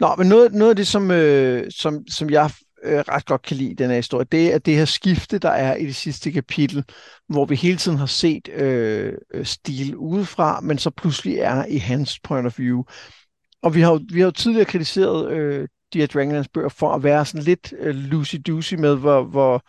Nå, 0.00 0.14
men 0.18 0.28
noget, 0.28 0.52
noget 0.52 0.70
af 0.70 0.76
det, 0.76 0.86
som, 0.86 1.10
øh, 1.10 1.70
som, 1.70 2.06
som 2.08 2.30
jeg 2.30 2.50
øh, 2.84 2.98
ret 2.98 3.26
godt 3.26 3.42
kan 3.42 3.56
lide 3.56 3.70
i 3.70 3.74
den 3.74 3.90
her 3.90 3.96
historie, 3.96 4.26
det 4.32 4.54
er 4.54 4.58
det 4.58 4.76
her 4.76 4.84
skifte, 4.84 5.38
der 5.38 5.50
er 5.50 5.76
i 5.76 5.86
det 5.86 5.96
sidste 5.96 6.32
kapitel, 6.32 6.84
hvor 7.28 7.44
vi 7.44 7.56
hele 7.56 7.76
tiden 7.76 7.98
har 7.98 8.06
set 8.06 8.48
øh, 8.48 9.12
øh 9.34 9.46
stil 9.46 9.96
udefra, 9.96 10.60
men 10.60 10.78
så 10.78 10.90
pludselig 10.90 11.38
er 11.38 11.64
i 11.64 11.76
hans 11.76 12.20
point 12.20 12.46
of 12.46 12.58
view. 12.58 12.82
Og 13.62 13.74
vi 13.74 13.80
har 13.80 14.00
vi 14.12 14.20
har 14.20 14.26
jo 14.26 14.30
tidligere 14.30 14.64
kritiseret 14.64 15.32
øh, 15.32 15.68
de 15.92 15.98
her 15.98 16.06
Dragonlands 16.06 16.48
bøger 16.48 16.68
for 16.68 16.92
at 16.94 17.02
være 17.02 17.26
sådan 17.26 17.44
lidt 17.44 17.74
øh, 17.78 17.96
loosey-goosey 17.96 18.76
med, 18.76 18.96
hvor, 18.96 19.24
hvor 19.24 19.62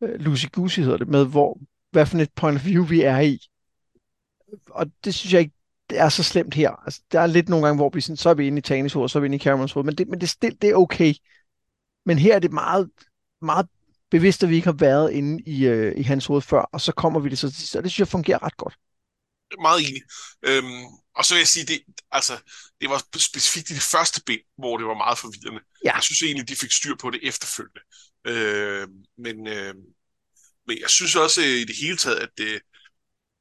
uh, 0.00 0.08
loosey-goosey 0.08 0.80
hedder 0.82 0.96
det, 0.96 1.08
med 1.08 1.26
hvor, 1.26 1.58
hvad 1.90 2.06
for 2.06 2.18
et 2.18 2.32
point 2.36 2.56
of 2.56 2.66
view 2.66 2.84
vi 2.84 3.02
er 3.02 3.20
i. 3.20 3.38
Og 4.70 4.86
det 5.04 5.14
synes 5.14 5.32
jeg 5.32 5.40
ikke, 5.40 5.54
det 5.90 5.98
er 5.98 6.08
så 6.08 6.22
slemt 6.22 6.54
her. 6.54 6.70
Altså, 6.70 7.00
der 7.12 7.20
er 7.20 7.26
lidt 7.26 7.48
nogle 7.48 7.66
gange, 7.66 7.78
hvor 7.78 7.90
vi 7.94 8.00
sådan, 8.00 8.16
så 8.16 8.30
er 8.30 8.34
vi 8.34 8.46
inde 8.46 8.58
i 8.58 8.62
Tanis 8.62 8.92
hoved, 8.92 9.08
så 9.08 9.18
er 9.18 9.20
vi 9.20 9.26
inde 9.26 9.36
i 9.36 9.40
Camerons 9.40 9.72
hoved, 9.72 9.84
men 9.84 9.94
det, 9.94 10.08
men 10.08 10.20
det, 10.20 10.36
det, 10.42 10.62
det 10.62 10.70
er 10.70 10.74
okay. 10.74 11.14
Men 12.06 12.18
her 12.18 12.34
er 12.34 12.38
det 12.38 12.52
meget, 12.52 12.90
meget 13.42 13.66
bevidst, 14.10 14.42
at 14.42 14.48
vi 14.48 14.54
ikke 14.54 14.66
har 14.66 14.76
været 14.78 15.12
inde 15.12 15.42
i, 15.46 15.68
uh, 15.68 15.92
i 15.96 16.02
hans 16.02 16.26
hoved 16.26 16.42
før, 16.42 16.60
og 16.60 16.80
så 16.80 16.92
kommer 16.92 17.20
vi 17.20 17.28
det 17.28 17.38
så 17.38 17.48
til 17.48 17.58
sidst, 17.58 17.76
og 17.76 17.82
det 17.82 17.90
synes 17.90 17.98
jeg 17.98 18.08
fungerer 18.08 18.42
ret 18.42 18.56
godt. 18.56 18.74
Meget 19.60 19.88
enig. 19.88 20.02
Øhm, 20.42 20.84
og 21.16 21.24
så 21.24 21.34
vil 21.34 21.40
jeg 21.40 21.48
sige, 21.48 21.66
det, 21.66 21.80
altså, 22.10 22.38
det 22.80 22.90
var 22.90 23.04
specifikt 23.16 23.70
i 23.70 23.74
det 23.74 23.82
første 23.82 24.22
ben, 24.26 24.38
hvor 24.58 24.76
det 24.76 24.86
var 24.86 24.94
meget 24.94 25.18
forvirrende. 25.18 25.62
Ja. 25.84 25.94
Jeg 25.94 26.02
synes 26.02 26.22
egentlig, 26.22 26.48
de 26.48 26.56
fik 26.56 26.72
styr 26.72 26.94
på 27.00 27.10
det 27.10 27.20
efterfølgende. 27.22 27.80
Øh, 28.26 28.88
men, 29.18 29.46
øh, 29.46 29.74
men 30.66 30.78
jeg 30.80 30.90
synes 30.90 31.16
også 31.16 31.40
øh, 31.40 31.46
i 31.46 31.64
det 31.64 31.76
hele 31.76 31.96
taget, 31.96 32.16
at 32.16 32.30
det, 32.38 32.60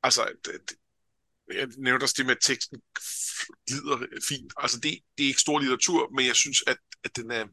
altså, 0.03 0.21
det, 0.45 0.75
jeg 1.53 1.67
nævnte 1.77 2.03
også 2.03 2.15
det 2.17 2.25
med, 2.25 2.36
at 2.36 2.41
teksten 2.41 2.82
glider 3.67 3.97
fint. 4.29 4.53
Altså, 4.58 4.79
det, 4.79 4.99
det 5.17 5.23
er 5.23 5.27
ikke 5.27 5.41
stor 5.41 5.60
litteratur, 5.60 6.10
men 6.15 6.25
jeg 6.25 6.36
synes, 6.36 6.63
at, 6.67 6.77
at 7.03 7.15
den 7.15 7.32
er, 7.32 7.45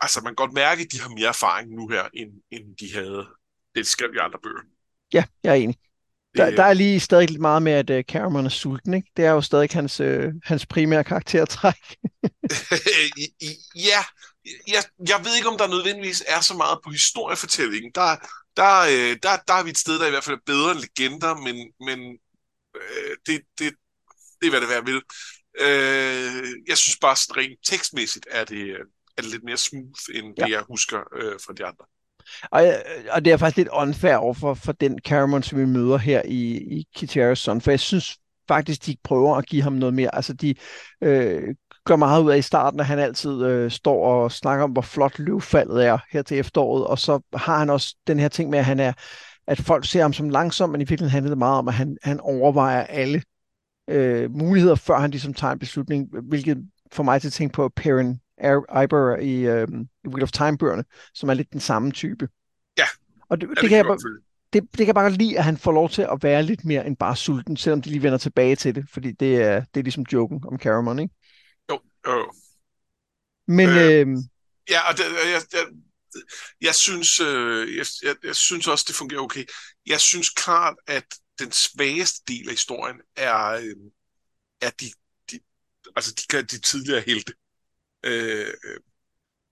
altså, 0.00 0.20
man 0.20 0.30
kan 0.30 0.42
godt 0.44 0.52
mærke, 0.52 0.82
at 0.82 0.92
de 0.92 1.00
har 1.00 1.08
mere 1.08 1.28
erfaring 1.28 1.70
nu 1.70 1.88
her, 1.88 2.08
end, 2.14 2.30
end 2.50 2.76
de 2.76 2.92
havde, 2.94 3.26
det 3.74 3.84
de 3.84 3.84
skrev 3.84 4.14
i 4.14 4.18
andre 4.18 4.38
bøger. 4.42 4.62
Ja, 5.12 5.24
jeg 5.44 5.50
er 5.50 5.54
enig. 5.54 5.76
Der, 6.36 6.50
der 6.50 6.62
er 6.62 6.72
lige 6.72 7.00
stadig 7.00 7.28
lidt 7.28 7.40
meget 7.40 7.62
med, 7.62 7.72
at 7.72 7.90
uh, 7.90 8.02
Cameron 8.02 8.46
er 8.46 8.50
sulten, 8.50 8.94
ikke? 8.94 9.10
Det 9.16 9.24
er 9.24 9.30
jo 9.30 9.40
stadig 9.40 9.68
hans, 9.72 10.00
uh, 10.00 10.24
hans 10.44 10.66
primære 10.66 11.04
karaktertræk. 11.04 11.74
ja, 13.88 14.00
jeg, 14.68 14.82
jeg 15.08 15.20
ved 15.24 15.36
ikke, 15.36 15.48
om 15.48 15.58
der 15.58 15.68
nødvendigvis 15.68 16.24
er 16.28 16.40
så 16.40 16.54
meget 16.54 16.78
på 16.84 16.90
historiefortællingen. 16.90 17.92
Der, 17.94 18.16
der, 18.56 18.82
uh, 18.82 19.16
der, 19.22 19.36
der 19.48 19.54
er 19.54 19.62
vi 19.62 19.70
et 19.70 19.78
sted, 19.78 19.98
der 19.98 20.06
i 20.06 20.10
hvert 20.10 20.24
fald 20.24 20.36
er 20.36 20.40
bedre 20.46 20.70
end 20.70 20.80
legender, 20.80 21.34
men, 21.34 21.56
men 21.86 22.18
uh, 22.74 23.14
det, 23.26 23.40
det, 23.58 23.72
det 24.40 24.46
er, 24.46 24.50
hvad 24.50 24.60
det 24.60 24.68
være 24.68 24.84
vil. 24.84 25.02
Uh, 25.60 26.68
jeg 26.68 26.78
synes 26.78 26.98
bare, 27.00 27.16
rent 27.36 27.58
tekstmæssigt 27.64 28.26
er 28.30 28.44
det, 28.44 28.70
er 29.16 29.22
det 29.22 29.30
lidt 29.30 29.44
mere 29.44 29.56
smooth, 29.56 30.02
end 30.14 30.34
ja. 30.38 30.44
det, 30.44 30.50
jeg 30.50 30.62
husker 30.68 30.98
uh, 30.98 31.34
fra 31.46 31.52
de 31.52 31.64
andre. 31.64 31.84
Og, 32.50 32.62
og 33.10 33.24
det 33.24 33.32
er 33.32 33.36
faktisk 33.36 33.56
lidt 33.56 33.68
unfair 33.72 34.16
over 34.16 34.34
for, 34.34 34.54
den 34.72 34.98
Caramon, 35.06 35.42
som 35.42 35.58
vi 35.58 35.64
møder 35.64 35.98
her 35.98 36.22
i, 36.24 36.56
i 36.78 36.86
Kitaros 36.94 37.38
Son, 37.38 37.60
for 37.60 37.70
jeg 37.70 37.80
synes 37.80 38.18
faktisk, 38.48 38.86
de 38.86 38.96
prøver 39.04 39.36
at 39.36 39.46
give 39.46 39.62
ham 39.62 39.72
noget 39.72 39.94
mere. 39.94 40.14
Altså, 40.14 40.32
de 40.32 40.54
øh, 41.02 41.42
gør 41.84 41.96
meget 41.96 42.22
ud 42.22 42.30
af 42.30 42.38
i 42.38 42.42
starten, 42.42 42.80
at 42.80 42.86
han 42.86 42.98
altid 42.98 43.42
øh, 43.44 43.70
står 43.70 44.06
og 44.06 44.32
snakker 44.32 44.64
om, 44.64 44.70
hvor 44.70 44.82
flot 44.82 45.18
løvfaldet 45.18 45.86
er 45.86 45.98
her 46.10 46.22
til 46.22 46.38
efteråret, 46.38 46.86
og 46.86 46.98
så 46.98 47.20
har 47.34 47.58
han 47.58 47.70
også 47.70 47.96
den 48.06 48.18
her 48.18 48.28
ting 48.28 48.50
med, 48.50 48.58
at 48.58 48.64
han 48.64 48.80
er, 48.80 48.92
at 49.50 49.58
folk 49.60 49.86
ser 49.86 50.02
ham 50.02 50.12
som 50.12 50.28
langsom, 50.28 50.70
men 50.70 50.80
i 50.80 50.84
virkeligheden 50.84 51.10
handler 51.10 51.30
det 51.30 51.38
meget 51.38 51.58
om, 51.58 51.68
at 51.68 51.74
han, 51.74 51.96
han 52.02 52.20
overvejer 52.20 52.82
alle 52.82 53.22
øh, 53.88 54.30
muligheder, 54.30 54.74
før 54.74 54.98
han 54.98 55.10
ligesom 55.10 55.34
tager 55.34 55.52
en 55.52 55.58
beslutning, 55.58 56.08
hvilket 56.22 56.58
får 56.92 57.02
mig 57.02 57.20
til 57.20 57.28
at 57.28 57.32
tænke 57.32 57.52
på 57.52 57.68
Perrin 57.76 58.20
Iber 58.84 59.16
i, 59.16 59.34
øh, 59.40 59.68
i 60.04 60.08
Wheel 60.08 60.22
of 60.22 60.30
Time-bøgerne, 60.30 60.84
som 61.14 61.28
er 61.28 61.34
lidt 61.34 61.52
den 61.52 61.60
samme 61.60 61.90
type. 61.90 62.28
Ja, 62.78 62.84
og 63.28 63.40
det, 63.40 63.48
det, 63.48 63.58
det 63.60 63.68
kan 63.68 63.76
jeg, 63.78 63.84
bare- 63.84 64.20
det, 64.52 64.62
det 64.62 64.76
kan 64.76 64.86
jeg 64.86 64.94
bare 64.94 65.10
lide, 65.10 65.38
at 65.38 65.44
han 65.44 65.56
får 65.56 65.72
lov 65.72 65.88
til 65.88 66.02
at 66.02 66.22
være 66.22 66.42
lidt 66.42 66.64
mere 66.64 66.86
end 66.86 66.96
bare 66.96 67.16
sulten, 67.16 67.56
selvom 67.56 67.82
de 67.82 67.90
lige 67.90 68.02
vender 68.02 68.18
tilbage 68.18 68.56
til 68.56 68.74
det, 68.74 68.84
fordi 68.92 69.12
det 69.12 69.42
er, 69.42 69.60
det 69.74 69.80
er 69.80 69.84
ligesom 69.84 70.04
joken 70.12 70.44
om 70.48 70.58
Caramon, 70.58 70.98
ikke? 70.98 71.14
Jo, 71.70 71.78
jo, 72.06 72.12
jo. 72.12 72.32
Men 73.46 73.68
Øh, 73.68 74.00
øh, 74.00 74.06
Ja, 74.70 74.80
og 74.90 74.96
det, 74.96 75.04
jeg, 75.34 75.40
jeg, 75.52 75.60
jeg, 76.60 76.74
synes, 76.74 77.20
øh, 77.20 77.76
jeg, 77.76 77.86
jeg, 78.02 78.16
jeg 78.22 78.36
synes 78.36 78.66
også, 78.66 78.84
det 78.88 78.96
fungerer 78.96 79.20
okay. 79.20 79.44
Jeg 79.86 80.00
synes 80.00 80.30
klart, 80.30 80.76
at 80.86 81.04
den 81.38 81.52
svageste 81.52 82.22
del 82.28 82.48
af 82.48 82.52
historien 82.52 82.96
er, 83.16 83.50
øh, 83.50 83.76
er 84.60 84.70
de, 84.70 84.92
de, 85.30 85.40
altså 85.96 86.26
de, 86.32 86.42
de 86.42 86.60
tidligere 86.60 87.00
helte. 87.00 87.32
Øh, 88.04 88.54
øh, 88.64 88.80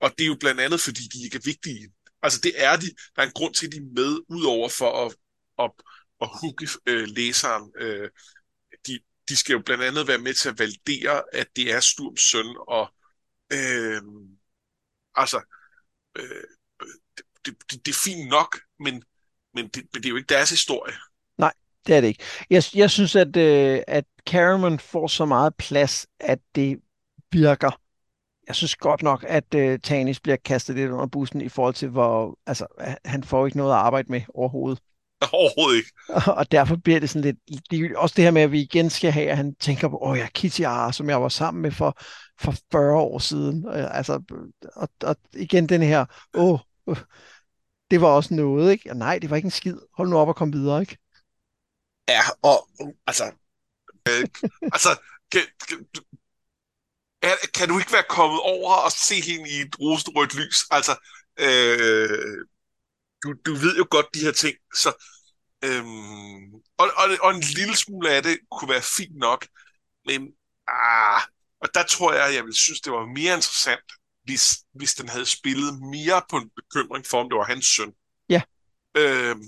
og 0.00 0.10
det 0.18 0.24
er 0.24 0.28
jo 0.28 0.36
blandt 0.40 0.60
andet, 0.60 0.80
fordi 0.80 1.02
de 1.02 1.24
ikke 1.24 1.36
er 1.36 1.42
vigtige. 1.44 1.92
Altså 2.22 2.40
det 2.40 2.52
er 2.56 2.76
de. 2.76 2.86
Der 3.16 3.22
er 3.22 3.26
en 3.26 3.32
grund 3.32 3.54
til, 3.54 3.66
at 3.66 3.72
de 3.72 3.76
er 3.76 3.94
med, 3.94 4.18
udover 4.28 4.68
for 4.68 5.06
at, 5.06 5.16
at, 5.58 5.70
at 6.20 6.28
hugge 6.40 6.68
øh, 6.86 7.08
læseren. 7.08 7.72
Øh, 7.76 8.10
de, 8.86 9.00
de 9.28 9.36
skal 9.36 9.52
jo 9.52 9.62
blandt 9.66 9.84
andet 9.84 10.08
være 10.08 10.18
med 10.18 10.34
til 10.34 10.48
at 10.48 10.58
validere, 10.58 11.22
at 11.32 11.48
det 11.56 11.72
er 11.72 11.80
Sturms 11.80 12.20
søn, 12.20 12.56
og 12.68 12.94
øh, 13.52 14.02
altså, 15.14 15.40
øh, 16.16 16.44
det, 17.44 17.54
det, 17.70 17.86
det 17.86 17.92
er 17.92 18.00
fint 18.04 18.28
nok, 18.28 18.58
men, 18.80 19.02
men, 19.54 19.68
det, 19.68 19.94
det 19.94 20.06
er 20.06 20.10
jo 20.10 20.16
ikke 20.16 20.34
deres 20.34 20.50
historie. 20.50 20.94
Nej, 21.38 21.52
det 21.86 21.96
er 21.96 22.00
det 22.00 22.08
ikke. 22.08 22.24
Jeg, 22.50 22.62
jeg 22.74 22.90
synes, 22.90 23.16
at, 23.16 23.36
øh, 23.36 23.80
at 23.86 24.04
Caramon 24.28 24.78
får 24.78 25.06
så 25.06 25.24
meget 25.24 25.54
plads, 25.54 26.06
at 26.20 26.38
det 26.54 26.80
virker. 27.32 27.80
Jeg 28.46 28.56
synes 28.56 28.76
godt 28.76 29.02
nok, 29.02 29.24
at 29.28 29.54
øh, 29.54 29.78
Tanis 29.78 30.20
bliver 30.20 30.36
kastet 30.36 30.76
lidt 30.76 30.90
under 30.90 31.06
bussen 31.06 31.40
i 31.40 31.48
forhold 31.48 31.74
til, 31.74 31.88
hvor 31.88 32.38
altså, 32.46 32.66
han 33.04 33.24
får 33.24 33.46
ikke 33.46 33.58
noget 33.58 33.72
at 33.72 33.78
arbejde 33.78 34.10
med 34.10 34.22
overhovedet. 34.34 34.82
Overhovedet 35.32 35.76
ikke. 35.76 35.90
Og 36.36 36.52
derfor 36.52 36.76
bliver 36.76 37.00
det 37.00 37.10
sådan 37.10 37.36
lidt... 37.70 37.96
Også 37.96 38.14
det 38.16 38.24
her 38.24 38.30
med, 38.30 38.42
at 38.42 38.52
vi 38.52 38.60
igen 38.60 38.90
skal 38.90 39.12
have, 39.12 39.30
at 39.30 39.36
han 39.36 39.54
tænker 39.54 39.88
på, 39.88 39.98
åh 40.02 40.18
ja, 40.18 40.28
Kitty 40.34 40.62
Ar, 40.62 40.90
som 40.90 41.10
jeg 41.10 41.22
var 41.22 41.28
sammen 41.28 41.62
med 41.62 41.70
for, 41.70 41.98
for 42.40 42.54
40 42.72 42.96
år 42.96 43.18
siden. 43.18 43.66
Øh, 43.68 43.96
Altså, 43.96 44.22
og, 44.76 44.88
og 45.02 45.16
igen 45.34 45.68
den 45.68 45.82
her, 45.82 46.04
åh, 46.34 46.58
øh, 46.88 46.96
det 47.90 48.00
var 48.00 48.08
også 48.08 48.34
noget, 48.34 48.72
ikke? 48.72 48.90
Og 48.90 48.96
nej, 48.96 49.18
det 49.18 49.30
var 49.30 49.36
ikke 49.36 49.46
en 49.46 49.50
skid. 49.50 49.76
Hold 49.96 50.08
nu 50.08 50.18
op 50.18 50.28
og 50.28 50.36
kom 50.36 50.52
videre, 50.52 50.80
ikke? 50.80 50.98
Ja, 52.08 52.20
og 52.42 52.68
altså, 53.06 53.24
øh, 54.08 54.28
altså 54.74 54.88
kan, 55.32 55.42
kan, 55.68 55.86
er, 57.22 57.34
kan 57.54 57.68
du 57.68 57.78
ikke 57.78 57.92
være 57.92 58.08
kommet 58.08 58.40
over 58.40 58.74
og 58.74 58.92
se 58.92 59.14
hende 59.14 59.50
i 59.50 59.56
et 59.60 59.74
rosenrødt 59.80 60.34
lys? 60.34 60.58
Altså, 60.70 60.94
øh, 61.40 62.44
du, 63.22 63.34
du 63.46 63.54
ved 63.54 63.76
jo 63.76 63.86
godt 63.90 64.14
de 64.14 64.20
her 64.20 64.32
ting, 64.32 64.56
så 64.74 64.90
øhm, 65.64 66.54
og, 66.54 66.86
og, 66.96 67.06
og 67.22 67.30
en 67.34 67.40
lille 67.40 67.76
smule 67.76 68.10
af 68.10 68.22
det 68.22 68.38
kunne 68.50 68.70
være 68.70 68.82
fint 68.82 69.16
nok, 69.16 69.46
men 70.04 70.32
ah, 70.68 71.22
og 71.60 71.74
der 71.74 71.82
tror 71.82 72.12
jeg, 72.12 72.34
jeg 72.34 72.44
ville 72.44 72.56
synes, 72.56 72.80
det 72.80 72.92
var 72.92 73.06
mere 73.06 73.34
interessant, 73.34 73.92
hvis, 74.24 74.56
hvis 74.72 74.94
den 74.94 75.08
havde 75.08 75.26
spillet 75.26 75.80
mere 75.80 76.22
på 76.30 76.36
en 76.36 76.50
bekymring 76.56 77.06
for, 77.06 77.20
om 77.20 77.28
det 77.30 77.36
var 77.36 77.44
hans 77.44 77.66
søn. 77.66 77.92
Ja. 78.28 78.42
Øhm, 78.96 79.42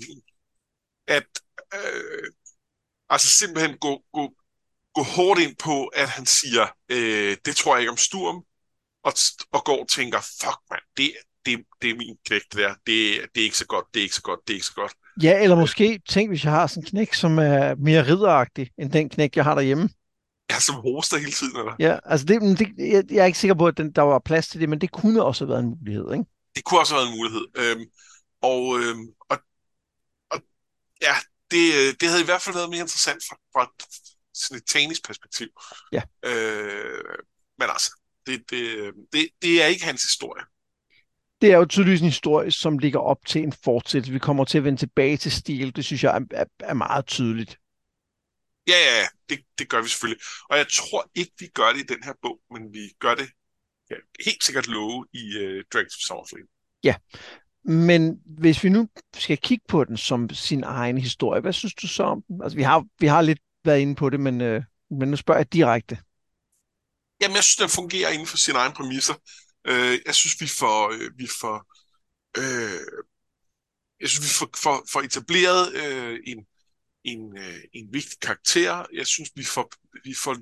at 1.07 1.27
øh, 1.73 2.31
altså 3.09 3.27
simpelthen 3.27 3.77
gå, 3.77 4.03
gå, 4.13 4.33
gå 4.93 5.03
hårdt 5.03 5.41
ind 5.41 5.55
på, 5.55 5.87
at 5.87 6.09
han 6.09 6.25
siger, 6.25 6.67
øh, 6.89 7.37
det 7.45 7.55
tror 7.55 7.75
jeg 7.75 7.81
ikke 7.81 7.91
om 7.91 7.97
Sturm, 7.97 8.43
og, 9.03 9.13
og 9.51 9.65
går 9.65 9.81
og 9.81 9.89
tænker, 9.89 10.21
fuck 10.21 10.59
mand, 10.69 10.83
det, 10.97 11.13
det, 11.45 11.65
det 11.81 11.89
er 11.89 11.95
min 11.95 12.17
knæk, 12.25 12.41
det 12.51 12.59
der. 12.59 12.69
Det, 12.69 13.25
det 13.35 13.41
er 13.41 13.43
ikke 13.43 13.57
så 13.57 13.65
godt, 13.65 13.85
det 13.93 13.99
er 13.99 14.03
ikke 14.03 14.15
så 14.15 14.21
godt, 14.21 14.39
det 14.47 14.53
er 14.53 14.55
ikke 14.55 14.65
så 14.65 14.73
godt. 14.73 14.93
Ja, 15.23 15.43
eller 15.43 15.55
måske 15.55 16.01
tænk, 16.09 16.29
hvis 16.29 16.43
jeg 16.43 16.51
har 16.51 16.67
sådan 16.67 16.83
en 16.83 16.87
knæk, 16.87 17.13
som 17.13 17.39
er 17.39 17.75
mere 17.75 18.07
ridderagtig, 18.07 18.69
end 18.77 18.91
den 18.91 19.09
knæk, 19.09 19.35
jeg 19.35 19.43
har 19.43 19.55
derhjemme. 19.55 19.89
Ja, 20.51 20.59
som 20.59 20.75
hoster 20.75 21.17
hele 21.17 21.31
tiden, 21.31 21.57
eller? 21.57 21.75
Ja, 21.79 21.99
altså 22.05 22.25
det, 22.25 22.59
det, 22.59 22.67
jeg, 22.77 23.03
jeg 23.11 23.21
er 23.21 23.25
ikke 23.25 23.39
sikker 23.39 23.55
på, 23.55 23.67
at 23.67 23.77
den, 23.77 23.91
der 23.91 24.01
var 24.01 24.19
plads 24.19 24.47
til 24.47 24.61
det, 24.61 24.69
men 24.69 24.81
det 24.81 24.91
kunne 24.91 25.23
også 25.23 25.45
have 25.45 25.49
været 25.49 25.63
en 25.63 25.69
mulighed, 25.79 26.13
ikke? 26.13 26.25
Det 26.55 26.63
kunne 26.63 26.79
også 26.79 26.93
have 26.93 27.01
været 27.01 27.11
en 27.11 27.17
mulighed. 27.19 27.45
Øhm, 27.57 27.85
og, 28.41 28.79
øhm, 28.79 29.07
og, 29.29 29.37
og 30.31 30.39
ja, 31.01 31.15
det, 31.51 31.61
det 32.01 32.09
havde 32.09 32.21
i 32.21 32.25
hvert 32.25 32.41
fald 32.41 32.55
været 32.55 32.69
mere 32.69 32.79
interessant 32.79 33.23
fra, 33.29 33.35
fra 33.53 33.71
sådan 34.33 34.57
et 34.57 34.65
tanisk 34.67 35.07
perspektiv. 35.07 35.47
Ja. 35.91 36.01
Øh, 36.25 37.15
men 37.59 37.67
altså, 37.69 37.91
det, 38.27 38.43
det, 38.49 38.91
det, 39.13 39.29
det 39.41 39.63
er 39.63 39.67
ikke 39.67 39.85
hans 39.85 40.03
historie. 40.03 40.43
Det 41.41 41.51
er 41.51 41.57
jo 41.57 41.65
tydeligvis 41.65 42.01
en 42.01 42.07
historie, 42.07 42.51
som 42.51 42.77
ligger 42.77 42.99
op 42.99 43.25
til 43.25 43.43
en 43.43 43.53
fortsættelse. 43.63 44.13
Vi 44.13 44.19
kommer 44.19 44.45
til 44.45 44.57
at 44.57 44.63
vende 44.63 44.79
tilbage 44.79 45.17
til 45.17 45.31
stil. 45.31 45.75
Det 45.75 45.85
synes 45.85 46.03
jeg 46.03 46.15
er, 46.15 46.21
er, 46.31 46.45
er 46.59 46.73
meget 46.73 47.05
tydeligt. 47.05 47.57
Ja, 48.67 48.73
ja, 48.73 48.99
ja, 48.99 49.07
det, 49.29 49.39
det 49.59 49.69
gør 49.69 49.81
vi 49.81 49.87
selvfølgelig. 49.87 50.23
Og 50.49 50.57
jeg 50.57 50.67
tror 50.67 51.11
ikke, 51.15 51.31
vi 51.39 51.47
gør 51.47 51.73
det 51.73 51.79
i 51.79 51.93
den 51.93 52.03
her 52.03 52.13
bog, 52.21 52.39
men 52.51 52.73
vi 52.73 52.93
gør 52.99 53.15
det 53.15 53.29
ja, 53.89 53.95
helt 54.25 54.43
sikkert 54.43 54.67
love 54.67 55.05
i 55.13 55.23
uh, 55.37 55.63
Dragons 55.73 55.95
of 55.95 56.01
Summerflame. 56.07 56.47
Ja, 56.83 56.95
men 57.63 58.19
hvis 58.25 58.63
vi 58.63 58.69
nu 58.69 58.89
skal 59.15 59.37
kigge 59.37 59.65
på 59.67 59.83
den 59.83 59.97
som 59.97 60.29
sin 60.29 60.63
egen 60.63 60.97
historie, 60.97 61.41
hvad 61.41 61.53
synes 61.53 61.73
du 61.73 61.87
så 61.87 62.03
om 62.03 62.23
den? 62.27 62.41
Altså, 62.43 62.55
vi 62.55 62.63
har, 62.63 62.85
vi 62.99 63.07
har 63.07 63.21
lidt 63.21 63.39
været 63.65 63.79
inde 63.79 63.95
på 63.95 64.09
det, 64.09 64.19
men, 64.19 64.41
øh, 64.41 64.63
men 64.91 65.09
nu 65.09 65.17
spørger 65.17 65.39
jeg 65.39 65.53
direkte. 65.53 65.97
Jamen, 67.21 67.35
jeg 67.35 67.43
synes, 67.43 67.55
den 67.55 67.69
fungerer 67.69 68.09
inden 68.09 68.27
for 68.27 68.37
sine 68.37 68.57
egne 68.57 68.73
præmisser. 68.73 69.13
Øh, 69.65 69.99
jeg 70.05 70.15
synes, 70.15 70.41
vi 70.41 70.47
får, 70.47 70.89
øh, 70.89 71.11
vi 71.17 71.27
får, 71.41 71.65
øh, 72.37 73.03
jeg 73.99 74.09
synes, 74.09 74.27
vi 74.29 74.33
får, 74.39 74.49
får, 74.57 74.85
får 74.91 75.01
etableret 75.01 75.73
øh, 75.75 76.19
en, 76.25 76.45
en, 77.03 77.37
øh, 77.37 77.59
en 77.73 77.93
vigtig 77.93 78.19
karakter. 78.19 78.85
Jeg 78.93 79.07
synes, 79.07 79.31
vi 79.35 79.43
får, 79.43 79.71
vi 80.03 80.13
får 80.13 80.37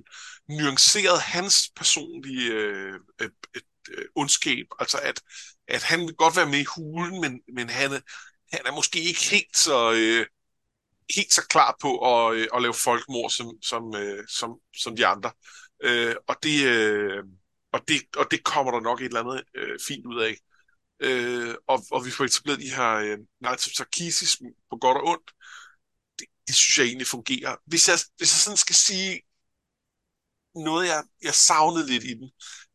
nuanceret 0.50 1.22
hans 1.22 1.72
personlige 1.76 2.52
øh, 2.52 2.94
øh, 3.22 3.30
øh, 3.56 3.62
øh 3.92 4.06
ondskab. 4.16 4.66
Altså, 4.80 5.00
at, 5.04 5.22
at 5.68 5.84
han 5.84 6.00
vil 6.00 6.16
godt 6.16 6.36
være 6.36 6.50
med 6.50 6.60
i 6.60 6.74
hulen, 6.76 7.22
men, 7.22 7.42
men 7.56 7.70
han, 7.70 7.92
han 8.54 8.62
er 8.66 8.72
måske 8.72 9.02
ikke 9.02 9.24
helt 9.24 9.58
så, 9.58 9.94
øh, 9.94 10.26
helt 11.16 11.34
så 11.34 11.48
klar 11.48 11.78
på 11.82 11.90
at, 11.98 12.36
øh, 12.36 12.48
at 12.54 12.62
lave 12.62 12.74
folkmord 12.74 13.30
som, 13.30 13.52
som, 13.62 13.96
øh, 13.96 14.28
som, 14.28 14.50
som 14.78 14.96
de 14.96 15.06
andre. 15.06 15.32
Øh, 15.84 16.16
og 16.28 16.36
det... 16.44 16.66
Øh, 16.66 17.24
og 17.72 17.80
det, 17.88 18.02
og 18.16 18.26
det 18.32 18.44
kommer 18.44 18.72
der 18.72 18.80
nok 18.80 19.02
et 19.02 19.06
eller 19.06 19.20
andet 19.20 19.44
øh, 19.56 19.80
fint 19.88 20.06
ud 20.06 20.22
af. 20.22 20.36
Øh, 21.00 21.56
og, 21.68 21.84
og 21.92 22.06
vi 22.06 22.12
får 22.12 22.26
etableret 22.26 22.60
de 22.60 22.76
her 22.76 22.92
øh, 22.96 23.18
Knights 23.40 23.68
of 23.68 23.74
Sarkissis 23.74 24.38
på 24.70 24.78
godt 24.78 24.98
og 24.98 25.04
ondt. 25.08 25.32
Det, 26.20 26.28
det 26.48 26.56
synes 26.56 26.78
jeg 26.78 26.86
egentlig 26.86 27.08
fungerer. 27.08 27.56
Hvis 27.66 27.88
jeg, 27.88 27.98
hvis 28.18 28.34
jeg 28.36 28.40
sådan 28.42 28.58
skal 28.58 28.76
sige 28.76 29.22
noget, 30.56 30.88
jeg, 30.88 31.04
jeg 31.24 31.34
savnede 31.34 31.88
lidt 31.88 32.04
i 32.04 32.14
den, 32.14 32.32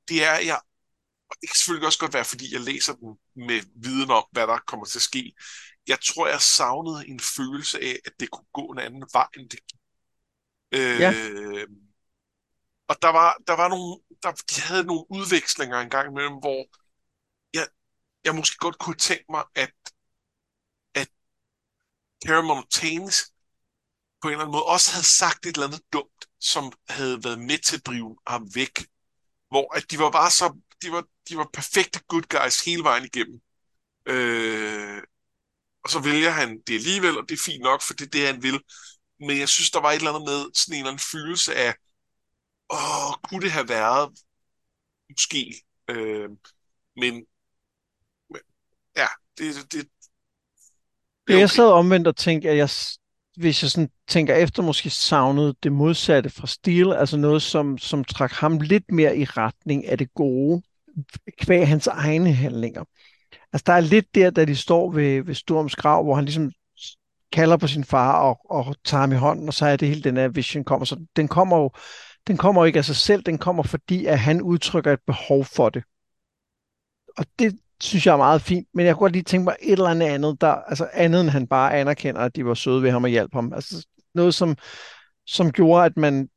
det 0.09 0.25
er, 0.25 0.31
at 0.33 0.47
jeg, 0.47 0.61
og 1.31 1.37
det 1.41 1.49
kan 1.51 1.57
selvfølgelig 1.57 1.87
også 1.87 1.99
godt 1.99 2.15
være, 2.15 2.25
fordi 2.25 2.53
jeg 2.53 2.61
læser 2.61 2.95
den 2.95 3.19
med 3.37 3.63
viden 3.83 4.11
om, 4.11 4.25
hvad 4.33 4.47
der 4.47 4.59
kommer 4.67 4.87
til 4.87 4.99
at 4.99 5.03
ske. 5.03 5.35
Jeg 5.87 5.99
tror, 6.01 6.29
jeg 6.29 6.41
savnede 6.43 7.09
en 7.09 7.21
følelse 7.21 7.81
af, 7.81 7.99
at 8.07 8.13
det 8.21 8.31
kunne 8.31 8.47
gå 8.53 8.73
en 8.73 8.79
anden 8.79 9.09
vej, 9.13 9.29
end 9.37 9.51
det 9.51 9.61
gik. 9.67 9.81
Øh, 10.73 11.01
Ja. 11.01 11.13
Og 12.89 12.97
der 13.03 13.09
var, 13.09 13.37
der 13.47 13.53
var 13.53 13.69
nogle, 13.69 14.01
der, 14.25 14.33
de 14.33 14.61
havde 14.61 14.85
nogle 14.85 15.05
udvekslinger 15.11 15.81
en 15.81 15.91
gang 15.91 16.11
imellem, 16.11 16.35
hvor 16.35 16.67
jeg, 17.55 17.67
jeg 18.25 18.35
måske 18.35 18.57
godt 18.57 18.79
kunne 18.79 18.97
tænke 18.97 19.25
mig, 19.31 19.45
at, 19.55 19.75
at 20.95 21.09
Caramel 22.27 22.65
Taines 22.71 23.33
på 24.23 24.29
en 24.29 24.33
eller 24.33 24.45
anden 24.45 24.53
måde 24.53 24.65
også 24.65 24.93
havde 24.93 25.07
sagt 25.07 25.47
et 25.47 25.55
eller 25.55 25.67
andet 25.67 25.93
dumt, 25.93 26.27
som 26.41 26.73
havde 26.89 27.25
været 27.25 27.39
med 27.39 27.59
til 27.59 27.77
at 27.77 27.87
drive 27.87 28.17
ham 28.27 28.49
væk. 28.55 28.87
Hvor 29.49 29.75
at 29.77 29.91
de 29.91 29.99
var 29.99 30.11
bare 30.11 30.31
så, 30.31 30.61
de 30.83 30.93
var, 30.93 31.05
de 31.29 31.37
var 31.37 31.49
perfekte 31.53 32.01
good 32.09 32.23
guys 32.23 32.65
hele 32.65 32.83
vejen 32.83 33.05
igennem. 33.05 33.41
Øh, 34.07 35.03
og 35.85 35.91
så 35.91 36.01
vælger 36.01 36.31
han 36.31 36.61
det 36.67 36.75
alligevel, 36.75 37.19
og 37.19 37.29
det 37.29 37.35
er 37.35 37.43
fint 37.45 37.63
nok, 37.63 37.83
for 37.83 37.95
det 37.95 38.07
er 38.07 38.11
det, 38.11 38.27
han 38.27 38.43
vil. 38.43 38.61
Men 39.21 39.39
jeg 39.39 39.49
synes, 39.49 39.71
der 39.71 39.81
var 39.81 39.91
et 39.91 39.97
eller 39.97 40.13
andet 40.13 40.29
med 40.29 40.55
sådan 40.55 40.75
en 40.75 40.79
eller 40.79 40.91
anden 40.91 41.09
følelse 41.13 41.55
af, 41.55 41.75
åh, 42.71 43.13
kunne 43.23 43.43
det 43.43 43.51
have 43.53 43.69
været? 43.69 44.11
Måske. 45.11 45.55
Øh, 45.91 46.31
men, 46.97 47.27
men 48.31 48.41
ja, 48.97 49.07
det, 49.39 49.55
det, 49.73 49.89
det 51.29 51.31
Ja, 51.31 51.35
er 51.35 51.39
jeg 51.39 51.49
okay. 51.49 51.49
sad 51.51 51.65
omvendt 51.71 52.07
og 52.07 52.17
tænkte, 52.17 52.51
at 52.51 52.57
jeg, 52.57 52.69
hvis 53.37 53.63
jeg 53.63 53.71
sådan 53.71 53.91
tænker 54.09 54.35
efter, 54.35 54.63
måske 54.63 54.91
savnede 54.91 55.55
det 55.63 55.73
modsatte 55.73 56.31
fra 56.31 56.47
Steel, 56.47 56.93
altså 56.93 57.17
noget, 57.17 57.43
som, 57.43 57.79
som 57.79 58.05
trak 58.05 58.33
ham 58.33 58.59
lidt 58.61 58.85
mere 58.93 59.17
i 59.17 59.25
retning 59.25 59.87
af 59.87 59.99
det 59.99 60.15
gode, 60.15 60.63
kvæg 61.41 61.69
hans 61.69 61.87
egne 61.87 62.33
handlinger. 62.33 62.85
Altså 63.53 63.65
der 63.67 63.73
er 63.73 63.81
lidt 63.81 64.15
der, 64.15 64.31
da 64.31 64.45
de 64.45 64.57
står 64.57 64.93
ved, 64.93 65.23
ved 65.25 65.35
Storms 65.35 65.77
grav, 65.77 66.05
hvor 66.05 66.15
han 66.15 66.25
ligesom 66.25 66.53
kalder 67.33 67.57
på 67.57 67.67
sin 67.67 67.85
far 67.85 68.21
og, 68.23 68.41
og 68.51 68.77
tager 68.85 69.01
ham 69.01 69.13
i 69.13 69.17
hånden, 69.17 69.49
og 69.49 69.55
så 69.55 69.67
er 69.67 69.77
det 69.77 69.89
hele 69.89 70.03
den 70.03 70.17
her 70.17 70.29
vision 70.29 70.65
kommer. 70.65 70.85
Så 70.85 71.07
den 71.17 71.29
kommer 71.29 71.57
jo 71.59 71.71
den 72.27 72.37
kommer 72.37 72.65
ikke 72.65 72.79
af 72.79 72.85
sig 72.85 72.97
selv, 72.97 73.23
den 73.23 73.39
kommer 73.39 73.63
fordi, 73.63 74.07
at 74.07 74.19
han 74.19 74.43
udtrykker 74.43 74.93
et 74.93 75.01
behov 75.07 75.45
for 75.45 75.71
det. 75.71 75.85
Og 77.17 77.27
det 77.39 77.59
synes 77.81 78.07
jeg 78.07 78.13
er 78.13 78.17
meget 78.17 78.43
fint, 78.43 78.69
men 78.75 78.87
jeg 78.87 78.95
kunne 78.95 79.05
godt 79.05 79.13
lige 79.13 79.23
tænke 79.23 79.45
mig 79.45 79.57
et 79.61 79.73
eller 79.73 79.89
andet 79.89 80.07
andet, 80.07 80.41
der, 80.41 80.53
altså 80.53 80.89
andet 80.93 81.21
end 81.21 81.31
han 81.31 81.47
bare 81.47 81.75
anerkender, 81.75 82.21
at 82.21 82.37
de 82.37 82.47
var 82.47 82.55
søde 82.55 82.83
ved 82.83 82.91
ham 82.91 83.05
og 83.05 83.11
hjalp 83.11 83.35
ham. 83.35 83.53
Altså 83.53 83.87
noget, 84.15 84.35
som, 84.35 84.57
som 85.27 85.53
gjorde, 85.53 85.85
at 85.85 85.97
man, 85.97 86.29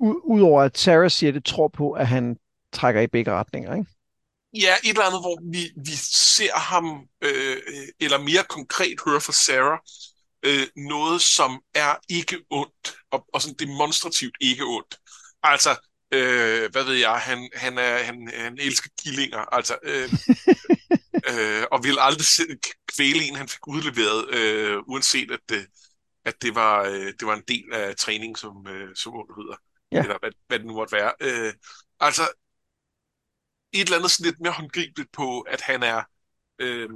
udover 0.00 0.62
at 0.62 0.78
Sarah 0.78 1.10
siger 1.10 1.32
det, 1.32 1.44
tror 1.44 1.68
på, 1.68 1.92
at 1.92 2.06
han 2.06 2.36
trækker 2.72 3.00
i 3.00 3.06
begge 3.06 3.32
retninger, 3.32 3.74
ikke? 3.74 3.90
Ja, 4.54 4.74
et 4.84 4.88
eller 4.88 5.02
andet, 5.02 5.20
hvor 5.20 5.52
vi, 5.52 5.72
vi 5.76 5.96
ser 6.36 6.58
ham, 6.58 7.06
øh, 7.20 7.56
eller 8.00 8.18
mere 8.18 8.44
konkret 8.48 8.96
hører 9.06 9.20
fra 9.20 9.32
Sarah, 9.32 9.78
øh, 10.42 10.66
noget, 10.76 11.20
som 11.20 11.60
er 11.74 11.94
ikke 12.08 12.36
ondt, 12.50 12.96
og, 13.14 13.26
og 13.32 13.42
sådan 13.42 13.56
demonstrativt 13.66 14.36
ikke 14.40 14.64
ondt. 14.64 14.96
Altså, 15.42 15.70
øh, 16.10 16.70
hvad 16.72 16.84
ved 16.84 16.94
jeg, 16.94 17.16
han, 17.18 17.50
han, 17.54 17.78
er, 17.78 17.98
han, 17.98 18.30
han 18.34 18.58
elsker 18.58 18.90
killinger, 19.04 19.38
altså, 19.38 19.78
øh, 19.82 20.08
øh, 21.30 21.64
og 21.72 21.84
vil 21.84 21.96
aldrig 22.00 22.26
kvæle 22.86 23.24
en, 23.24 23.36
han 23.36 23.48
fik 23.48 23.66
udleveret, 23.66 24.34
øh, 24.34 24.78
uanset 24.86 25.30
at 25.30 25.40
det, 25.48 25.66
at 26.24 26.42
det 26.42 26.54
var, 26.54 26.82
øh, 26.82 27.12
det 27.18 27.26
var 27.26 27.34
en 27.36 27.42
del 27.48 27.72
af 27.72 27.96
træning, 27.96 28.38
som, 28.38 28.66
øh, 28.68 28.96
som 28.96 29.14
ondt 29.14 29.32
hedder, 29.38 29.56
ja. 29.92 30.02
eller 30.02 30.18
hvad, 30.18 30.30
hvad 30.46 30.58
det 30.58 30.66
nu 30.66 30.72
måtte 30.72 30.92
være. 30.92 31.12
Øh, 31.20 31.52
altså, 32.00 32.22
et 33.72 33.80
eller 33.80 33.96
andet 33.96 34.10
sådan 34.10 34.30
lidt 34.30 34.40
mere 34.40 34.52
håndgribeligt 34.52 35.12
på, 35.12 35.40
at 35.40 35.60
han 35.60 35.82
er 35.82 36.02
øh, 36.58 36.88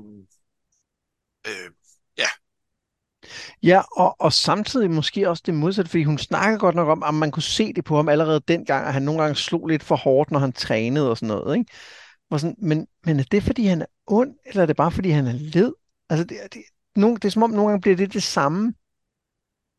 øh, 1.47 1.71
ja, 2.17 2.29
Ja, 3.63 3.83
og, 3.97 4.17
og 4.21 4.33
samtidig 4.33 4.91
måske 4.91 5.29
også 5.29 5.43
det 5.47 5.55
modsatte, 5.55 5.91
fordi 5.91 6.05
hun 6.05 6.19
snakker 6.19 6.59
godt 6.59 6.75
nok 6.75 6.89
om, 6.89 7.03
at 7.03 7.15
man 7.15 7.31
kunne 7.31 7.43
se 7.43 7.73
det 7.73 7.85
på 7.85 7.97
ham 7.97 8.09
allerede 8.09 8.41
dengang, 8.49 8.87
at 8.87 8.93
han 8.93 9.03
nogle 9.03 9.23
gange 9.23 9.37
slog 9.37 9.67
lidt 9.67 9.83
for 9.83 9.97
hårdt, 9.97 10.31
når 10.31 10.39
han 10.39 10.53
trænede 10.53 11.11
og 11.11 11.17
sådan 11.17 11.29
noget. 11.29 11.59
Ikke? 11.59 11.73
Og 12.31 12.41
sådan, 12.41 12.57
men, 12.59 12.87
men 13.05 13.21
er 13.21 13.25
det, 13.31 13.43
fordi 13.43 13.67
han 13.67 13.83
er 13.83 13.87
ond, 14.07 14.35
eller 14.47 14.63
er 14.63 14.67
det 14.67 14.77
bare, 14.77 14.93
fordi 14.93 15.11
han 15.11 15.27
er 15.27 15.33
led? 15.33 15.73
Altså, 16.11 16.25
det, 16.25 16.39
det, 16.55 16.63
nogle, 16.97 17.17
det 17.17 17.25
er 17.25 17.31
som 17.31 17.43
om, 17.43 17.51
nogle 17.51 17.69
gange 17.69 17.81
bliver 17.81 17.97
det 17.97 18.13
det 18.13 18.23
samme. 18.23 18.75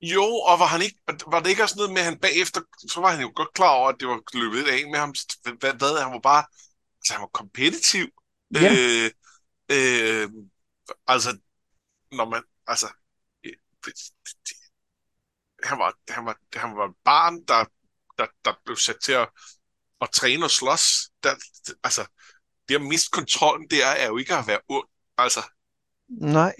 Jo, 0.01 0.23
og 0.23 0.59
var, 0.59 0.65
han 0.65 0.81
ikke, 0.81 0.99
var 1.27 1.39
det 1.39 1.49
ikke 1.49 1.63
også 1.63 1.75
noget 1.77 1.91
med, 1.91 1.99
at 1.99 2.05
han 2.05 2.19
bagefter, 2.19 2.61
så 2.87 3.01
var 3.01 3.11
han 3.11 3.21
jo 3.21 3.31
godt 3.35 3.53
klar 3.53 3.69
over, 3.69 3.89
at 3.89 3.95
det 3.99 4.07
var 4.07 4.19
løbet 4.33 4.67
af 4.67 4.89
med 4.91 4.99
ham. 4.99 5.13
Hvad, 5.43 5.73
hvad, 5.73 6.03
han 6.03 6.11
var 6.11 6.19
bare, 6.19 6.43
altså 6.99 7.13
han 7.13 7.21
var 7.21 7.27
kompetitiv. 7.27 8.05
Ja. 8.53 8.71
Øh, 8.71 9.11
øh, 9.71 10.29
altså, 11.07 11.37
når 12.11 12.29
man, 12.29 12.43
altså, 12.67 12.87
han 15.63 15.79
var, 15.79 15.93
han 16.09 16.25
var, 16.25 16.37
han 16.55 16.75
var 16.75 16.87
et 16.87 16.95
barn, 17.03 17.43
der, 17.47 17.65
der, 18.17 18.25
der 18.45 18.53
blev 18.65 18.77
sat 18.77 18.95
til 19.03 19.11
at, 19.11 19.29
at 20.01 20.09
træne 20.09 20.45
og 20.45 20.51
slås. 20.51 20.83
Der, 21.23 21.29
altså, 21.83 22.05
det 22.69 22.75
at 22.75 22.81
miste 22.81 23.09
kontrollen, 23.11 23.67
det 23.69 23.83
er, 23.83 23.91
er 23.91 24.07
jo 24.07 24.17
ikke 24.17 24.35
at 24.35 24.47
være 24.47 24.59
ond. 24.69 24.87
Altså. 25.17 25.39
Nej. 26.09 26.53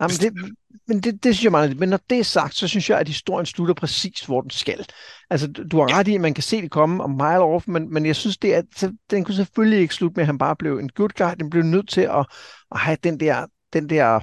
Jamen, 0.00 0.16
det, 0.16 0.54
men 0.86 1.00
det, 1.02 1.24
det 1.24 1.34
synes 1.34 1.44
jeg 1.44 1.50
meget. 1.50 1.78
Men 1.78 1.88
når 1.88 2.00
det 2.10 2.18
er 2.18 2.24
sagt, 2.24 2.54
så 2.54 2.68
synes 2.68 2.90
jeg, 2.90 2.98
at 2.98 3.08
historien 3.08 3.46
slutter 3.46 3.74
præcis, 3.74 4.20
hvor 4.20 4.40
den 4.40 4.50
skal. 4.50 4.86
Altså, 5.30 5.46
du 5.46 5.78
har 5.78 5.98
ret 5.98 6.08
i, 6.08 6.14
at 6.14 6.20
man 6.20 6.34
kan 6.34 6.42
se 6.42 6.62
det 6.62 6.70
komme 6.70 7.04
om 7.04 7.10
mile 7.10 7.40
off, 7.40 7.68
men, 7.68 7.92
men 7.92 8.06
jeg 8.06 8.16
synes, 8.16 8.38
det 8.38 8.54
er, 8.54 8.92
den 9.10 9.24
kunne 9.24 9.34
selvfølgelig 9.34 9.80
ikke 9.80 9.94
slutte 9.94 10.14
med, 10.16 10.22
at 10.22 10.26
han 10.26 10.38
bare 10.38 10.56
blev 10.56 10.78
en 10.78 10.88
good 10.88 11.08
guy. 11.08 11.34
Den 11.40 11.50
blev 11.50 11.62
nødt 11.62 11.88
til 11.88 12.00
at, 12.00 12.26
at 12.70 12.80
have 12.80 12.98
den 13.02 13.20
der, 13.20 13.46
den 13.72 13.90
der 13.90 14.20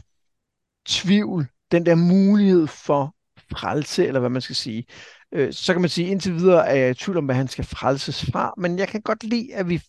tvivl 0.86 1.47
den 1.74 1.86
der 1.86 1.95
mulighed 1.95 2.67
for 2.67 3.15
frelse, 3.51 4.07
eller 4.07 4.19
hvad 4.19 4.30
man 4.30 4.41
skal 4.41 4.55
sige. 4.55 4.86
Øh, 5.32 5.53
så 5.53 5.74
kan 5.74 5.82
man 5.82 5.89
sige, 5.89 6.07
indtil 6.07 6.34
videre 6.34 6.67
er 6.67 6.76
jeg 6.76 6.91
i 6.91 6.93
tvivl 6.93 7.17
om, 7.17 7.26
hvad 7.26 7.36
han 7.36 7.47
skal 7.47 7.65
frelses 7.65 8.26
fra, 8.32 8.53
men 8.57 8.80
jeg 8.80 8.88
kan 8.88 9.01
godt 9.01 9.24
lide, 9.24 9.55
at 9.55 9.69
vi... 9.69 9.82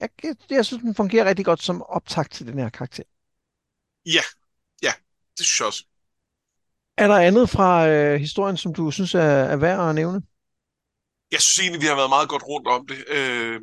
Jeg, 0.00 0.08
jeg 0.50 0.66
synes, 0.66 0.82
den 0.82 0.94
fungerer 0.94 1.24
rigtig 1.24 1.44
godt 1.44 1.62
som 1.62 1.82
optakt 1.82 2.32
til 2.32 2.46
den 2.46 2.58
her 2.58 2.68
karakter. 2.68 3.02
Ja, 4.06 4.22
ja, 4.82 4.92
det 5.38 5.46
synes 5.46 5.60
jeg 5.60 5.66
også. 5.66 5.84
Er 6.96 7.06
der 7.06 7.16
andet 7.16 7.50
fra 7.50 7.88
øh, 7.88 8.20
historien, 8.20 8.56
som 8.56 8.74
du 8.74 8.90
synes 8.90 9.14
er, 9.14 9.20
er 9.20 9.56
værd 9.56 9.88
at 9.88 9.94
nævne? 9.94 10.22
Jeg 11.30 11.40
synes 11.40 11.58
egentlig, 11.58 11.82
vi 11.82 11.86
har 11.86 11.96
været 11.96 12.10
meget 12.10 12.28
godt 12.28 12.42
rundt 12.42 12.68
om 12.68 12.86
det. 12.86 13.04
Øh, 13.08 13.60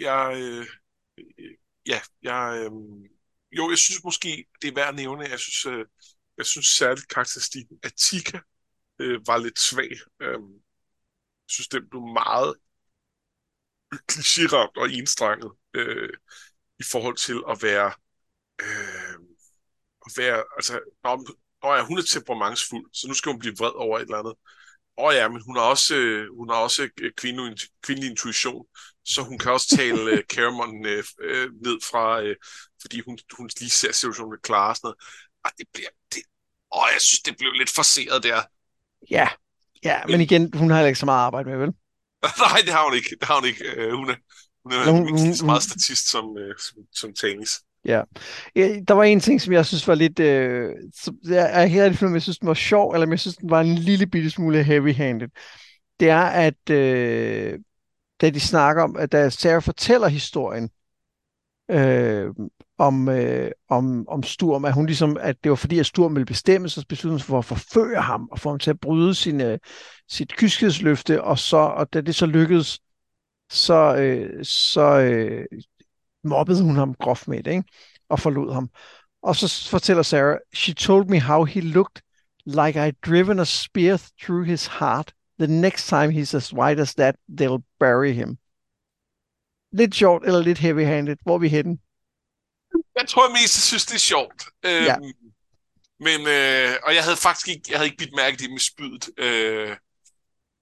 jeg, 0.00 0.32
øh, 0.36 0.66
ja, 1.86 2.00
jeg, 2.22 2.58
øh, 2.58 2.70
jo, 3.52 3.70
jeg 3.70 3.78
synes 3.78 4.04
måske, 4.04 4.46
det 4.62 4.68
er 4.68 4.74
værd 4.74 4.88
at 4.88 4.94
nævne. 4.94 5.24
Jeg 5.30 5.38
synes, 5.38 5.66
øh, 5.66 5.84
jeg 6.38 6.46
synes 6.46 6.66
særligt 6.66 7.08
karakteristikken 7.08 7.78
af 7.82 7.92
Tika 7.92 8.40
øh, 8.98 9.26
var 9.26 9.38
lidt 9.38 9.58
svag. 9.58 9.90
Øh, 10.20 10.38
jeg 11.44 11.50
synes, 11.50 11.68
den 11.68 11.88
blev 11.90 12.02
meget 12.02 12.54
klichéramt 14.12 14.76
og 14.76 14.92
enstrenget 14.92 15.52
øh, 15.74 16.12
i 16.78 16.82
forhold 16.82 17.16
til 17.16 17.42
at 17.50 17.62
være 17.62 17.92
øh, 18.62 19.36
at 20.06 20.12
være, 20.16 20.44
altså, 20.56 20.80
når, 21.04 21.16
når 21.62 21.82
hun 21.84 21.98
er 21.98 22.02
temperamentsfuld, 22.02 22.86
så 22.92 23.08
nu 23.08 23.14
skal 23.14 23.32
hun 23.32 23.38
blive 23.38 23.56
vred 23.58 23.72
over 23.74 23.98
et 23.98 24.02
eller 24.02 24.18
andet. 24.18 24.34
Åh 24.98 25.14
ja, 25.14 25.28
men 25.28 25.42
hun 25.46 25.56
har 25.56 25.62
også, 25.62 25.94
øh, 25.96 26.36
hun 26.36 26.48
har 26.50 26.56
også 26.56 26.88
øh, 27.02 27.12
kvinde, 27.16 27.56
kvindelig 27.82 28.10
intuition, 28.10 28.66
så 29.04 29.22
hun 29.22 29.38
kan 29.38 29.52
også 29.52 29.76
tale 29.76 30.10
øh, 30.10 30.22
Cameron 30.24 30.86
øh, 30.86 31.04
øh, 31.20 31.50
ned 31.64 31.78
fra, 31.90 32.22
øh, 32.22 32.36
fordi 32.82 33.00
hun, 33.00 33.18
hun 33.36 33.50
lige 33.60 33.70
ser 33.70 33.92
situationen 33.92 34.38
klare 34.42 34.70
og 34.70 34.76
sådan 34.76 34.86
noget 34.88 34.98
og 35.46 35.52
det 35.58 35.66
bliver... 35.74 35.92
Det, 36.12 36.22
åh, 36.76 36.86
jeg 36.94 37.00
synes, 37.08 37.20
det 37.26 37.34
blev 37.38 37.52
lidt 37.52 37.70
forseret 37.70 38.22
der. 38.22 38.38
Ja, 39.10 39.28
ja 39.84 39.96
men, 40.08 40.20
igen, 40.20 40.42
hun 40.54 40.70
har 40.70 40.86
ikke 40.86 40.98
så 40.98 41.06
meget 41.06 41.26
arbejde 41.26 41.48
med, 41.50 41.58
vel? 41.58 41.68
Nej, 42.44 42.58
det 42.64 42.72
har 42.76 42.84
hun 42.88 42.94
ikke. 42.94 43.10
Det 43.20 43.28
har 43.28 43.36
hun 43.40 43.46
ikke. 43.50 43.64
Uh, 43.78 43.92
hun 44.00 44.10
er, 44.10 44.16
hun 44.64 44.72
er 44.72 44.90
hun, 44.90 45.18
hun, 45.18 45.34
så 45.34 45.44
meget 45.44 45.62
statist 45.62 46.10
som, 46.10 46.24
uh, 46.24 46.54
som, 46.58 46.76
som 47.00 47.14
tennis. 47.14 47.50
Ja. 47.84 48.02
ja. 48.56 48.80
Der 48.88 48.94
var 48.94 49.04
en 49.04 49.20
ting, 49.20 49.40
som 49.40 49.52
jeg 49.52 49.66
synes 49.66 49.88
var 49.88 49.94
lidt... 49.94 50.20
Øh, 50.20 50.70
som, 50.94 51.16
jeg 51.24 51.62
er 51.62 51.66
helt 51.66 51.82
rigtig 51.82 52.14
jeg 52.14 52.22
synes, 52.22 52.38
den 52.38 52.48
var 52.48 52.54
sjov, 52.54 52.92
eller 52.92 53.08
jeg 53.08 53.20
synes, 53.20 53.36
den 53.36 53.50
var 53.50 53.60
en 53.60 53.74
lille 53.74 54.06
bitte 54.06 54.30
smule 54.30 54.64
heavy-handed. 54.64 55.28
Det 56.00 56.08
er, 56.08 56.22
at 56.22 56.70
øh, 56.70 57.58
da 58.20 58.30
de 58.30 58.40
snakker 58.40 58.82
om, 58.82 58.96
at 58.96 59.12
da 59.12 59.30
Sarah 59.30 59.62
fortæller 59.62 60.08
historien, 60.08 60.70
øh, 61.70 62.34
om, 62.78 63.08
øh, 63.08 63.50
om, 63.68 64.08
om 64.08 64.22
Sturm, 64.22 64.64
at 64.64 64.72
hun 64.72 64.86
ligesom, 64.86 65.16
at 65.20 65.36
det 65.44 65.50
var 65.50 65.56
fordi, 65.56 65.78
at 65.78 65.86
Sturm 65.86 66.14
ville 66.14 66.26
bestemme 66.26 66.68
sig 66.68 66.84
beslutning 66.88 67.20
for 67.20 67.38
at 67.38 67.44
forføre 67.44 68.02
ham, 68.02 68.28
og 68.32 68.38
få 68.38 68.48
ham 68.48 68.58
til 68.58 68.70
at 68.70 68.80
bryde 68.80 69.14
sin, 69.14 69.40
øh, 69.40 69.58
sit 70.08 70.36
kyskhedsløfte, 70.36 71.22
og, 71.22 71.38
så, 71.38 71.56
og 71.56 71.92
da 71.92 72.00
det 72.00 72.14
så 72.14 72.26
lykkedes, 72.26 72.80
så, 73.50 73.96
øh, 73.96 74.44
så 74.44 75.00
øh, 75.00 75.46
mobbede 76.24 76.62
hun 76.62 76.76
ham 76.76 76.94
groft 76.94 77.28
med 77.28 77.42
det, 77.42 77.50
ikke? 77.50 77.64
og 78.08 78.20
forlod 78.20 78.52
ham. 78.52 78.70
Og 79.22 79.36
så 79.36 79.70
fortæller 79.70 80.02
Sarah, 80.02 80.38
she 80.54 80.74
told 80.74 81.06
me 81.06 81.20
how 81.20 81.44
he 81.44 81.60
looked 81.60 82.02
like 82.46 82.76
I'd 82.76 83.00
driven 83.02 83.38
a 83.38 83.44
spear 83.44 83.96
through 83.96 84.46
his 84.46 84.66
heart. 84.66 85.12
The 85.38 85.48
next 85.48 85.88
time 85.88 86.10
he's 86.10 86.34
as 86.34 86.54
white 86.54 86.80
as 86.80 86.94
that, 86.94 87.16
they'll 87.28 87.64
bury 87.80 88.12
him. 88.12 88.38
Lidt 89.76 89.94
sjovt, 89.94 90.26
eller 90.26 90.42
lidt 90.42 90.58
heavy-handed. 90.58 91.16
Hvor 91.22 91.34
er 91.34 91.38
vi 91.38 91.48
henne? 91.48 91.78
Jeg 92.98 93.08
tror 93.08 93.28
mest, 93.30 93.56
jeg 93.58 93.66
synes, 93.70 93.86
det 93.86 93.94
er 93.94 94.06
sjovt. 94.12 94.40
Øhm, 94.64 94.84
ja. 94.90 94.96
Men, 96.06 96.20
øh, 96.36 96.70
og 96.86 96.94
jeg 96.94 97.02
havde 97.06 97.16
faktisk 97.26 97.48
ikke, 97.48 97.62
jeg 97.70 97.78
havde 97.78 97.88
ikke 97.90 97.96
bidt 98.02 98.16
mærke 98.16 98.36
det 98.36 98.50
med 98.50 98.58
spydet. 98.58 99.04
Øh, 99.18 99.76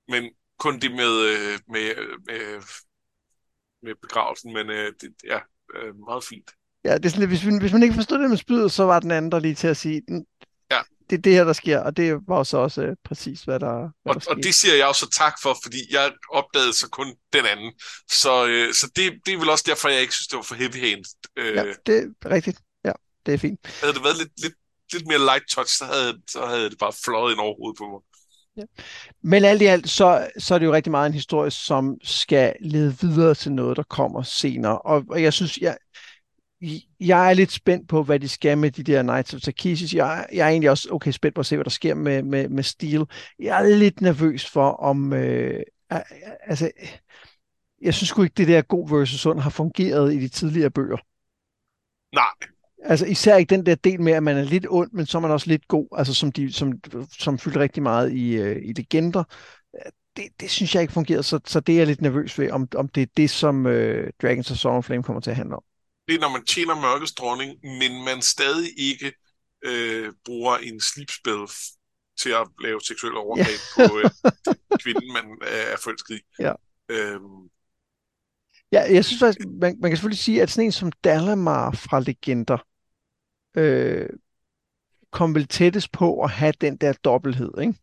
men 0.08 0.22
kun 0.58 0.80
det 0.80 0.90
med, 0.90 1.12
øh, 1.30 1.58
med, 1.74 1.86
med, 2.26 2.62
med 3.82 3.94
begravelsen. 4.02 4.52
Men 4.52 4.70
øh, 4.70 4.92
det 5.00 5.14
er 5.24 5.34
ja, 5.34 5.40
øh, 5.78 5.94
meget 6.08 6.24
fint. 6.24 6.50
Ja, 6.84 6.94
det 6.94 7.04
er 7.04 7.08
sådan 7.08 7.28
lidt, 7.28 7.30
hvis, 7.30 7.60
hvis 7.60 7.72
man 7.72 7.82
ikke 7.82 7.94
forstod 7.94 8.18
det 8.18 8.30
med 8.30 8.36
spydet, 8.36 8.72
så 8.72 8.84
var 8.84 9.00
den 9.00 9.10
anden 9.10 9.32
der 9.32 9.38
lige 9.38 9.54
til 9.54 9.68
at 9.68 9.76
sige, 9.76 10.02
ja. 10.08 10.18
Det 11.10 11.16
er 11.18 11.22
det 11.22 11.32
her, 11.32 11.44
der 11.44 11.52
sker, 11.52 11.78
og 11.78 11.96
det 11.96 12.18
var 12.28 12.42
så 12.42 12.58
også 12.58 12.82
øh, 12.82 12.96
præcis, 13.04 13.42
hvad 13.42 13.60
der, 13.60 13.90
hvad 14.02 14.14
og, 14.14 14.24
der 14.24 14.30
Og 14.30 14.36
det 14.36 14.54
siger 14.54 14.74
jeg 14.74 14.86
også 14.86 15.10
tak 15.10 15.34
for, 15.42 15.56
fordi 15.62 15.78
jeg 15.90 16.12
opdagede 16.30 16.72
så 16.72 16.88
kun 16.88 17.14
den 17.32 17.46
anden. 17.46 17.72
Så, 18.10 18.46
øh, 18.46 18.74
så 18.74 18.90
det, 18.96 19.12
det 19.26 19.34
er 19.34 19.38
vel 19.38 19.50
også 19.50 19.64
derfor, 19.66 19.88
jeg 19.88 20.00
ikke 20.00 20.14
synes, 20.14 20.26
det 20.26 20.36
var 20.36 20.42
for 20.42 20.54
heavy-handed. 20.54 21.04
Øh, 21.36 21.54
ja, 21.54 21.64
det 21.86 22.14
er 22.24 22.30
rigtigt. 22.30 22.58
Ja, 22.84 22.92
det 23.26 23.34
er 23.34 23.38
fint. 23.38 23.60
Havde 23.80 23.94
det 23.94 24.04
været 24.04 24.18
lidt, 24.18 24.40
lidt, 24.42 24.54
lidt 24.92 25.06
mere 25.06 25.18
light 25.18 25.44
touch, 25.50 25.78
så 25.78 25.84
havde, 25.84 26.22
så 26.30 26.46
havde 26.46 26.70
det 26.70 26.78
bare 26.78 26.92
fløjet 27.04 27.32
ind 27.32 27.40
over 27.40 27.54
hovedet 27.56 27.78
på 27.78 27.84
mig. 27.92 28.00
Ja. 28.56 28.62
Men 29.22 29.44
alt 29.44 29.62
i 29.62 29.64
alt, 29.64 29.90
så, 29.90 30.28
så 30.38 30.54
er 30.54 30.58
det 30.58 30.66
jo 30.66 30.72
rigtig 30.72 30.90
meget 30.90 31.06
en 31.06 31.14
historie, 31.14 31.50
som 31.50 31.96
skal 32.02 32.54
lede 32.60 32.96
videre 33.00 33.34
til 33.34 33.52
noget, 33.52 33.76
der 33.76 33.82
kommer 33.82 34.22
senere. 34.22 34.78
Og, 34.78 35.04
og 35.10 35.22
jeg 35.22 35.32
synes, 35.32 35.58
jeg, 35.58 35.76
jeg 37.00 37.30
er 37.30 37.34
lidt 37.34 37.52
spændt 37.52 37.88
på, 37.88 38.02
hvad 38.02 38.20
de 38.20 38.28
skal 38.28 38.58
med 38.58 38.70
de 38.70 38.82
der 38.82 39.02
Knights 39.02 39.34
of 39.34 39.40
Takesis. 39.40 39.94
Jeg, 39.94 40.26
jeg 40.32 40.44
er 40.44 40.50
egentlig 40.50 40.70
også 40.70 40.88
okay 40.90 41.10
spændt 41.10 41.34
på 41.34 41.40
at 41.40 41.46
se, 41.46 41.56
hvad 41.56 41.64
der 41.64 41.70
sker 41.70 41.94
med, 41.94 42.22
med, 42.22 42.48
med 42.48 42.62
Steel. 42.62 43.04
Jeg 43.38 43.62
er 43.62 43.76
lidt 43.76 44.00
nervøs 44.00 44.50
for, 44.50 44.70
om... 44.70 45.12
Øh, 45.12 45.60
altså, 46.46 46.70
jeg 47.82 47.94
synes 47.94 48.08
sgu 48.08 48.22
ikke, 48.22 48.34
det 48.34 48.48
der 48.48 48.62
god 48.62 48.88
versus 48.88 49.26
ond 49.26 49.40
har 49.40 49.50
fungeret 49.50 50.14
i 50.14 50.18
de 50.18 50.28
tidligere 50.28 50.70
bøger. 50.70 50.96
Nej. 52.14 52.50
Altså 52.84 53.06
især 53.06 53.36
ikke 53.36 53.54
den 53.54 53.66
der 53.66 53.74
del 53.74 54.00
med, 54.00 54.12
at 54.12 54.22
man 54.22 54.36
er 54.36 54.42
lidt 54.42 54.66
ond, 54.70 54.90
men 54.92 55.06
så 55.06 55.18
er 55.18 55.22
man 55.22 55.30
også 55.30 55.48
lidt 55.48 55.68
god, 55.68 55.88
altså 55.96 56.14
som, 56.14 56.32
de, 56.32 56.52
som, 56.52 56.72
som 57.18 57.38
fyldte 57.38 57.60
rigtig 57.60 57.82
meget 57.82 58.12
i, 58.12 58.36
øh, 58.36 58.62
i 58.64 58.72
legender. 58.72 59.24
Det, 60.16 60.24
det 60.40 60.50
synes 60.50 60.74
jeg 60.74 60.82
ikke 60.82 60.92
fungerer, 60.92 61.22
så, 61.22 61.40
så 61.46 61.60
det 61.60 61.72
er 61.72 61.76
jeg 61.76 61.86
lidt 61.86 62.00
nervøs 62.00 62.38
ved, 62.38 62.50
om, 62.50 62.68
om 62.76 62.88
det 62.88 63.02
er 63.02 63.06
det, 63.16 63.30
som 63.30 63.66
øh, 63.66 64.10
Dragons 64.22 64.50
of 64.50 64.56
Song 64.56 64.84
Flame 64.84 65.02
kommer 65.02 65.20
til 65.20 65.30
at 65.30 65.36
handle 65.36 65.56
om. 65.56 65.62
Det 66.08 66.14
er, 66.14 66.20
når 66.20 66.28
man 66.28 66.44
tjener 66.44 66.80
mørkets 66.80 67.12
dronning, 67.12 67.58
men 67.62 68.04
man 68.04 68.22
stadig 68.22 68.70
ikke 68.78 69.12
øh, 69.64 70.12
bruger 70.24 70.56
en 70.56 70.80
slipspil 70.80 71.46
til 72.18 72.30
at 72.30 72.48
lave 72.60 72.80
seksuelle 72.80 73.18
overgreb 73.18 73.60
ja. 73.78 73.88
på 73.88 73.98
øh, 73.98 74.10
kvinden, 74.82 75.12
man 75.12 75.24
øh, 75.42 75.72
er 75.72 75.76
forelsket 75.76 76.16
i. 76.16 76.20
Ja. 76.38 76.52
Øhm, 76.88 77.50
Ja, 78.72 78.82
jeg 78.94 79.04
synes 79.04 79.20
faktisk, 79.20 79.48
man, 79.48 79.76
man 79.80 79.90
kan 79.90 79.96
selvfølgelig 79.96 80.18
sige, 80.18 80.42
at 80.42 80.50
sådan 80.50 80.64
en 80.64 80.72
som 80.72 80.92
Dalamar 80.92 81.70
fra 81.72 82.00
Legender 82.00 82.58
øh, 83.56 84.08
kom 85.10 85.34
vel 85.34 85.48
tættest 85.48 85.92
på 85.92 86.22
at 86.22 86.30
have 86.30 86.52
den 86.60 86.76
der 86.76 86.92
dobbelthed, 86.92 87.50
ikke? 87.60 87.74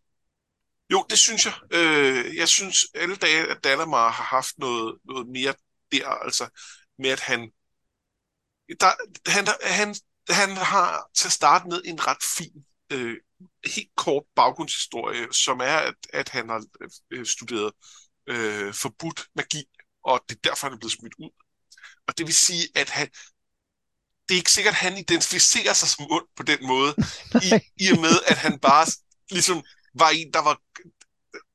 Jo, 0.92 1.06
det 1.10 1.18
synes 1.18 1.46
jeg. 1.46 1.54
Øh, 1.74 2.36
jeg 2.38 2.48
synes 2.48 2.86
alle 2.96 3.16
dage, 3.16 3.52
at 3.52 3.64
Dalamar 3.64 4.12
har 4.12 4.24
haft 4.24 4.58
noget, 4.58 4.98
noget 5.06 5.28
mere 5.28 5.54
der, 5.92 6.08
altså 6.08 6.50
med 7.00 7.10
at 7.10 7.20
han, 7.20 7.52
der, 8.80 8.92
han, 9.32 9.48
han, 9.64 9.96
han 10.30 10.58
har 10.58 11.10
til 11.16 11.28
at 11.28 11.32
starte 11.32 11.68
med 11.68 11.82
en 11.86 12.08
ret 12.08 12.24
fin, 12.38 12.66
øh, 12.92 13.18
helt 13.66 13.96
kort 13.96 14.24
baggrundshistorie, 14.36 15.34
som 15.34 15.60
er, 15.60 15.78
at, 15.78 15.96
at 16.14 16.30
han 16.30 16.50
har 16.50 16.64
øh, 17.12 17.26
studeret 17.26 17.72
øh, 18.28 18.74
forbudt 18.74 19.28
magi 19.36 19.64
og 20.04 20.22
det 20.30 20.36
er 20.36 20.50
derfor, 20.50 20.68
han 20.68 20.74
er 20.74 20.80
blevet 20.80 20.92
smidt 20.92 21.14
ud. 21.20 21.30
Og 22.08 22.18
det 22.18 22.26
vil 22.26 22.36
sige, 22.36 22.68
at 22.76 22.90
han, 22.90 23.08
det 24.28 24.34
er 24.34 24.42
ikke 24.42 24.52
sikkert, 24.52 24.74
at 24.74 24.80
han 24.80 24.98
identificerer 24.98 25.74
sig 25.74 25.90
som 25.90 26.12
ond 26.12 26.28
på 26.36 26.44
den 26.44 26.68
måde, 26.68 26.96
i, 27.46 27.50
i 27.78 27.92
og 27.92 28.00
med, 28.00 28.16
at 28.28 28.38
han 28.38 28.60
bare 28.60 28.86
ligesom 29.32 29.64
var 29.96 30.10
en, 30.10 30.34
der 30.34 30.42
var, 30.42 30.62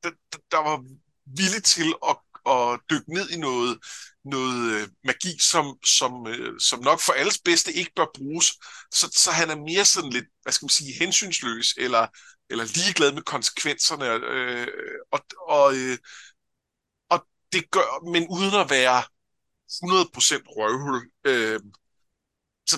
der, 0.03 0.11
der 0.51 0.59
var 0.59 0.85
villig 1.27 1.63
til 1.65 1.95
at, 2.09 2.17
at 2.55 2.81
dykke 2.91 3.15
ned 3.15 3.31
i 3.31 3.39
noget, 3.39 3.79
noget 4.27 4.73
øh, 4.73 4.89
magi, 5.05 5.39
som, 5.39 5.79
som, 5.99 6.27
øh, 6.27 6.61
som 6.61 6.81
nok 6.83 7.01
for 7.01 7.13
alles 7.13 7.39
bedste 7.45 7.73
ikke 7.73 7.93
bør 7.97 8.07
bruges. 8.15 8.47
Så, 8.93 9.07
så 9.25 9.31
han 9.31 9.51
er 9.51 9.57
mere 9.57 9.85
sådan 9.85 10.11
lidt, 10.11 10.25
hvad 10.43 10.53
skal 10.53 10.65
man 10.65 10.71
sige, 10.71 10.99
hensynsløs, 10.99 11.75
eller, 11.79 12.07
eller 12.51 12.65
ligeglad 12.65 13.13
med 13.13 13.23
konsekvenserne. 13.23 14.07
Øh, 14.07 14.69
og 15.13 15.21
og 15.49 15.75
øh, 15.77 15.99
det 17.53 17.71
gør, 17.71 18.11
men 18.13 18.27
uden 18.29 18.55
at 18.61 18.71
være 18.71 19.03
100% 19.73 20.43
røvhul. 20.57 21.11
Øh, 21.25 21.61
så, 22.67 22.77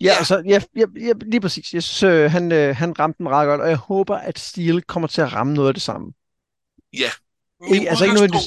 ja, 0.00 0.06
ja, 0.06 0.18
altså, 0.18 0.42
ja, 0.46 0.60
ja, 0.76 0.86
ja, 1.00 1.12
lige 1.22 1.40
præcis. 1.40 1.74
Jeg 1.74 1.82
synes, 1.82 2.02
øh, 2.02 2.30
han, 2.30 2.52
øh, 2.52 2.76
han 2.76 2.98
ramte 2.98 3.18
den 3.18 3.28
ret 3.28 3.46
godt, 3.46 3.60
og 3.60 3.68
jeg 3.68 3.76
håber, 3.76 4.16
at 4.16 4.38
Steel 4.38 4.82
kommer 4.82 5.06
til 5.08 5.20
at 5.20 5.32
ramme 5.32 5.54
noget 5.54 5.68
af 5.68 5.74
det 5.74 5.82
samme. 5.82 6.12
Ja. 6.92 7.10
Men 7.60 7.74
ikke, 7.74 7.90
altså 7.90 8.04
ikke 8.04 8.14
noget, 8.14 8.32
det... 8.32 8.40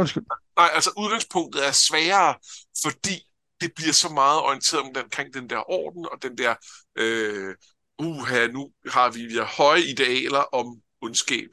Undskyld. 0.00 0.24
Nej, 0.56 0.70
altså 0.74 0.90
udgangspunktet 0.96 1.66
er 1.66 1.72
sværere, 1.72 2.34
fordi 2.82 3.22
det 3.60 3.72
bliver 3.76 3.92
så 3.92 4.08
meget 4.08 4.40
orienteret 4.40 4.82
om 4.82 4.94
den, 4.94 5.04
omkring 5.04 5.34
den 5.34 5.50
der 5.50 5.70
orden, 5.70 6.06
og 6.12 6.22
den 6.22 6.38
der, 6.38 6.54
øh, 6.96 7.54
uha, 7.98 8.46
nu 8.46 8.70
har 8.88 9.10
vi, 9.10 9.26
vi 9.26 9.34
har 9.34 9.54
høje 9.56 9.80
idealer 9.80 10.38
om 10.38 10.80
ondskab. 11.02 11.48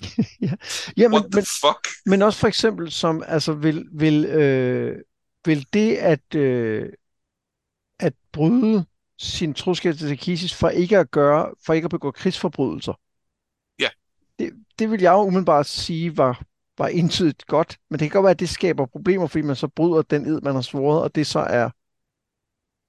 ja. 0.40 0.54
ja, 0.96 1.08
men, 1.08 1.12
What 1.12 1.32
the 1.32 1.42
fuck? 1.42 1.88
Men 2.06 2.22
også 2.22 2.38
for 2.38 2.48
eksempel 2.48 2.92
som, 2.92 3.22
altså 3.26 3.52
vil, 3.52 3.88
vil, 3.92 4.24
øh, 4.24 4.98
vil 5.44 5.66
det 5.72 5.96
at, 5.96 6.34
øh, 6.34 6.88
at 8.00 8.14
bryde 8.32 8.84
sin 9.18 9.54
troskab 9.54 9.94
til 9.94 10.08
Takisis 10.08 10.54
for 10.54 10.68
ikke 10.68 10.98
at 10.98 11.10
gøre, 11.10 11.54
for 11.66 11.74
ikke 11.74 11.84
at 11.84 11.90
begå 11.90 12.10
krigsforbrydelser. 12.10 12.92
Ja. 13.78 13.88
Det, 14.38 14.52
det 14.78 14.90
vil 14.90 15.00
jeg 15.00 15.12
jo 15.12 15.22
umiddelbart 15.22 15.66
sige 15.66 16.16
var, 16.16 16.42
var 16.78 16.86
entydigt 16.86 17.46
godt, 17.46 17.78
men 17.90 18.00
det 18.00 18.10
kan 18.10 18.14
godt 18.14 18.24
være, 18.24 18.30
at 18.30 18.40
det 18.40 18.48
skaber 18.48 18.86
problemer, 18.86 19.26
fordi 19.26 19.42
man 19.42 19.56
så 19.56 19.68
bryder 19.68 20.02
den 20.02 20.26
ed, 20.26 20.40
man 20.40 20.54
har 20.54 20.62
svoret, 20.62 21.02
og 21.02 21.14
det 21.14 21.26
så 21.26 21.38
er 21.38 21.70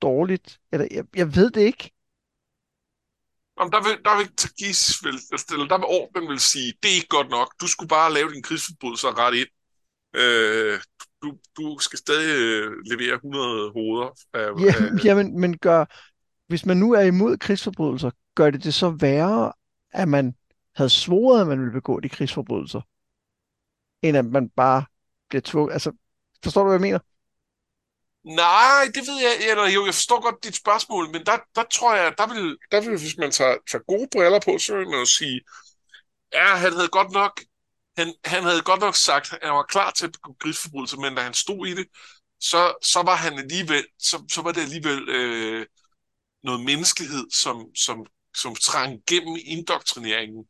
dårligt. 0.01 0.59
Eller, 0.71 0.87
jeg, 0.91 1.03
jeg 1.15 1.35
ved 1.35 1.51
det 1.51 1.61
ikke. 1.61 1.91
Om 3.57 3.71
der 3.71 3.83
vil, 3.83 3.97
der 4.05 4.17
vil 4.17 4.35
Tagis, 4.35 5.03
vil, 5.03 5.17
eller 5.53 5.67
der 5.67 5.77
vil 5.77 5.85
ordenen 5.85 6.29
vil 6.29 6.39
sige, 6.39 6.73
det 6.83 6.91
er 6.91 6.95
ikke 6.95 7.07
godt 7.07 7.29
nok. 7.29 7.53
Du 7.61 7.67
skulle 7.67 7.89
bare 7.89 8.13
lave 8.13 8.33
din 8.33 8.43
krigsforbrydelse 8.43 9.07
og 9.07 9.17
rette 9.17 9.37
ind. 9.39 9.47
Øh, 10.15 10.79
du, 11.21 11.37
du 11.57 11.77
skal 11.79 11.99
stadig 11.99 12.29
øh, 12.39 12.71
levere 12.85 13.15
100 13.15 13.71
hoveder. 13.71 14.09
Af, 14.33 14.47
ja, 14.65 14.73
af... 14.83 15.05
ja 15.05 15.15
men, 15.15 15.39
men 15.39 15.57
gør, 15.57 15.85
hvis 16.47 16.65
man 16.65 16.77
nu 16.77 16.93
er 16.93 17.01
imod 17.01 17.37
krigsforbrydelser, 17.37 18.11
gør 18.35 18.49
det 18.49 18.63
det 18.63 18.73
så 18.73 18.89
værre, 18.89 19.53
at 19.91 20.07
man 20.07 20.35
havde 20.75 20.89
svoret, 20.89 21.41
at 21.41 21.47
man 21.47 21.59
ville 21.59 21.73
begå 21.73 21.99
de 21.99 22.09
krigsforbrydelser, 22.09 22.81
end 24.03 24.17
at 24.17 24.25
man 24.25 24.49
bare 24.49 24.85
bliver 25.29 25.41
tvunget. 25.41 25.73
Altså, 25.73 25.91
forstår 26.43 26.61
du, 26.61 26.67
hvad 26.67 26.75
jeg 26.75 26.81
mener? 26.81 26.99
Nej, 28.23 28.83
det 28.95 29.07
ved 29.07 29.19
jeg, 29.21 29.49
eller 29.49 29.67
jo, 29.69 29.85
jeg 29.85 29.93
forstår 29.93 30.21
godt 30.21 30.43
dit 30.43 30.55
spørgsmål, 30.55 31.09
men 31.11 31.25
der, 31.25 31.37
der 31.55 31.63
tror 31.71 31.95
jeg, 31.95 32.13
der 32.17 32.27
vil, 32.33 32.57
der 32.71 32.81
vil, 32.81 32.99
hvis 32.99 33.17
man 33.17 33.31
tager, 33.31 33.57
tager 33.71 33.83
gode 33.83 34.07
briller 34.11 34.39
på, 34.39 34.57
så 34.57 34.75
vil 34.77 34.89
man 34.89 34.99
jo 34.99 35.05
sige, 35.05 35.41
ja, 36.33 36.55
han 36.55 36.73
havde 36.73 36.87
godt 36.87 37.11
nok, 37.11 37.41
han, 37.97 38.13
han 38.25 38.43
havde 38.43 38.61
godt 38.61 38.79
nok 38.79 38.95
sagt, 38.95 39.33
at 39.33 39.39
han 39.41 39.53
var 39.53 39.63
klar 39.63 39.91
til 39.91 40.05
at 40.05 40.11
begå 40.11 40.35
krigsforbrydelser, 40.39 40.97
men 40.97 41.15
da 41.15 41.21
han 41.21 41.33
stod 41.33 41.67
i 41.67 41.73
det, 41.75 41.87
så, 42.39 42.73
så 42.81 43.01
var 43.01 43.15
han 43.15 43.33
alligevel, 43.39 43.85
så, 43.99 44.25
så 44.31 44.41
var 44.41 44.51
det 44.51 44.61
alligevel 44.61 45.09
øh, 45.09 45.65
noget 46.43 46.65
menneskelighed, 46.65 47.25
som, 47.31 47.65
som, 47.75 48.05
som 48.35 48.55
trængte 48.55 49.03
gennem 49.07 49.37
indoktrineringen, 49.45 50.45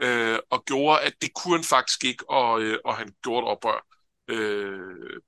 øh, 0.00 0.38
og 0.50 0.64
gjorde, 0.64 1.00
at 1.00 1.14
det 1.22 1.34
kunne 1.34 1.56
han 1.56 1.64
faktisk 1.64 2.04
ikke, 2.04 2.30
og, 2.30 2.62
øh, 2.62 2.78
og 2.84 2.96
han 2.96 3.14
gjorde 3.22 3.46
et 3.46 3.50
oprør. 3.50 3.86
Øh, 4.28 5.20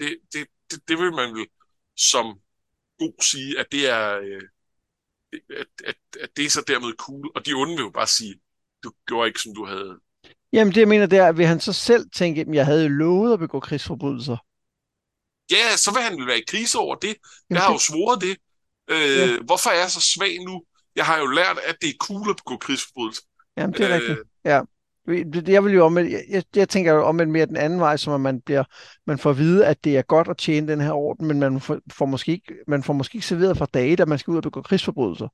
det, 0.00 0.18
det, 0.32 0.46
det, 0.70 0.88
det 0.88 0.98
vil 0.98 1.12
man 1.12 1.34
vel 1.34 1.46
som 1.96 2.40
god 2.98 3.22
sige, 3.22 3.60
at 3.60 3.66
det 3.72 3.90
er, 3.90 4.18
øh, 4.18 4.42
at, 5.50 5.66
at, 5.84 5.96
at 6.20 6.30
det 6.36 6.44
er 6.44 6.50
så 6.50 6.64
dermed 6.66 6.92
cool. 6.98 7.30
Og 7.34 7.46
de 7.46 7.52
onde 7.52 7.72
vil 7.72 7.82
jo 7.82 7.90
bare 7.90 8.06
sige, 8.06 8.40
du 8.84 8.92
gjorde 9.06 9.28
ikke, 9.28 9.40
som 9.40 9.54
du 9.54 9.66
havde. 9.66 9.98
Jamen 10.52 10.74
det, 10.74 10.80
jeg 10.80 10.88
mener, 10.88 11.06
det 11.06 11.18
er, 11.18 11.28
at 11.28 11.36
vil 11.36 11.46
han 11.46 11.60
så 11.60 11.72
selv 11.72 12.10
tænke, 12.10 12.40
at 12.40 12.46
jeg 12.52 12.66
havde 12.66 12.88
lovet 12.88 13.32
at 13.32 13.38
begå 13.38 13.60
krigsforbrydelser. 13.60 14.36
Ja, 15.50 15.76
så 15.76 15.92
vil 15.94 16.02
han 16.02 16.18
vel 16.18 16.26
være 16.26 16.38
i 16.38 16.44
krise 16.48 16.78
over 16.78 16.94
det. 16.94 17.16
Jeg 17.50 17.60
har 17.60 17.72
jo 17.72 17.78
svoret 17.78 18.20
det. 18.20 18.36
Øh, 18.88 19.16
ja. 19.18 19.38
Hvorfor 19.38 19.70
er 19.70 19.78
jeg 19.78 19.90
så 19.90 20.00
svag 20.00 20.44
nu? 20.44 20.64
Jeg 20.96 21.06
har 21.06 21.18
jo 21.18 21.26
lært, 21.26 21.58
at 21.58 21.76
det 21.80 21.88
er 21.88 21.94
cool 22.00 22.30
at 22.30 22.36
begå 22.36 22.56
krigsforbrydelser. 22.56 23.22
Jamen, 23.56 23.72
det 23.72 23.80
er 23.80 23.88
øh, 23.88 23.94
rigtigt. 23.94 24.18
Ja. 24.44 24.60
Jeg 25.52 25.64
vil 25.64 25.74
jo 25.74 25.84
om, 25.84 25.98
jeg, 25.98 26.42
jeg 26.56 26.68
tænker 26.68 26.92
jo 26.92 27.04
om 27.04 27.14
mere 27.14 27.46
den 27.46 27.56
anden 27.56 27.80
vej, 27.80 27.96
som 27.96 28.12
at 28.12 28.20
man 28.20 28.40
bliver, 28.40 28.64
man 29.06 29.18
får 29.18 29.30
at 29.30 29.38
vide, 29.38 29.66
at 29.66 29.84
det 29.84 29.98
er 29.98 30.02
godt 30.02 30.28
at 30.28 30.36
tjene 30.36 30.68
den 30.68 30.80
her 30.80 30.92
orden, 30.92 31.26
men 31.26 31.40
man 31.40 31.60
får, 31.60 31.78
får 31.92 32.06
måske 32.06 32.32
ikke, 32.32 32.54
man 32.66 32.82
får 32.82 32.92
måske 32.92 33.16
ikke 33.16 33.26
serveret 33.26 33.58
fra 33.58 33.66
dage, 33.74 34.02
at 34.02 34.08
man 34.08 34.18
skal 34.18 34.30
ud 34.30 34.36
og 34.36 34.42
begå 34.42 34.62
krigsforbrydelser. 34.62 35.28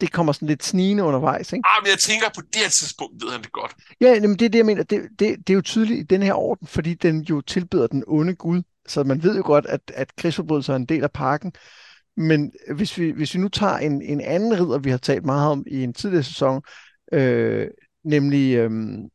Det 0.00 0.12
kommer 0.12 0.32
sådan 0.32 0.48
lidt 0.48 0.64
snigende 0.64 1.02
undervejs, 1.02 1.52
ikke? 1.52 1.68
Ah, 1.68 1.82
men 1.82 1.90
jeg 1.90 1.98
tænker, 1.98 2.26
på 2.34 2.40
det 2.40 2.62
her 2.62 2.68
tidspunkt 2.68 3.24
ved 3.24 3.32
han 3.32 3.42
det 3.42 3.52
godt. 3.52 3.74
Ja, 4.00 4.20
men 4.20 4.30
det 4.32 4.42
er 4.42 4.48
det, 4.48 4.58
jeg 4.58 4.66
mener. 4.66 4.82
Det, 4.82 5.02
det, 5.18 5.36
det 5.38 5.50
er 5.50 5.54
jo 5.54 5.60
tydeligt 5.60 6.00
i 6.00 6.02
den 6.02 6.22
her 6.22 6.34
orden, 6.34 6.66
fordi 6.66 6.94
den 6.94 7.20
jo 7.20 7.40
tilbyder 7.40 7.86
den 7.86 8.04
onde 8.06 8.34
Gud. 8.34 8.62
Så 8.88 9.04
man 9.04 9.22
ved 9.22 9.36
jo 9.36 9.42
godt, 9.44 9.66
at, 9.66 9.80
at 9.94 10.16
krigsforbrydelser 10.16 10.72
er 10.72 10.76
en 10.76 10.86
del 10.86 11.02
af 11.02 11.12
pakken. 11.12 11.52
Men 12.16 12.52
hvis 12.74 12.98
vi, 12.98 13.10
hvis 13.10 13.34
vi 13.34 13.40
nu 13.40 13.48
tager 13.48 13.76
en, 13.76 14.02
en 14.02 14.20
anden 14.20 14.60
ridder, 14.60 14.78
vi 14.78 14.90
har 14.90 14.98
talt 14.98 15.24
meget 15.24 15.50
om 15.50 15.64
i 15.66 15.82
en 15.82 15.94
tidligere 15.94 16.22
sæson, 16.22 16.62
øh, 17.12 17.68
nemlig, 18.04 18.56
øhm, 18.56 19.10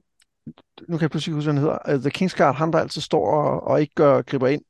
nu 0.87 0.97
kan 0.97 1.01
jeg 1.01 1.11
pludselig 1.11 1.35
huske, 1.35 1.51
hvad 1.51 1.53
han 1.53 1.63
hedder, 1.63 1.95
uh, 1.95 2.01
The 2.01 2.11
Kingsguard, 2.11 2.55
han 2.55 2.71
der 2.71 2.79
altid 2.79 3.01
står 3.01 3.25
og, 3.25 3.63
og 3.63 3.81
ikke 3.81 3.95
gør, 3.95 4.21
griber 4.21 4.47
ind. 4.47 4.61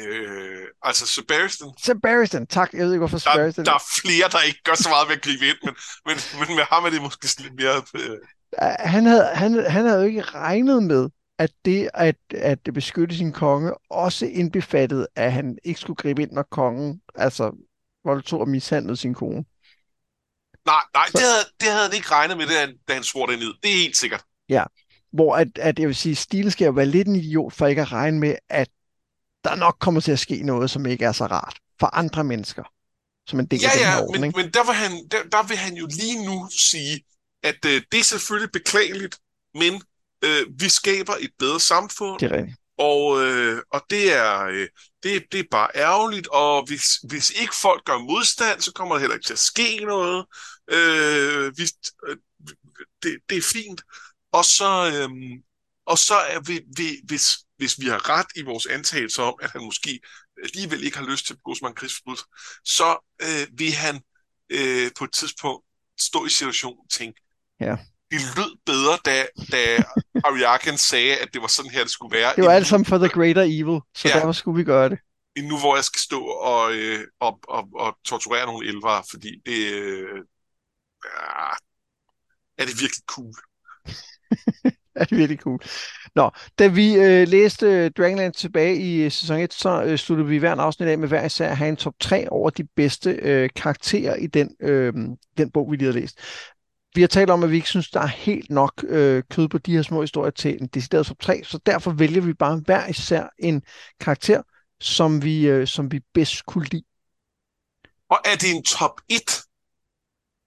Øh, 0.00 0.66
altså 0.82 1.06
Sebastian. 1.06 1.70
Sebastian, 1.78 2.46
tak. 2.46 2.72
Jeg 2.72 2.84
ved 2.84 2.92
ikke, 2.92 2.98
hvorfor 2.98 3.18
Sebastian. 3.18 3.64
Der, 3.66 3.72
der 3.72 3.78
er 3.78 3.84
flere, 4.02 4.28
der 4.32 4.46
ikke 4.46 4.62
gør 4.64 4.74
så 4.74 4.88
meget 4.88 5.08
ved 5.08 5.16
at 5.16 5.22
gribe 5.22 5.44
ind, 5.46 5.56
men, 5.64 5.74
men, 6.06 6.16
men 6.38 6.56
med 6.56 6.64
ham 6.64 6.84
er 6.84 6.90
det 6.90 7.02
måske 7.02 7.42
lidt 7.42 7.54
mere... 7.54 7.76
Øh... 7.94 8.18
Han, 8.78 9.06
havde, 9.06 9.26
han, 9.34 9.70
han 9.70 9.84
havde 9.84 10.00
jo 10.00 10.06
ikke 10.06 10.22
regnet 10.22 10.82
med, 10.82 11.08
at 11.38 11.52
det 11.64 11.90
at, 11.94 12.16
at 12.34 12.58
beskytte 12.74 13.16
sin 13.16 13.32
konge 13.32 13.72
også 13.90 14.26
indbefattede, 14.26 15.06
at 15.16 15.32
han 15.32 15.58
ikke 15.64 15.80
skulle 15.80 15.96
gribe 15.96 16.22
ind, 16.22 16.32
når 16.32 16.42
kongen 16.42 17.00
altså 17.14 17.52
voldtog 18.04 18.40
og 18.40 18.48
mishandlede 18.48 18.96
sin 18.96 19.14
kone. 19.14 19.44
Nej, 20.66 20.82
nej 20.94 21.04
det, 21.12 21.20
havde, 21.20 21.44
det 21.60 21.68
havde 21.68 21.84
han 21.84 21.94
ikke 21.94 22.10
regnet 22.10 22.36
med, 22.36 22.46
da 22.88 22.94
han 22.94 23.02
svor 23.02 23.26
det 23.26 23.38
ned. 23.38 23.54
Det 23.62 23.70
er 23.70 23.76
helt 23.76 23.96
sikkert. 23.96 24.22
Ja, 24.48 24.64
hvor 25.12 25.36
at, 25.36 25.48
at 25.58 25.78
jeg 25.78 25.88
vil 25.88 25.96
sige, 25.96 26.14
Stile 26.16 26.50
skal 26.50 26.64
jo 26.64 26.70
være 26.72 26.86
lidt 26.86 27.08
en 27.08 27.16
idiot 27.16 27.52
for 27.52 27.66
ikke 27.66 27.82
at 27.82 27.92
regne 27.92 28.18
med, 28.20 28.34
at 28.48 28.68
der 29.44 29.54
nok 29.54 29.76
kommer 29.80 30.00
til 30.00 30.12
at 30.12 30.18
ske 30.18 30.42
noget, 30.42 30.70
som 30.70 30.86
ikke 30.86 31.04
er 31.04 31.12
så 31.12 31.26
rart 31.26 31.56
for 31.80 31.86
andre 31.94 32.24
mennesker, 32.24 32.62
som 33.28 33.40
en 33.40 33.46
del 33.46 33.60
ja, 33.60 33.68
af 33.68 34.02
den 34.06 34.14
ja, 34.14 34.20
men, 34.20 34.32
men 34.36 34.50
der, 34.50 34.64
vil 34.64 34.74
han, 34.74 34.92
der, 35.10 35.22
der 35.32 35.42
vil 35.42 35.56
han 35.56 35.74
jo 35.74 35.86
lige 35.86 36.24
nu 36.26 36.48
sige, 36.58 37.04
at 37.42 37.64
øh, 37.66 37.82
det 37.92 38.00
er 38.00 38.04
selvfølgelig 38.04 38.52
beklageligt, 38.52 39.18
men 39.54 39.82
øh, 40.24 40.46
vi 40.58 40.68
skaber 40.68 41.14
et 41.20 41.30
bedre 41.38 41.60
samfund, 41.60 42.18
Det 42.18 42.32
er 42.32 42.36
rigtigt. 42.36 42.56
og, 42.78 43.22
øh, 43.24 43.62
og 43.72 43.82
det, 43.90 44.12
er, 44.12 44.44
øh, 44.44 44.68
det, 45.02 45.24
det 45.32 45.40
er 45.40 45.44
bare 45.50 45.68
ærgerligt, 45.74 46.26
og 46.26 46.66
hvis, 46.66 46.84
hvis 47.08 47.30
ikke 47.30 47.54
folk 47.62 47.84
gør 47.84 47.98
modstand, 47.98 48.60
så 48.60 48.72
kommer 48.72 48.94
der 48.94 49.00
heller 49.00 49.14
ikke 49.14 49.26
til 49.26 49.32
at 49.32 49.38
ske 49.38 49.84
noget. 49.84 50.26
Øh, 50.70 51.52
hvis, 51.54 51.72
øh, 52.08 52.16
det, 53.02 53.18
det 53.28 53.38
er 53.38 53.42
fint. 53.42 53.82
Og 54.32 54.44
så, 54.44 54.70
øh, 54.94 55.10
og 55.86 55.98
så 55.98 56.14
er 56.14 56.40
vi, 56.40 56.60
vi, 56.76 57.00
hvis, 57.04 57.38
hvis 57.56 57.80
vi 57.80 57.86
har 57.86 58.08
ret 58.10 58.26
i 58.36 58.42
vores 58.42 58.66
antagelse 58.66 59.22
om, 59.22 59.34
at 59.42 59.50
han 59.50 59.62
måske 59.64 60.00
alligevel 60.42 60.84
ikke 60.84 60.98
har 60.98 61.06
lyst 61.06 61.26
til 61.26 61.32
at 61.34 61.38
begå 61.38 61.54
så 61.54 61.58
mange 61.62 61.74
krigsforbrydelser, 61.74 62.24
så 62.64 63.16
øh, 63.22 63.58
vil 63.58 63.72
han 63.72 64.00
øh, 64.50 64.90
på 64.98 65.04
et 65.04 65.12
tidspunkt 65.12 65.64
stå 66.00 66.26
i 66.26 66.28
situationen 66.28 66.78
og 66.84 66.90
tænke, 66.90 67.20
Ja. 67.60 67.76
det 68.10 68.20
lød 68.36 68.56
bedre, 68.66 68.98
da, 69.04 69.26
da 69.52 69.82
Ariaken 70.24 70.78
sagde, 70.78 71.16
at 71.16 71.28
det 71.32 71.42
var 71.42 71.48
sådan 71.48 71.70
her, 71.70 71.82
det 71.82 71.90
skulle 71.90 72.16
være. 72.16 72.32
Det 72.36 72.44
var 72.44 72.50
alt 72.52 72.66
sammen 72.66 72.84
for 72.86 72.98
the 72.98 73.08
greater 73.08 73.42
evil, 73.42 73.80
så 73.96 74.08
Ja. 74.08 74.14
derfor 74.14 74.32
skulle 74.32 74.56
vi 74.58 74.64
gøre 74.64 74.88
det. 74.88 74.98
end 75.36 75.46
nu, 75.46 75.58
hvor 75.58 75.74
jeg 75.76 75.84
skal 75.84 76.00
stå 76.00 76.20
og, 76.24 76.74
øh, 76.74 77.00
og, 77.20 77.38
og, 77.48 77.68
og 77.74 77.98
torturere 78.04 78.46
nogle 78.46 78.68
elvere, 78.68 79.04
fordi 79.10 79.40
det 79.46 79.72
øh, 79.72 80.20
ja, 81.04 81.50
er 82.58 82.64
det 82.64 82.80
virkelig 82.80 83.04
cool. 83.06 83.34
er 84.94 85.04
det 85.04 85.18
virkelig 85.18 85.38
cool. 85.38 85.60
Nå, 86.14 86.30
da 86.58 86.66
vi 86.66 86.94
øh, 86.94 87.28
læste 87.28 87.66
øh, 87.66 87.90
Dragonland 87.90 88.34
tilbage 88.34 88.76
i 88.76 89.02
øh, 89.02 89.12
sæson 89.12 89.38
1, 89.38 89.52
så 89.52 89.82
øh, 89.82 89.98
sluttede 89.98 90.28
vi 90.28 90.38
hver 90.38 90.52
en 90.52 90.60
afsnit 90.60 90.88
af 90.88 90.98
med 90.98 91.08
hver 91.08 91.24
især 91.24 91.50
at 91.50 91.56
have 91.56 91.68
en 91.68 91.76
top 91.76 91.94
3 92.00 92.30
over 92.30 92.50
de 92.50 92.64
bedste 92.64 93.10
øh, 93.10 93.50
karakterer 93.56 94.16
i 94.16 94.26
den, 94.26 94.56
øh, 94.60 94.92
den 95.38 95.50
bog, 95.50 95.70
vi 95.70 95.76
lige 95.76 95.92
har 95.92 96.00
læst. 96.00 96.18
Vi 96.94 97.00
har 97.00 97.08
talt 97.08 97.30
om, 97.30 97.42
at 97.42 97.50
vi 97.50 97.56
ikke 97.56 97.68
synes, 97.68 97.90
der 97.90 98.00
er 98.00 98.06
helt 98.06 98.50
nok 98.50 98.84
øh, 98.88 99.22
kød 99.30 99.48
på 99.48 99.58
de 99.58 99.72
her 99.72 99.82
små 99.82 100.00
historier 100.00 100.30
til 100.30 100.62
en 100.62 100.66
decideret 100.66 101.06
top 101.06 101.20
3, 101.20 101.44
så 101.44 101.58
derfor 101.66 101.90
vælger 101.90 102.20
vi 102.20 102.32
bare 102.32 102.62
hver 102.64 102.86
især 102.86 103.28
en 103.38 103.62
karakter, 104.00 104.42
som 104.80 105.22
vi, 105.22 105.46
øh, 105.46 105.66
som 105.66 105.92
vi 105.92 106.00
bedst 106.14 106.46
kunne 106.46 106.64
lide. 106.64 106.84
Og 108.10 108.18
er 108.24 108.36
det 108.36 108.50
en 108.50 108.62
top 108.62 109.00
1? 109.08 109.20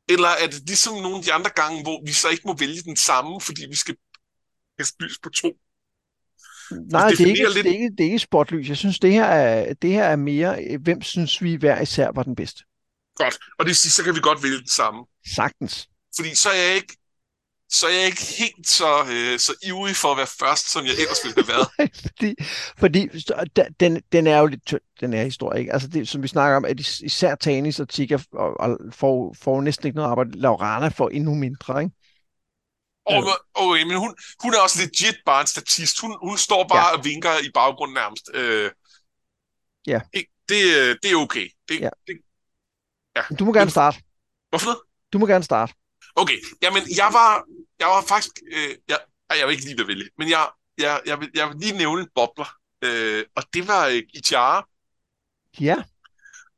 Eller 0.09 0.27
er 0.27 0.47
det 0.47 0.61
ligesom 0.67 0.93
nogle 0.93 1.17
af 1.17 1.23
de 1.23 1.33
andre 1.33 1.49
gange, 1.55 1.83
hvor 1.83 2.05
vi 2.05 2.11
så 2.13 2.29
ikke 2.29 2.43
må 2.45 2.53
vælge 2.57 2.81
den 2.81 2.95
samme, 2.97 3.41
fordi 3.41 3.65
vi 3.69 3.75
skal 3.75 3.95
kaste 4.79 4.95
lys 5.03 5.19
på 5.23 5.29
to? 5.29 5.51
Nej, 6.91 7.09
det 7.09 7.21
er, 7.21 7.25
ikke, 7.25 7.43
lidt- 7.43 7.55
det, 7.55 7.65
er 7.67 7.73
ikke, 7.73 7.89
det 7.97 7.99
er 7.99 8.05
ikke 8.05 8.19
spotlys. 8.19 8.69
Jeg 8.69 8.77
synes, 8.77 8.99
det 8.99 9.11
her 9.13 9.25
er, 9.25 9.73
det 9.73 9.89
her 9.91 10.03
er 10.03 10.15
mere, 10.15 10.63
øh, 10.63 10.81
hvem 10.81 11.01
synes 11.01 11.41
vi 11.43 11.55
hver 11.55 11.81
især 11.81 12.11
var 12.15 12.23
den 12.23 12.35
bedste. 12.35 12.63
Godt. 13.15 13.37
Og 13.59 13.65
det 13.65 13.67
vil 13.67 13.75
sige, 13.75 13.91
så 13.91 14.03
kan 14.03 14.15
vi 14.15 14.19
godt 14.19 14.43
vælge 14.43 14.57
den 14.57 14.67
samme. 14.67 15.05
Sagtens. 15.35 15.87
Fordi 16.15 16.35
så 16.35 16.49
er 16.49 16.53
jeg 16.67 16.75
ikke, 16.75 16.97
så 17.69 17.87
er 17.87 17.91
jeg 17.91 18.05
ikke 18.05 18.23
helt 18.39 18.67
så, 18.67 19.01
øh, 19.11 19.39
så 19.39 19.53
ivrig 19.63 19.95
for 19.95 20.11
at 20.11 20.17
være 20.17 20.27
først, 20.39 20.71
som 20.71 20.85
jeg 20.85 20.91
ellers 20.93 21.17
ville 21.23 21.35
have 21.43 21.47
været. 21.47 21.91
fordi, 22.19 22.35
fordi 22.79 23.09
den, 23.79 24.01
den 24.11 24.27
er 24.27 24.39
jo 24.39 24.45
lidt 24.45 24.65
tynd, 24.65 24.81
den 24.99 25.13
her 25.13 25.23
historie, 25.23 25.59
ikke? 25.59 25.73
Altså 25.73 25.87
det, 25.87 26.09
som 26.09 26.23
vi 26.23 26.27
snakker 26.27 26.57
om, 26.57 26.65
at 26.65 26.79
is- 26.79 26.99
især 26.99 27.35
Tanis 27.35 27.79
og 27.79 27.89
Tika 27.89 28.17
og, 28.33 28.59
og 28.59 28.77
får, 28.91 29.35
får 29.41 29.61
næsten 29.61 29.87
ikke 29.87 29.95
noget 29.95 30.09
arbejde. 30.09 30.39
Laurana 30.39 30.87
får 30.87 31.09
endnu 31.09 31.35
mindre, 31.35 31.81
ikke? 31.83 31.95
Og, 33.05 33.23
og, 33.55 33.67
men 33.87 33.97
hun, 33.97 34.15
hun 34.43 34.53
er 34.53 34.59
også 34.59 34.79
legit 34.81 35.17
bare 35.25 35.41
en 35.41 35.47
statist. 35.47 36.01
Hun, 36.01 36.17
hun 36.23 36.37
står 36.37 36.67
bare 36.67 36.87
ja. 36.87 36.97
og 36.97 37.05
vinker 37.05 37.29
i 37.43 37.51
baggrunden 37.53 37.93
nærmest. 37.93 38.29
Øh, 38.33 38.71
Ja. 39.87 40.01
Det, 40.49 40.61
øh, 40.79 40.95
det 41.03 41.11
er 41.11 41.15
okay. 41.15 41.49
Det, 41.69 41.79
Ja. 41.79 41.89
det, 42.07 42.17
Du 43.39 43.45
må 43.45 43.53
gerne 43.53 43.69
starte. 43.71 43.97
hvorfor? 44.49 44.83
Du 45.13 45.17
må 45.19 45.25
gerne 45.27 45.43
starte. 45.43 45.73
Okay, 46.21 46.37
jamen 46.61 46.83
jeg 46.95 47.09
var, 47.13 47.43
jeg 47.79 47.87
var 47.87 48.01
faktisk, 48.01 48.35
øh, 48.51 48.75
jeg, 48.87 48.99
jeg 49.29 49.47
vil 49.47 49.53
ikke 49.53 49.65
lige 49.65 49.81
at 49.81 49.87
vælge, 49.87 50.09
men 50.17 50.29
jeg, 50.29 50.49
jeg, 50.77 51.01
jeg, 51.05 51.19
vil, 51.19 51.31
jeg 51.33 51.49
vil 51.49 51.57
lige 51.57 51.77
nævne 51.77 52.01
en 52.01 52.09
bobler, 52.15 52.49
øh, 52.81 53.25
og 53.35 53.43
det 53.53 53.67
var 53.67 53.87
øh, 53.87 54.03
Ichara, 54.13 54.67
Ja, 55.59 55.83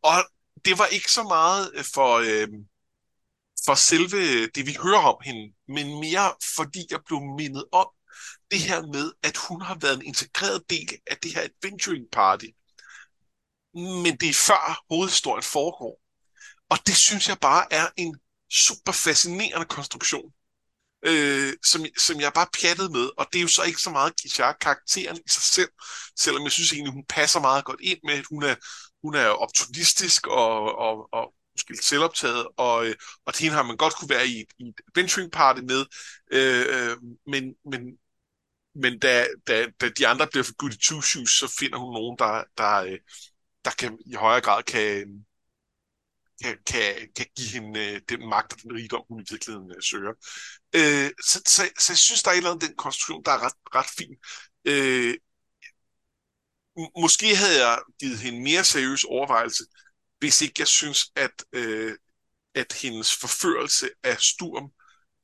og 0.03 0.17
det 0.65 0.79
var 0.79 0.85
ikke 0.85 1.11
så 1.11 1.23
meget 1.23 1.71
øh, 1.73 1.83
for, 1.93 2.17
øh, 2.17 2.47
for 3.65 3.75
selve 3.75 4.47
det, 4.47 4.67
vi 4.67 4.77
hører 4.83 5.01
om 5.01 5.17
hende, 5.25 5.53
men 5.67 5.99
mere 5.99 6.33
fordi 6.55 6.79
jeg 6.91 6.99
blev 7.05 7.19
mindet 7.37 7.65
om 7.71 7.89
det 8.51 8.59
her 8.59 8.81
med, 8.81 9.11
at 9.23 9.37
hun 9.37 9.61
har 9.61 9.77
været 9.81 9.95
en 9.95 10.05
integreret 10.05 10.69
del 10.69 10.89
af 11.07 11.17
det 11.17 11.33
her 11.33 11.41
adventuring 11.41 12.05
party. 12.11 12.45
Men 13.73 14.17
det 14.17 14.29
er 14.29 14.43
før 14.47 14.83
hovedhistorien 14.89 15.43
foregår. 15.43 16.01
Og 16.69 16.77
det 16.87 16.95
synes 16.95 17.29
jeg 17.29 17.37
bare 17.41 17.73
er 17.73 17.87
en 17.97 18.19
super 18.51 18.91
fascinerende 18.91 19.65
konstruktion, 19.65 20.31
øh, 21.05 21.53
som, 21.63 21.85
som 21.97 22.21
jeg 22.21 22.31
bare 22.33 22.47
pjattede 22.61 22.89
med. 22.89 23.09
Og 23.17 23.27
det 23.33 23.39
er 23.39 23.41
jo 23.41 23.47
så 23.47 23.63
ikke 23.63 23.81
så 23.81 23.89
meget 23.89 24.15
Kishar 24.21 24.57
karakteren 24.61 25.17
i 25.17 25.29
sig 25.29 25.43
selv, 25.43 25.69
selvom 26.19 26.43
jeg 26.43 26.51
synes 26.51 26.73
egentlig, 26.73 26.93
hun 26.93 27.05
passer 27.09 27.39
meget 27.39 27.65
godt 27.65 27.81
ind 27.81 27.99
med, 28.03 28.13
at 28.13 28.25
hun 28.29 28.43
er, 28.43 28.55
hun 29.03 29.15
er 29.15 29.27
optimistisk 29.27 30.27
og, 30.27 30.77
og, 30.77 31.09
og 31.13 31.33
måske 31.53 31.71
lidt 31.71 31.83
selvoptaget, 31.83 32.47
og, 32.57 32.87
øh, 32.87 32.95
og 33.25 33.33
til 33.33 33.43
hende 33.43 33.55
har 33.55 33.63
man 33.63 33.77
godt 33.77 33.95
kunne 33.95 34.09
være 34.09 34.27
i 34.27 34.39
et, 34.41 34.47
i 34.59 34.63
et 34.67 34.81
adventuring 34.87 35.31
party 35.31 35.61
med, 35.61 35.85
øh, 36.31 36.65
øh, 36.69 36.97
men, 37.27 37.55
men, 37.65 37.81
men 38.75 38.99
da, 38.99 39.27
da, 39.47 39.67
da 39.81 39.89
de 39.89 40.07
andre 40.07 40.27
bliver 40.27 40.43
for 40.43 40.55
good 40.55 40.71
i 40.73 40.77
two 40.77 41.01
shoes, 41.01 41.29
så 41.29 41.55
finder 41.59 41.77
hun 41.77 41.93
nogen, 41.93 42.17
der, 42.19 42.43
der, 42.57 42.75
øh, 42.75 42.99
der 43.65 43.71
kan, 43.71 43.97
i 44.05 44.13
højere 44.13 44.41
grad 44.41 44.63
kan, 44.63 45.25
kan, 46.41 46.57
kan, 46.65 47.09
kan 47.15 47.25
give 47.37 47.49
hende 47.49 47.79
øh, 47.79 48.01
den 48.09 48.29
magt 48.29 48.53
og 48.53 48.61
den 48.61 48.75
rigdom, 48.75 49.05
hun 49.09 49.21
i 49.21 49.25
virkeligheden 49.29 49.71
øh, 49.71 49.81
søger. 49.83 50.13
Øh, 50.75 51.11
så, 51.25 51.41
så, 51.47 51.69
så 51.79 51.91
jeg 51.93 51.97
synes, 51.97 52.23
der 52.23 52.29
er 52.29 52.33
et 52.33 52.37
eller 52.37 52.51
andet 52.51 52.69
den 52.69 52.77
konstruktion, 52.77 53.23
der 53.25 53.31
er 53.31 53.43
ret, 53.45 53.53
ret 53.75 53.89
fin. 53.97 54.15
Øh, 54.65 55.15
måske 56.97 57.35
havde 57.35 57.67
jeg 57.67 57.79
givet 57.99 58.19
hende 58.19 58.41
mere 58.41 58.63
seriøs 58.63 59.03
overvejelse, 59.03 59.63
hvis 60.19 60.41
ikke 60.41 60.55
jeg 60.59 60.67
synes, 60.67 61.11
at, 61.15 61.45
øh, 61.53 61.97
at 62.55 62.73
hendes 62.73 63.15
forførelse 63.15 63.89
af 64.03 64.19
Sturm 64.19 64.71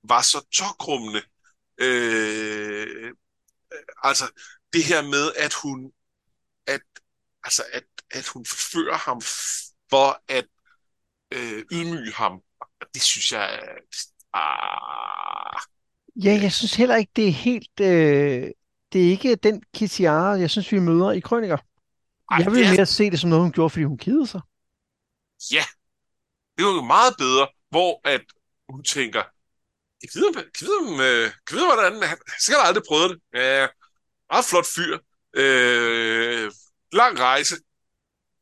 var 0.04 0.22
så 0.22 0.48
tokrummende. 0.54 1.22
Øh, 1.78 3.14
altså, 4.04 4.32
det 4.74 4.84
her 4.84 5.02
med, 5.02 5.34
at 5.36 5.54
hun 5.54 5.92
at, 6.68 6.82
altså, 7.44 7.64
at, 7.74 7.84
at 8.12 8.28
hun 8.28 8.46
forfører 8.46 8.98
ham 8.98 9.22
for 9.90 10.24
at 10.28 10.48
øh, 11.32 11.64
ydmyge 11.72 12.14
ham. 12.14 12.42
Det 12.94 13.02
synes 13.02 13.32
jeg 13.32 13.56
er... 13.56 13.60
Ah, 14.34 15.62
ja 16.16 16.40
jeg 16.42 16.52
synes 16.54 16.76
heller 16.76 16.96
ikke, 16.96 17.12
det 17.16 17.28
er 17.28 17.32
helt... 17.32 17.80
Øh, 17.82 18.52
det 18.94 19.06
er 19.06 19.10
ikke 19.10 19.36
den 19.36 19.64
Kitiara, 19.74 20.30
jeg 20.40 20.50
synes, 20.50 20.72
vi 20.72 20.80
møder 20.80 21.12
i 21.12 21.20
Krøniker. 21.20 21.58
ej, 22.32 22.38
Jeg 22.38 22.52
vil 22.52 22.64
er, 22.64 22.76
mere 22.76 22.86
se 22.86 23.12
det 23.12 23.20
som 23.20 23.30
noget, 23.30 23.44
hun 23.44 23.52
gjorde, 23.52 23.70
fordi 23.70 23.84
hun 23.84 23.98
kedede 23.98 24.28
sig. 24.28 24.42
det 26.58 26.66
var 26.66 26.72
jo 26.72 26.82
meget 26.82 27.16
bedre, 27.18 27.48
hvor 27.70 28.02
at 28.04 28.22
hun 28.70 28.84
tænker, 28.84 29.24
jeg 30.04 30.10
jeg 30.16 30.22
ved, 30.22 30.32
jeg 31.50 31.58
ved 31.58 31.66
hvordan, 31.76 32.10
han 32.10 32.18
sikkert 32.46 32.68
aldrig 32.68 32.84
prøvet 32.88 33.10
det. 33.12 33.40
Ja, 33.40 33.68
meget 34.32 34.46
flot 34.46 34.66
fyr. 34.76 34.98
Øh, 35.34 36.52
lang 36.92 37.20
rejse. 37.20 37.56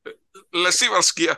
Øh, 0.08 0.14
Lad 0.54 0.68
os 0.68 0.76
se, 0.76 0.86
hvad 0.88 0.96
der 0.96 1.02
sker. 1.02 1.36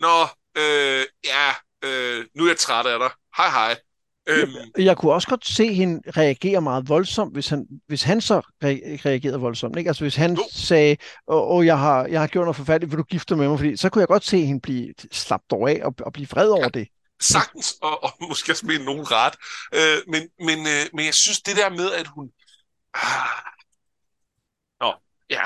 Nå, 0.00 0.39
øh, 0.56 1.04
ja, 1.24 1.50
øh, 1.84 2.24
nu 2.34 2.44
er 2.44 2.48
jeg 2.48 2.56
træt 2.56 2.86
af 2.86 2.98
dig. 2.98 3.10
Hej, 3.36 3.48
hej. 3.50 3.76
Øhm, 4.28 4.48
Jeg 4.78 4.96
kunne 4.96 5.12
også 5.12 5.28
godt 5.28 5.46
se 5.46 5.74
hende 5.74 6.10
reagere 6.10 6.60
meget 6.60 6.88
voldsomt, 6.88 7.32
hvis 7.32 7.48
han, 7.48 7.66
hvis 7.86 8.02
han 8.02 8.20
så 8.20 8.38
re- 8.38 9.00
reagerede 9.06 9.40
voldsomt. 9.40 9.76
Ikke? 9.78 9.90
Altså 9.90 10.04
hvis 10.04 10.16
han 10.16 10.34
Jo. 10.34 10.42
sagde, 10.52 10.96
åh, 11.28 11.56
åh, 11.56 11.66
jeg, 11.66 11.78
har, 11.78 12.06
jeg 12.06 12.20
har 12.20 12.26
gjort 12.26 12.44
noget 12.44 12.56
forfærdeligt, 12.56 12.90
vil 12.92 12.98
du 12.98 13.02
gifte 13.02 13.36
med 13.36 13.48
mig? 13.48 13.58
Fordi, 13.58 13.76
så 13.76 13.88
kunne 13.88 14.00
jeg 14.00 14.08
godt 14.08 14.24
se 14.24 14.44
hende 14.44 14.60
blive 14.60 14.94
slappet 15.12 15.52
over 15.52 15.68
af 15.68 15.80
og, 15.84 15.94
og 16.00 16.12
blive 16.12 16.28
vred 16.28 16.48
over 16.48 16.68
det. 16.68 16.88
sagtens, 17.20 17.74
og, 17.82 18.04
og 18.04 18.10
måske 18.28 18.52
også 18.52 18.66
med 18.66 18.78
nogen 18.78 19.10
ret. 19.10 19.34
Øh, 19.74 19.98
men, 20.12 20.22
men, 20.38 20.58
øh, 20.66 20.86
men 20.94 21.04
jeg 21.04 21.14
synes, 21.14 21.40
det 21.42 21.56
der 21.56 21.70
med, 21.70 21.92
at 21.92 22.06
hun... 22.06 22.30
Ah, 22.94 23.52
nå, 24.80 24.92
ja. 25.30 25.42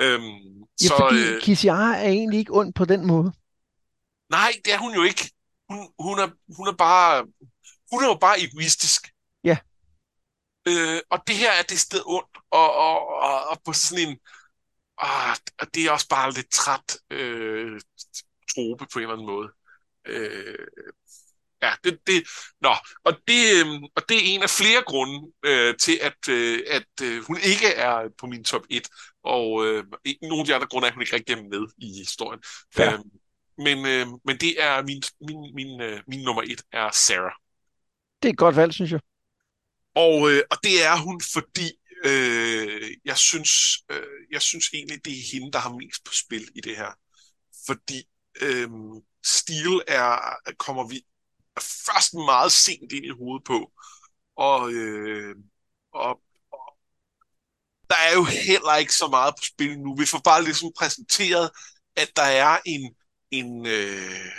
Øhm, 0.00 0.22
Ja, 0.82 0.86
så, 0.88 0.94
fordi 0.98 1.34
øh, 1.34 1.42
Kisiara 1.42 1.96
er 1.96 2.08
egentlig 2.08 2.38
ikke 2.38 2.52
ond 2.54 2.74
på 2.74 2.84
den 2.84 3.06
måde. 3.06 3.32
Nej, 4.30 4.52
det 4.64 4.72
er 4.72 4.78
hun 4.78 4.94
jo 4.94 5.02
ikke. 5.02 5.30
Hun, 5.68 5.92
hun, 5.98 6.18
er, 6.18 6.28
hun 6.56 6.68
er 6.68 6.72
bare... 6.72 7.26
Hun 7.92 8.04
er 8.04 8.08
jo 8.08 8.14
bare 8.14 8.40
egoistisk. 8.40 9.12
Ja. 9.44 9.58
Øh, 10.68 11.00
og 11.10 11.22
det 11.26 11.36
her 11.36 11.52
er 11.52 11.62
det 11.62 11.80
sted 11.80 12.02
ondt, 12.06 12.38
og, 12.50 12.74
og, 12.74 13.08
og, 13.08 13.48
og 13.48 13.62
på 13.64 13.72
sådan 13.72 14.08
en... 14.08 14.18
Ah, 14.98 15.36
og 15.58 15.74
det 15.74 15.84
er 15.84 15.90
også 15.90 16.08
bare 16.08 16.32
lidt 16.32 16.50
træt 16.50 16.98
øh, 17.10 17.80
trope 18.54 18.86
på 18.92 18.98
en 18.98 19.02
eller 19.02 19.12
anden 19.12 19.26
måde. 19.26 19.48
Øh, 20.06 20.66
Ja, 21.62 21.72
det, 21.84 21.98
det, 22.06 22.28
nå, 22.60 22.74
og 23.04 23.12
det, 23.28 23.40
øh, 23.56 23.66
og 23.96 24.02
det 24.08 24.16
er 24.16 24.34
en 24.34 24.42
af 24.42 24.50
flere 24.50 24.82
grunde 24.86 25.32
øh, 25.44 25.74
til, 25.76 25.98
at, 26.02 26.28
øh, 26.28 26.62
at 26.70 27.02
øh, 27.02 27.24
hun 27.24 27.38
ikke 27.40 27.66
er 27.66 28.08
på 28.18 28.26
min 28.26 28.44
top 28.44 28.62
1, 28.70 28.88
og 29.24 29.66
øh, 29.66 29.84
nogle 30.22 30.40
af 30.40 30.46
de 30.46 30.54
andre 30.54 30.66
grunde 30.66 30.86
er, 30.86 30.90
at 30.90 30.94
hun 30.94 31.02
ikke 31.02 31.16
rigtig 31.16 31.32
er 31.32 31.42
med 31.42 31.68
i 31.78 31.98
historien. 31.98 32.42
Fair. 32.74 32.92
Øh, 32.92 32.98
men, 33.58 33.86
øh, 33.86 34.06
men 34.24 34.38
det 34.38 34.62
er 34.62 34.82
min, 34.82 35.02
min, 35.20 35.54
min, 35.54 35.80
øh, 35.80 36.02
min 36.08 36.20
nummer 36.20 36.42
1 36.42 36.62
er 36.72 36.90
Sarah. 36.90 37.32
Det 38.22 38.28
er 38.28 38.32
et 38.32 38.38
godt 38.38 38.56
valg, 38.56 38.72
synes 38.72 38.92
jeg. 38.92 39.00
Og, 39.94 40.30
øh, 40.30 40.42
og 40.50 40.56
det 40.62 40.84
er 40.84 40.96
hun, 40.96 41.20
fordi 41.32 41.72
øh, 42.04 42.90
jeg, 43.04 43.18
synes, 43.18 43.50
øh, 43.90 44.32
jeg 44.32 44.42
synes 44.42 44.70
egentlig, 44.72 45.04
det 45.04 45.12
er 45.12 45.32
hende, 45.32 45.52
der 45.52 45.58
har 45.58 45.70
mest 45.70 46.04
på 46.04 46.12
spil 46.12 46.48
i 46.54 46.60
det 46.60 46.76
her. 46.76 46.92
Fordi 47.66 48.08
øh, 48.40 48.68
stil 49.24 49.82
er, 49.88 50.18
kommer 50.58 50.88
vi 50.88 51.04
først 51.60 52.14
meget 52.14 52.52
sent 52.52 52.92
ind 52.92 53.04
i 53.04 53.18
hovedet 53.18 53.44
på. 53.44 53.72
Og, 54.36 54.72
øh, 54.72 55.36
og, 55.92 56.20
og 56.52 56.78
der 57.90 57.96
er 57.96 58.14
jo 58.14 58.24
heller 58.24 58.76
ikke 58.76 58.94
så 58.94 59.08
meget 59.08 59.34
på 59.34 59.42
spil 59.42 59.78
nu. 59.78 59.96
Vi 59.96 60.06
får 60.06 60.20
bare 60.24 60.44
ligesom 60.44 60.72
præsenteret, 60.78 61.50
at 61.96 62.10
der 62.16 62.22
er 62.22 62.58
en, 62.64 62.94
en 63.30 63.66
øh, 63.66 64.30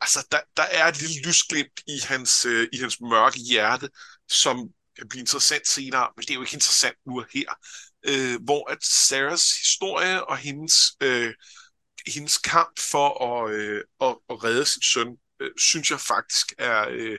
altså 0.00 0.26
der, 0.32 0.40
der 0.56 0.62
er 0.62 0.86
et 0.88 1.00
lille 1.00 1.22
lysglimt 1.26 1.80
i 1.86 1.98
hans, 2.04 2.44
øh, 2.44 2.68
i 2.72 2.76
hans 2.78 3.00
mørke 3.00 3.38
hjerte, 3.38 3.90
som 4.28 4.68
kan 4.96 5.08
blive 5.08 5.20
interessant 5.20 5.68
senere, 5.68 6.10
men 6.16 6.22
det 6.22 6.30
er 6.30 6.34
jo 6.34 6.40
ikke 6.42 6.54
interessant 6.54 6.96
nu 7.06 7.20
og 7.20 7.26
her. 7.34 7.48
Øh, 8.08 8.42
hvor 8.44 8.70
at 8.70 8.84
Sarahs 8.84 9.58
historie 9.58 10.24
og 10.24 10.36
hendes, 10.36 10.74
øh, 11.02 11.34
hendes 12.06 12.38
kamp 12.38 12.78
for 12.78 13.08
at, 13.24 13.54
øh, 13.54 13.84
at, 14.00 14.16
at 14.30 14.44
redde 14.44 14.64
sin 14.64 14.82
søn, 14.82 15.16
øh, 15.40 15.50
synes 15.58 15.90
jeg 15.90 16.00
faktisk 16.00 16.52
er, 16.58 16.88
øh, 16.90 17.18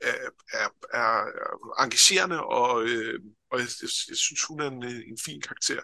er, 0.00 0.14
er, 0.52 0.68
er 0.94 1.24
engagerende, 1.82 2.42
og, 2.44 2.84
øh, 2.84 3.20
og 3.50 3.58
jeg, 3.58 3.68
jeg, 3.82 3.88
jeg 4.08 4.16
synes, 4.16 4.42
hun 4.48 4.60
er 4.60 4.68
en, 4.70 4.84
øh, 4.84 5.02
en 5.08 5.18
fin 5.24 5.40
karakter. 5.40 5.80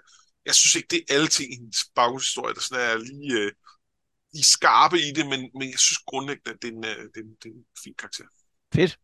Jeg 0.46 0.54
synes 0.54 0.74
ikke, 0.74 0.88
det 0.90 0.98
er 0.98 1.14
alle 1.14 1.28
ting 1.28 1.52
i 1.52 1.56
hendes 1.56 1.84
baggrundshistorie, 1.94 2.54
der 2.54 2.60
sådan 2.60 2.90
er 2.90 2.96
lige, 2.96 3.32
øh, 3.40 3.52
lige 4.32 4.44
skarpe 4.44 4.96
i 4.96 5.12
det, 5.16 5.26
men, 5.26 5.50
men 5.54 5.70
jeg 5.70 5.78
synes 5.78 5.98
grundlæggende, 5.98 6.50
at 6.50 6.62
det 6.62 6.68
er 6.68 6.72
en, 6.72 6.84
øh, 6.84 6.90
det 6.90 7.16
er 7.16 7.20
en, 7.20 7.34
det 7.42 7.48
er 7.50 7.54
en 7.54 7.64
fin 7.84 7.94
karakter. 7.98 8.24
Fedt. 8.74 8.98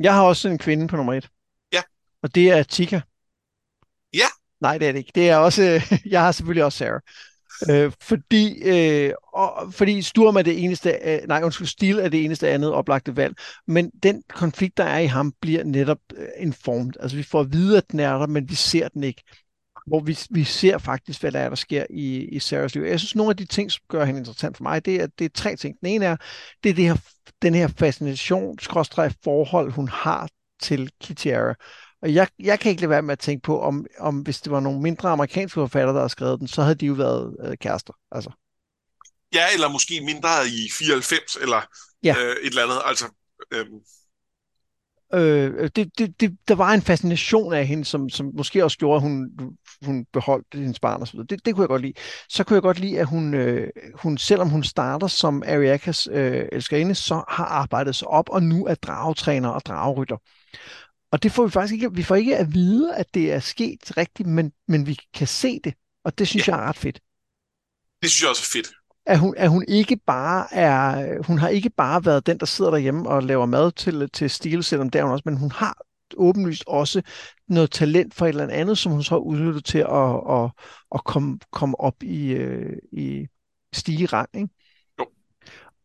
Jeg 0.00 0.14
har 0.14 0.22
også 0.22 0.48
en 0.48 0.58
kvinde 0.58 0.88
på 0.88 0.96
nummer 0.96 1.14
et. 1.14 1.28
Ja. 1.72 1.82
Og 2.22 2.34
det 2.34 2.50
er 2.50 2.62
Tika. 2.62 3.00
Ja. 4.14 4.26
Nej, 4.60 4.78
det 4.78 4.88
er 4.88 4.92
det 4.92 4.98
ikke. 4.98 5.12
Det 5.14 5.30
er 5.30 5.36
også, 5.36 5.62
jeg 6.06 6.20
har 6.20 6.32
selvfølgelig 6.32 6.64
også 6.64 6.78
Sarah. 6.78 7.00
Øh, 7.70 7.92
fordi, 8.02 8.62
øh, 8.62 9.12
og, 9.32 9.72
fordi 9.72 10.02
Sturm 10.02 10.36
er 10.36 10.42
det 10.42 10.64
eneste, 10.64 10.98
øh, 11.04 11.18
nej 11.28 11.42
undskyld, 11.42 11.66
Stil 11.66 11.98
er 11.98 12.08
det 12.08 12.24
eneste 12.24 12.48
andet 12.48 12.72
oplagte 12.72 13.16
valg, 13.16 13.34
men 13.66 13.90
den 14.02 14.22
konflikt, 14.28 14.76
der 14.76 14.84
er 14.84 14.98
i 14.98 15.06
ham, 15.06 15.32
bliver 15.40 15.64
netop 15.64 15.98
øh, 16.16 16.28
informed. 16.38 16.92
Altså 17.00 17.16
vi 17.16 17.22
får 17.22 17.40
at 17.40 17.52
vide, 17.52 17.76
at 17.76 17.90
den 17.90 18.00
er 18.00 18.18
der, 18.18 18.26
men 18.26 18.48
vi 18.48 18.54
ser 18.54 18.88
den 18.88 19.04
ikke. 19.04 19.22
Hvor 19.86 20.00
vi, 20.00 20.18
vi 20.30 20.44
ser 20.44 20.78
faktisk, 20.78 21.20
hvad 21.20 21.32
der 21.32 21.40
er, 21.40 21.48
der 21.48 21.56
sker 21.56 21.86
i, 21.90 22.16
i 22.16 22.38
Sarahs 22.38 22.74
liv. 22.74 22.82
Jeg 22.82 23.00
synes, 23.00 23.14
nogle 23.14 23.30
af 23.30 23.36
de 23.36 23.44
ting, 23.44 23.72
som 23.72 23.82
gør 23.88 24.04
hende 24.04 24.18
interessant 24.18 24.56
for 24.56 24.62
mig, 24.62 24.84
det 24.84 25.00
er, 25.02 25.06
det 25.18 25.24
er 25.24 25.28
tre 25.34 25.56
ting. 25.56 25.76
Den 25.80 25.88
ene 25.88 26.04
er, 26.04 26.16
det 26.64 26.70
er 26.70 26.74
det 26.74 26.84
her, 26.84 26.96
den 27.42 27.54
her 27.54 27.68
fascination, 27.78 28.58
forhold, 29.24 29.72
hun 29.72 29.88
har 29.88 30.28
til 30.62 30.90
Kitiara. 31.00 31.54
Og 32.02 32.14
jeg, 32.14 32.28
jeg 32.38 32.60
kan 32.60 32.70
ikke 32.70 32.82
lade 32.82 32.90
være 32.90 33.02
med 33.02 33.12
at 33.12 33.18
tænke 33.18 33.42
på, 33.42 33.60
om, 33.60 33.86
om 33.98 34.18
hvis 34.20 34.40
det 34.40 34.52
var 34.52 34.60
nogle 34.60 34.80
mindre 34.80 35.08
amerikanske 35.08 35.54
forfattere, 35.54 35.94
der 35.94 36.00
havde 36.00 36.08
skrevet 36.08 36.40
den, 36.40 36.48
så 36.48 36.62
havde 36.62 36.74
de 36.74 36.86
jo 36.86 36.92
været 36.92 37.36
øh, 37.44 37.56
kærester. 37.56 37.92
Altså. 38.12 38.30
Ja, 39.34 39.44
eller 39.54 39.68
måske 39.68 40.00
mindre 40.00 40.28
i 40.46 40.70
94, 40.78 41.36
eller 41.40 41.66
ja. 42.02 42.16
øh, 42.18 42.36
et 42.42 42.46
eller 42.46 42.62
andet. 42.62 42.82
Altså, 42.84 43.04
øh... 43.50 43.66
Øh, 45.14 45.70
det, 45.76 45.98
det, 45.98 46.20
det, 46.20 46.36
der 46.48 46.54
var 46.54 46.72
en 46.72 46.82
fascination 46.82 47.52
af 47.52 47.66
hende, 47.66 47.84
som, 47.84 48.08
som 48.08 48.30
måske 48.36 48.64
også 48.64 48.78
gjorde, 48.78 48.96
at 48.96 49.02
hun, 49.02 49.30
hun 49.82 50.06
beholdt 50.12 50.46
hendes 50.54 50.80
barn 50.80 51.00
og 51.00 51.06
så 51.06 51.12
videre. 51.12 51.26
Det, 51.30 51.46
det 51.46 51.54
kunne 51.54 51.62
jeg 51.62 51.68
godt 51.68 51.82
lide. 51.82 51.94
Så 52.28 52.44
kunne 52.44 52.54
jeg 52.54 52.62
godt 52.62 52.78
lide, 52.78 53.00
at 53.00 53.06
hun, 53.06 53.34
øh, 53.34 53.68
hun 53.94 54.18
selvom 54.18 54.48
hun 54.48 54.64
starter 54.64 55.06
som 55.06 55.42
Ariakas 55.46 56.08
øh, 56.10 56.44
elskerinde, 56.52 56.94
så 56.94 57.14
har 57.28 57.44
arbejdet 57.44 57.96
sig 57.96 58.08
op, 58.08 58.28
og 58.28 58.42
nu 58.42 58.66
er 58.66 58.74
dragetræner 58.74 59.48
og 59.48 59.62
dragerytter. 59.66 60.16
Og 61.12 61.22
det 61.22 61.32
får 61.32 61.44
vi 61.44 61.50
faktisk 61.50 61.74
ikke, 61.74 61.94
vi 61.94 62.02
får 62.02 62.14
ikke 62.14 62.36
at 62.36 62.54
vide, 62.54 62.94
at 62.96 63.06
det 63.14 63.32
er 63.32 63.40
sket 63.40 63.96
rigtigt, 63.96 64.28
men, 64.28 64.52
men 64.68 64.86
vi 64.86 64.98
kan 65.14 65.26
se 65.26 65.60
det, 65.64 65.74
og 66.04 66.18
det 66.18 66.28
synes 66.28 66.48
ja. 66.48 66.56
jeg 66.56 66.64
er 66.64 66.68
ret 66.68 66.76
fedt. 66.76 67.00
Det 68.02 68.10
synes 68.10 68.22
jeg 68.22 68.30
også 68.30 68.42
er 68.42 68.58
fedt. 68.58 68.83
At 69.06 69.18
hun, 69.18 69.34
at 69.36 69.50
hun 69.50 69.64
ikke 69.68 69.96
bare 70.06 70.54
er, 70.54 71.22
hun 71.22 71.38
har 71.38 71.48
ikke 71.48 71.70
bare 71.70 72.04
været 72.04 72.26
den, 72.26 72.38
der 72.38 72.46
sidder 72.46 72.70
derhjemme 72.70 73.08
og 73.08 73.22
laver 73.22 73.46
mad 73.46 73.72
til, 73.72 74.10
til 74.10 74.30
stil, 74.30 74.64
selvom 74.64 74.90
det 74.90 74.98
er 74.98 75.02
hun 75.02 75.12
også, 75.12 75.22
men 75.26 75.36
hun 75.36 75.50
har 75.50 75.78
åbenlyst 76.16 76.64
også 76.66 77.02
noget 77.48 77.70
talent 77.70 78.14
for 78.14 78.26
et 78.26 78.28
eller 78.28 78.48
andet, 78.48 78.78
som 78.78 78.92
hun 78.92 79.02
så 79.02 79.10
har 79.10 79.18
udnyttet 79.18 79.64
til 79.64 79.78
at, 79.78 80.20
at, 80.30 80.50
at 80.94 81.04
komme, 81.04 81.38
komme 81.52 81.80
op 81.80 82.02
i, 82.02 82.32
øh, 82.32 82.76
i 82.92 83.26
stige 83.72 84.06
rang. 84.06 84.28
Ikke? 84.34 84.48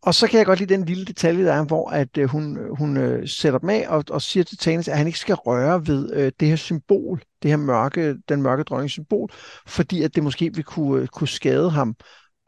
Og 0.01 0.15
så 0.15 0.27
kan 0.27 0.37
jeg 0.37 0.45
godt 0.45 0.59
lide 0.59 0.73
den 0.73 0.85
lille 0.85 1.05
detalje, 1.05 1.45
der 1.45 1.53
er, 1.53 1.65
hvor 1.65 1.89
at 1.89 2.17
øh, 2.17 2.29
hun, 2.29 2.75
hun 2.77 2.97
øh, 2.97 3.27
sætter 3.27 3.59
dem 3.59 3.69
af 3.69 3.85
og, 3.87 4.03
og 4.09 4.21
siger 4.21 4.43
til 4.43 4.57
Tanis, 4.57 4.87
at 4.87 4.97
han 4.97 5.07
ikke 5.07 5.19
skal 5.19 5.35
røre 5.35 5.87
ved 5.87 6.31
det 6.31 6.47
her 6.47 6.55
symbol, 6.55 7.21
det 7.43 7.51
her 7.51 7.57
mørke, 7.57 8.15
den 8.29 8.41
mørke 8.41 8.63
dronning 8.63 8.89
symbol, 8.89 9.29
fordi 9.67 10.03
at 10.03 10.15
det 10.15 10.23
måske 10.23 10.53
vil 10.53 10.63
kunne, 10.63 11.07
kunne 11.07 11.27
skade 11.27 11.71
ham. 11.71 11.95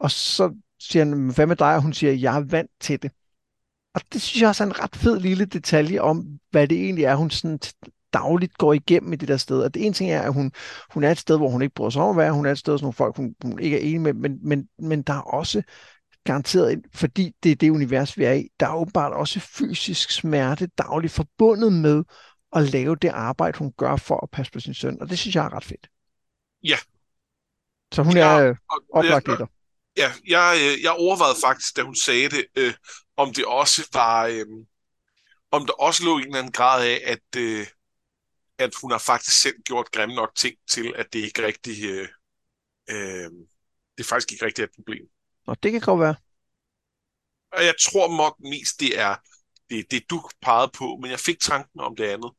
Og 0.00 0.10
så 0.10 0.54
siger 0.82 1.04
han, 1.04 1.28
hvad 1.34 1.46
med 1.46 1.56
dig? 1.56 1.74
Og 1.74 1.82
hun 1.82 1.92
siger, 1.92 2.12
jeg 2.12 2.36
er 2.36 2.44
vant 2.44 2.70
til 2.80 3.02
det. 3.02 3.10
Og 3.94 4.00
det 4.12 4.22
synes 4.22 4.40
jeg 4.40 4.48
også 4.48 4.64
er 4.64 4.66
en 4.66 4.78
ret 4.78 4.96
fed 4.96 5.20
lille 5.20 5.44
detalje 5.44 6.00
om, 6.00 6.40
hvad 6.50 6.68
det 6.68 6.84
egentlig 6.84 7.04
er, 7.04 7.14
hun 7.14 7.30
sådan 7.30 7.58
dagligt 8.12 8.58
går 8.58 8.72
igennem 8.72 9.12
i 9.12 9.16
det 9.16 9.28
der 9.28 9.36
sted. 9.36 9.62
Og 9.62 9.74
det 9.74 9.84
ene 9.84 9.94
ting 9.94 10.10
er, 10.10 10.22
at 10.22 10.34
hun, 10.34 10.52
hun 10.90 11.04
er 11.04 11.10
et 11.10 11.18
sted, 11.18 11.36
hvor 11.36 11.48
hun 11.48 11.62
ikke 11.62 11.74
bryder 11.74 11.90
sig 11.90 12.02
om 12.02 12.10
at 12.10 12.16
være. 12.16 12.32
Hun 12.32 12.46
er 12.46 12.50
et 12.50 12.58
sted, 12.58 12.72
hvor 12.72 12.80
nogle 12.80 12.92
folk, 12.92 13.16
hun, 13.16 13.34
hun 13.42 13.58
ikke 13.58 13.76
er 13.76 13.80
enig 13.80 14.00
med. 14.00 14.12
Men, 14.12 14.38
men, 14.42 14.68
men 14.78 15.02
der 15.02 15.12
er 15.12 15.20
også 15.20 15.62
garanteret, 16.24 16.82
fordi 16.94 17.32
det 17.42 17.52
er 17.52 17.56
det 17.56 17.70
univers, 17.70 18.18
vi 18.18 18.24
er 18.24 18.32
i, 18.32 18.48
der 18.60 18.66
er 18.66 18.74
åbenbart 18.74 19.12
også 19.12 19.40
fysisk 19.40 20.10
smerte 20.10 20.66
dagligt 20.66 21.12
forbundet 21.12 21.72
med 21.72 22.04
at 22.52 22.72
lave 22.72 22.96
det 22.96 23.08
arbejde, 23.08 23.58
hun 23.58 23.72
gør 23.76 23.96
for 23.96 24.22
at 24.22 24.30
passe 24.30 24.52
på 24.52 24.60
sin 24.60 24.74
søn. 24.74 25.00
Og 25.00 25.10
det 25.10 25.18
synes 25.18 25.36
jeg 25.36 25.44
er 25.44 25.52
ret 25.52 25.64
fedt. 25.64 25.88
Ja. 26.64 26.76
Så 27.94 28.02
hun 28.02 28.16
ja, 28.16 28.40
er 28.40 28.54
oplagt 28.92 29.28
etter. 29.28 29.46
Ja, 29.96 30.12
jeg, 30.26 30.58
øh, 30.62 30.82
jeg 30.82 30.92
overvejede 30.92 31.38
faktisk, 31.44 31.76
da 31.76 31.82
hun 31.82 31.96
sagde 31.96 32.28
det, 32.28 32.46
øh, 32.56 32.74
om 33.16 33.34
det 33.34 33.44
også 33.44 33.88
var, 33.92 34.26
øh, 34.26 34.46
om 35.50 35.66
der 35.66 35.72
også 35.72 36.04
lå 36.04 36.18
en 36.18 36.24
eller 36.24 36.38
anden 36.38 36.52
grad 36.52 36.86
af, 36.86 37.00
at, 37.04 37.40
øh, 37.40 37.66
at 38.58 38.70
hun 38.82 38.90
har 38.90 38.98
faktisk 38.98 39.40
selv 39.40 39.56
gjort 39.64 39.90
grimme 39.92 40.14
nok 40.14 40.34
ting 40.34 40.56
til, 40.70 40.92
at 40.96 41.12
det 41.12 41.18
ikke 41.18 41.46
rigtig, 41.46 41.84
øh, 41.84 42.08
øh, 42.90 43.30
det 43.98 44.06
faktisk 44.06 44.32
ikke 44.32 44.44
rigtig 44.44 44.62
er 44.62 44.66
et 44.66 44.74
problem. 44.74 45.06
Og 45.46 45.62
det 45.62 45.72
kan 45.72 45.80
godt 45.80 46.00
være. 46.00 46.16
Og 47.52 47.64
jeg 47.64 47.74
tror 47.80 48.16
nok 48.16 48.36
mest, 48.38 48.80
det 48.80 48.98
er 48.98 49.16
det, 49.70 49.90
det 49.90 50.10
du 50.10 50.28
pegede 50.42 50.70
på, 50.74 50.98
men 51.02 51.10
jeg 51.10 51.20
fik 51.20 51.40
tanken 51.40 51.80
om 51.80 51.96
det 51.96 52.04
andet. 52.04 52.32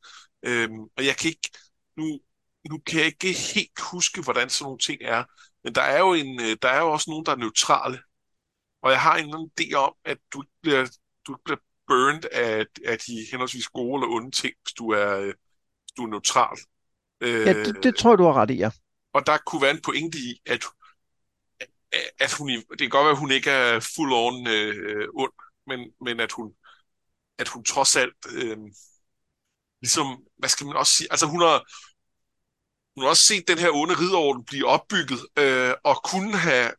Øhm, 0.43 0.82
og 0.97 1.06
jeg 1.06 1.18
kan 1.18 1.30
ikke, 1.30 1.49
nu, 1.97 2.20
nu 2.70 2.82
kan 2.86 2.99
jeg 2.99 3.05
ikke 3.05 3.34
helt 3.53 3.80
huske, 3.91 4.22
hvordan 4.22 4.49
sådan 4.49 4.66
nogle 4.66 4.80
ting 4.80 5.01
er, 5.01 5.24
men 5.64 5.76
der 5.76 5.82
er 5.82 5.99
jo, 5.99 6.14
en, 6.14 6.41
øh, 6.41 6.57
der 6.61 6.70
er 6.70 6.80
jo 6.82 6.91
også 6.91 7.09
nogen, 7.09 7.26
der 7.26 7.32
er 7.32 7.36
neutrale. 7.36 7.99
Og 8.82 8.91
jeg 8.91 9.01
har 9.01 9.18
en 9.18 9.24
eller 9.24 9.36
anden 9.36 9.51
idé 9.61 9.74
om, 9.74 9.93
at 10.05 10.18
du 10.34 10.41
ikke 10.41 10.53
bliver, 10.61 10.88
du 11.28 11.38
bliver 11.45 11.59
burned 11.88 12.24
af, 12.32 12.66
af 12.86 12.99
de 12.99 13.26
henholdsvis 13.32 13.68
gode 13.68 14.03
eller 14.03 14.16
onde 14.16 14.32
ting, 14.32 14.53
hvis 14.64 14.74
du 14.74 14.89
er, 14.89 15.18
øh, 15.18 15.26
hvis 15.26 15.93
du 15.97 16.03
er 16.03 16.07
neutral. 16.07 16.57
Ja, 17.22 17.53
det, 17.53 17.84
det 17.84 17.95
tror 17.95 18.11
jeg, 18.11 18.18
du 18.18 18.24
har 18.24 18.34
ret 18.34 18.51
i, 18.51 18.53
ja. 18.53 18.72
Og 19.14 19.28
der 19.28 19.38
kunne 19.38 19.61
være 19.61 19.72
en 19.72 19.82
pointe 19.82 20.18
i, 20.18 20.41
at 20.45 20.64
at 22.20 22.34
hun, 22.34 22.49
det 22.49 22.80
kan 22.80 22.89
godt 22.89 23.05
være, 23.05 23.11
at 23.11 23.20
hun 23.20 23.32
ikke 23.32 23.49
er 23.49 23.80
full 23.95 24.11
on 24.14 24.47
øh, 24.47 25.07
ond, 25.14 25.32
men, 25.68 25.80
men 26.01 26.20
at 26.20 26.32
hun, 26.32 26.53
at 27.38 27.47
hun 27.47 27.64
trods 27.64 27.95
alt, 27.95 28.16
øh, 28.32 28.57
ligesom, 29.82 30.07
hvad 30.38 30.49
skal 30.49 30.68
man 30.68 30.76
også 30.76 30.93
sige, 30.93 31.07
altså 31.11 31.26
hun 31.26 31.41
har, 31.41 31.64
hun 32.96 33.04
har 33.04 33.10
også 33.10 33.26
set 33.26 33.48
den 33.48 33.58
her 33.58 33.70
onde 33.72 33.94
ridderorden 33.94 34.44
blive 34.44 34.68
opbygget, 34.68 35.20
øh, 35.39 35.74
og 35.84 36.04
kunne 36.04 36.38
have, 36.38 36.72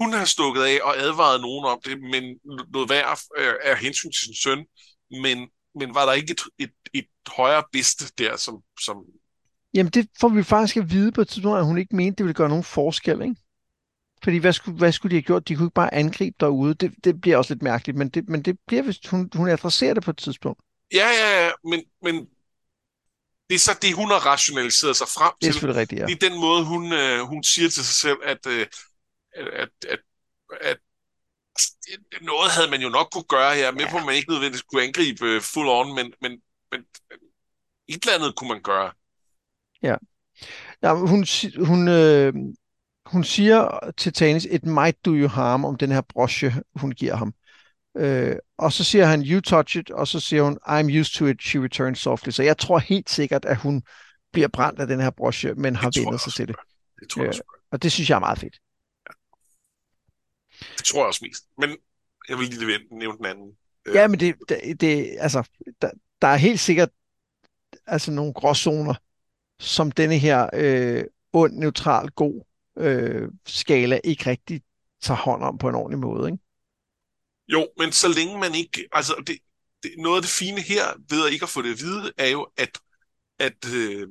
kunne 0.00 0.16
have 0.16 0.26
stukket 0.26 0.62
af 0.62 0.78
og 0.82 0.98
advaret 0.98 1.40
nogen 1.40 1.64
om 1.64 1.80
det, 1.84 2.00
men 2.02 2.24
noget 2.72 2.90
værd 2.90 3.18
øh, 3.38 3.54
er 3.62 3.74
hensyn 3.74 4.10
til 4.10 4.24
sin 4.24 4.34
søn, 4.34 4.66
men, 5.10 5.48
men 5.74 5.94
var 5.94 6.06
der 6.06 6.12
ikke 6.12 6.32
et, 6.32 6.40
et, 6.58 6.72
et 6.94 7.06
højere 7.28 7.64
bedste 7.72 8.04
der, 8.18 8.36
som, 8.36 8.62
som... 8.80 8.96
Jamen 9.74 9.90
det 9.90 10.08
får 10.20 10.28
vi 10.28 10.42
faktisk 10.42 10.76
at 10.76 10.90
vide 10.90 11.12
på 11.12 11.20
et 11.20 11.28
tidspunkt, 11.28 11.58
at 11.58 11.64
hun 11.64 11.78
ikke 11.78 11.96
mente, 11.96 12.16
det 12.18 12.24
ville 12.24 12.34
gøre 12.34 12.48
nogen 12.48 12.64
forskel, 12.64 13.22
ikke? 13.22 13.36
Fordi 14.24 14.36
hvad 14.36 14.52
skulle, 14.52 14.78
hvad 14.78 14.92
skulle 14.92 15.10
de 15.10 15.16
have 15.16 15.22
gjort? 15.22 15.48
De 15.48 15.54
kunne 15.54 15.66
ikke 15.66 15.74
bare 15.74 15.94
angribe 15.94 16.36
derude. 16.40 16.74
Det, 16.74 16.94
det 17.04 17.20
bliver 17.20 17.36
også 17.36 17.54
lidt 17.54 17.62
mærkeligt, 17.62 17.98
men 17.98 18.08
det, 18.08 18.28
men 18.28 18.42
det 18.42 18.58
bliver, 18.66 18.82
hvis 18.82 19.00
hun, 19.10 19.30
hun 19.34 19.48
adresserer 19.48 19.94
det 19.94 20.02
på 20.02 20.10
et 20.10 20.16
tidspunkt. 20.16 20.60
Ja, 20.94 21.08
ja, 21.08 21.44
ja, 21.44 21.50
men, 21.64 21.82
men 22.02 22.28
det 23.50 23.56
er 23.56 23.58
så 23.58 23.78
det, 23.82 23.94
hun 23.94 24.08
har 24.10 24.26
rationaliseret 24.32 24.96
sig 24.96 25.08
frem 25.08 25.32
til. 25.32 25.40
Det 25.40 25.48
er 25.48 25.52
selvfølgelig 25.52 25.80
rigtigt, 25.80 26.00
ja. 26.00 26.06
Det 26.06 26.22
er 26.22 26.28
den 26.28 26.40
måde, 26.40 26.64
hun, 26.64 26.92
øh, 26.92 27.20
hun 27.20 27.42
siger 27.42 27.68
til 27.68 27.84
sig 27.84 27.94
selv, 28.04 28.18
at, 28.24 28.46
øh, 28.46 28.66
at, 29.34 29.68
at, 29.92 30.00
at 30.60 30.78
noget 32.22 32.50
havde 32.50 32.70
man 32.70 32.82
jo 32.82 32.88
nok 32.88 33.08
kunne 33.12 33.30
gøre 33.36 33.54
her, 33.54 33.72
med 33.72 33.80
ja. 33.80 33.90
på, 33.90 33.96
at 33.96 34.06
man 34.06 34.14
ikke 34.14 34.30
nødvendigvis 34.30 34.62
kunne 34.62 34.82
angribe 34.82 35.26
øh, 35.26 35.40
full 35.40 35.68
on, 35.68 35.94
men, 35.94 36.12
men, 36.22 36.32
men 36.70 36.80
et 37.88 38.02
eller 38.02 38.14
andet 38.14 38.36
kunne 38.36 38.48
man 38.48 38.62
gøre. 38.62 38.92
Ja. 39.82 39.96
ja 40.82 40.94
hun, 40.94 41.26
hun, 41.66 41.88
øh, 41.88 42.32
hun 43.06 43.24
siger 43.24 43.90
til 43.96 44.12
Tanis, 44.12 44.44
it 44.44 44.64
might 44.64 45.04
do 45.04 45.10
you 45.14 45.28
harm, 45.28 45.64
om 45.64 45.76
den 45.76 45.90
her 45.92 46.00
brosje, 46.00 46.62
hun 46.74 46.90
giver 46.90 47.16
ham. 47.16 47.34
Øh, 47.96 48.36
og 48.58 48.72
så 48.72 48.84
siger 48.84 49.06
han, 49.06 49.22
you 49.22 49.40
touch 49.40 49.76
it, 49.76 49.90
og 49.90 50.08
så 50.08 50.20
siger 50.20 50.42
hun, 50.42 50.58
I'm 50.68 51.00
used 51.00 51.14
to 51.14 51.26
it, 51.26 51.42
she 51.42 51.62
returns 51.62 51.98
softly. 51.98 52.30
Så 52.30 52.42
jeg 52.42 52.58
tror 52.58 52.78
helt 52.78 53.10
sikkert, 53.10 53.44
at 53.44 53.56
hun 53.56 53.82
bliver 54.32 54.48
brændt 54.48 54.80
af 54.80 54.86
den 54.86 55.00
her 55.00 55.10
brosje, 55.10 55.54
men 55.54 55.76
har 55.76 55.90
vendt 55.96 56.20
sig 56.20 56.32
til 56.32 56.48
det. 56.48 56.56
Det 57.00 57.08
tror 57.08 57.22
jeg 57.22 57.28
også. 57.28 57.42
Øh, 57.54 57.60
og 57.70 57.82
det 57.82 57.92
synes 57.92 58.10
jeg 58.10 58.16
er 58.16 58.20
meget 58.20 58.38
fedt. 58.38 58.60
Ja. 59.08 59.14
Det 60.78 60.84
tror 60.84 61.00
jeg 61.00 61.06
også 61.06 61.20
mest. 61.22 61.44
Men 61.58 61.76
jeg 62.28 62.38
vil 62.38 62.48
lige 62.48 62.78
nævne 62.90 63.18
den 63.18 63.26
anden. 63.26 63.52
Øh. 63.86 63.94
Ja, 63.94 64.08
men 64.08 64.20
det, 64.20 64.34
det, 64.48 64.80
det 64.80 65.16
altså, 65.18 65.48
der, 65.82 65.90
der 66.22 66.28
er 66.28 66.36
helt 66.36 66.60
sikkert 66.60 66.88
altså 67.86 68.10
nogle 68.10 68.32
gråzoner, 68.32 68.94
som 69.58 69.92
denne 69.92 70.18
her 70.18 70.50
øh, 70.54 71.04
ond, 71.32 71.52
neutral, 71.54 72.10
god 72.10 72.44
øh, 72.78 73.28
skala 73.46 74.00
ikke 74.04 74.30
rigtig 74.30 74.62
tager 75.02 75.18
hånd 75.18 75.42
om 75.42 75.58
på 75.58 75.68
en 75.68 75.74
ordentlig 75.74 75.98
måde, 75.98 76.30
ikke? 76.30 76.42
Jo, 77.52 77.68
men 77.76 77.92
så 77.92 78.08
længe 78.08 78.38
man 78.38 78.54
ikke... 78.54 78.88
Altså, 78.92 79.14
det, 79.26 79.38
det, 79.82 79.90
noget 79.98 80.16
af 80.16 80.22
det 80.22 80.30
fine 80.30 80.60
her, 80.60 80.84
ved 81.10 81.26
at 81.26 81.32
ikke 81.32 81.42
at 81.42 81.48
få 81.48 81.62
det 81.62 81.72
at 81.72 81.80
vide, 81.80 82.12
er 82.18 82.28
jo, 82.28 82.42
at, 82.56 82.78
at, 83.38 83.74
øh, 83.74 84.08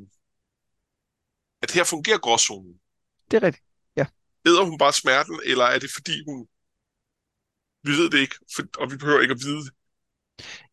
at 1.62 1.72
her 1.72 1.84
fungerer 1.84 2.18
gråzonen. 2.18 2.74
Det 3.32 3.38
er 3.38 3.44
rigtigt, 3.44 3.66
ja. 3.96 4.06
Beder 4.44 4.64
hun 4.64 4.78
bare 4.78 4.94
smerten, 4.94 5.40
eller 5.46 5.66
er 5.66 5.80
det 5.80 5.90
fordi 5.94 6.24
hun... 6.28 6.48
Vi 7.84 7.92
ved 7.92 8.10
det 8.10 8.20
ikke, 8.20 8.36
for, 8.56 8.64
og 8.78 8.92
vi 8.92 8.98
behøver 8.98 9.22
ikke 9.22 9.32
at 9.32 9.42
vide 9.46 9.64
det. 9.66 9.74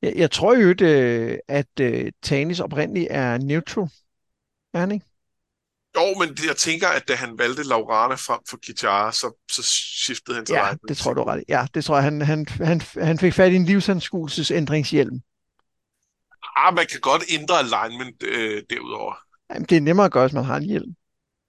Jeg, 0.03 0.17
jeg 0.17 0.31
tror 0.31 0.55
jo, 0.55 0.75
øh, 0.81 1.39
at 1.49 1.81
uh, 1.81 2.11
Tanis 2.23 2.61
oprindeligt 2.61 3.07
er 3.11 3.39
neutral. 3.39 3.89
Er 4.75 4.79
han 4.79 4.93
ikke? 4.93 5.07
Jo, 5.97 6.15
men 6.19 6.39
jeg 6.47 6.57
tænker, 6.57 6.89
at 6.89 7.09
da 7.09 7.15
han 7.15 7.39
valgte 7.39 7.63
Laurana 7.63 8.15
frem 8.15 8.41
for 8.49 8.57
Kitara, 8.57 9.13
så, 9.13 9.45
så 9.51 9.63
skiftede 9.63 10.37
han 10.37 10.47
til 10.47 10.53
Ja, 10.53 10.73
det 10.89 10.97
tror 10.97 11.15
du 11.15 11.23
ret. 11.23 11.45
Ja, 11.49 11.67
det 11.75 11.85
tror 11.85 11.95
jeg. 11.95 12.05
Han, 12.05 12.21
han, 12.23 12.47
han, 12.49 12.81
han 13.03 13.19
fik 13.19 13.35
fat 13.35 13.53
i 13.53 13.57
en 13.57 13.65
livsanskuelsesændringshjelm. 13.65 15.21
Ah, 16.57 16.75
man 16.75 16.87
kan 16.91 17.01
godt 17.01 17.25
ændre 17.29 17.59
alignment 17.59 18.23
øh, 18.23 18.63
derudover. 18.71 19.15
Jamen, 19.51 19.67
det 19.69 19.77
er 19.77 19.81
nemmere 19.81 20.07
at 20.07 20.13
gøre, 20.13 20.27
hvis 20.27 20.35
man 20.35 20.45
har 20.45 20.57
en 20.57 20.63
hjelm. 20.63 20.95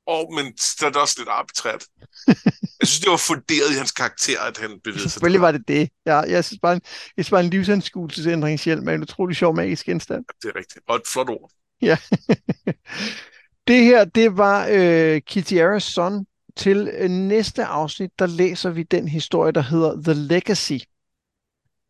Åh, 0.08 0.20
oh, 0.20 0.34
men 0.36 0.58
så 0.58 0.86
er 0.86 0.90
det 0.90 1.02
også 1.02 1.16
lidt 1.18 1.30
arbitrært. 1.30 1.86
jeg 2.80 2.88
synes, 2.88 3.00
det 3.00 3.12
var 3.12 3.18
funderet 3.18 3.72
i 3.72 3.78
hans 3.78 3.92
karakter, 3.92 4.42
at 4.42 4.58
han 4.58 4.80
bevægede 4.84 5.02
sig. 5.02 5.12
Selvfølgelig 5.12 5.42
var 5.42 5.52
det 5.52 5.68
det. 5.68 5.90
Ja, 6.06 6.16
jeg 6.16 6.46
synes 6.46 6.60
bare, 6.62 6.74
en, 6.74 6.82
jeg 7.18 7.26
synes 7.26 7.30
bare 7.30 7.44
en 7.44 7.50
livsanskuelsesændringshjelm 7.50 8.88
er 8.88 8.94
en 8.94 9.02
utrolig 9.02 9.36
sjov 9.36 9.56
magisk 9.56 9.86
genstand. 9.86 10.26
Det 10.42 10.50
er 10.50 10.56
rigtigt. 10.56 10.86
Og 10.88 10.96
et 10.96 11.02
flot 11.08 11.30
ord. 11.30 11.52
Ja. 11.82 11.98
Det 13.68 13.84
her, 13.84 14.06
det 14.06 14.38
var 14.38 14.68
øh, 14.72 15.22
Kitiaras 15.22 15.84
son. 15.84 16.28
Til 16.56 16.90
øh, 16.94 17.10
næste 17.10 17.66
afsnit, 17.66 18.12
der 18.20 18.26
læser 18.26 18.70
vi 18.70 18.84
den 18.84 19.08
historie, 19.08 19.52
der 19.52 19.62
hedder 19.62 20.02
The 20.04 20.14
Legacy, 20.14 20.78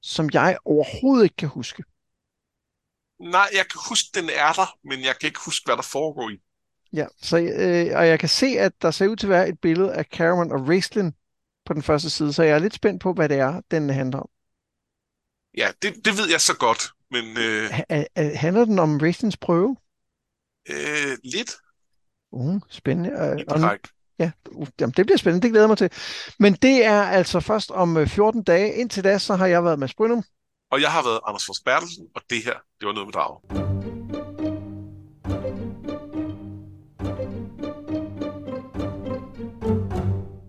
som 0.01 0.29
jeg 0.33 0.57
overhovedet 0.65 1.23
ikke 1.23 1.35
kan 1.35 1.49
huske. 1.49 1.83
Nej, 3.19 3.47
jeg 3.53 3.65
kan 3.71 3.81
huske, 3.89 4.07
den 4.13 4.29
er 4.29 4.53
der, 4.53 4.77
men 4.83 5.03
jeg 5.03 5.15
kan 5.19 5.27
ikke 5.27 5.39
huske, 5.45 5.65
hvad 5.65 5.75
der 5.75 5.81
foregår 5.81 6.29
i. 6.29 6.37
Ja, 6.93 7.07
så, 7.21 7.37
øh, 7.37 7.97
og 7.99 8.07
jeg 8.07 8.19
kan 8.19 8.29
se, 8.29 8.45
at 8.45 8.81
der 8.81 8.91
ser 8.91 9.07
ud 9.07 9.15
til 9.15 9.27
at 9.27 9.31
være 9.31 9.49
et 9.49 9.59
billede 9.59 9.93
af 9.93 10.05
Cameron 10.05 10.51
og 10.51 10.67
Raistlin 10.67 11.13
på 11.65 11.73
den 11.73 11.83
første 11.83 12.09
side, 12.09 12.33
så 12.33 12.43
jeg 12.43 12.55
er 12.55 12.59
lidt 12.59 12.73
spændt 12.73 13.01
på, 13.01 13.13
hvad 13.13 13.29
det 13.29 13.37
er, 13.37 13.61
den 13.71 13.89
handler 13.89 14.19
om. 14.19 14.29
Ja, 15.57 15.71
det, 15.81 15.95
det 16.05 16.17
ved 16.17 16.29
jeg 16.29 16.41
så 16.41 16.57
godt, 16.57 16.91
men... 17.11 17.37
Øh... 17.37 17.69
Handler 18.35 18.65
den 18.65 18.79
om 18.79 18.97
Raistlins 18.97 19.37
prøve? 19.37 19.77
Øh, 20.69 21.17
lidt. 21.23 21.51
Uh, 22.31 22.61
spændende. 22.69 23.11
Uh, 23.11 23.63
og, 23.63 23.77
ja, 24.19 24.31
uh, 24.51 24.67
jamen, 24.79 24.93
det 24.97 25.05
bliver 25.05 25.17
spændende. 25.17 25.43
Det 25.43 25.51
glæder 25.51 25.67
mig 25.67 25.77
til. 25.77 25.91
Men 26.39 26.53
det 26.53 26.85
er 26.85 27.01
altså 27.01 27.39
først 27.39 27.71
om 27.71 28.07
14 28.07 28.39
øh, 28.39 28.43
dage. 28.47 28.73
Indtil 28.73 29.03
da, 29.03 29.17
så 29.17 29.35
har 29.35 29.47
jeg 29.47 29.63
været 29.63 29.79
med 29.79 29.89
Brynum. 29.97 30.23
Og 30.71 30.81
jeg 30.81 30.91
har 30.91 31.03
været 31.03 31.19
Anders 31.27 31.45
Fors 31.45 31.59
Bertelsen, 31.65 32.05
og 32.15 32.21
det 32.29 32.43
her, 32.45 32.53
det 32.79 32.87
var 32.87 32.93
noget 32.93 33.07
med 33.07 33.13
dragen. 33.13 33.66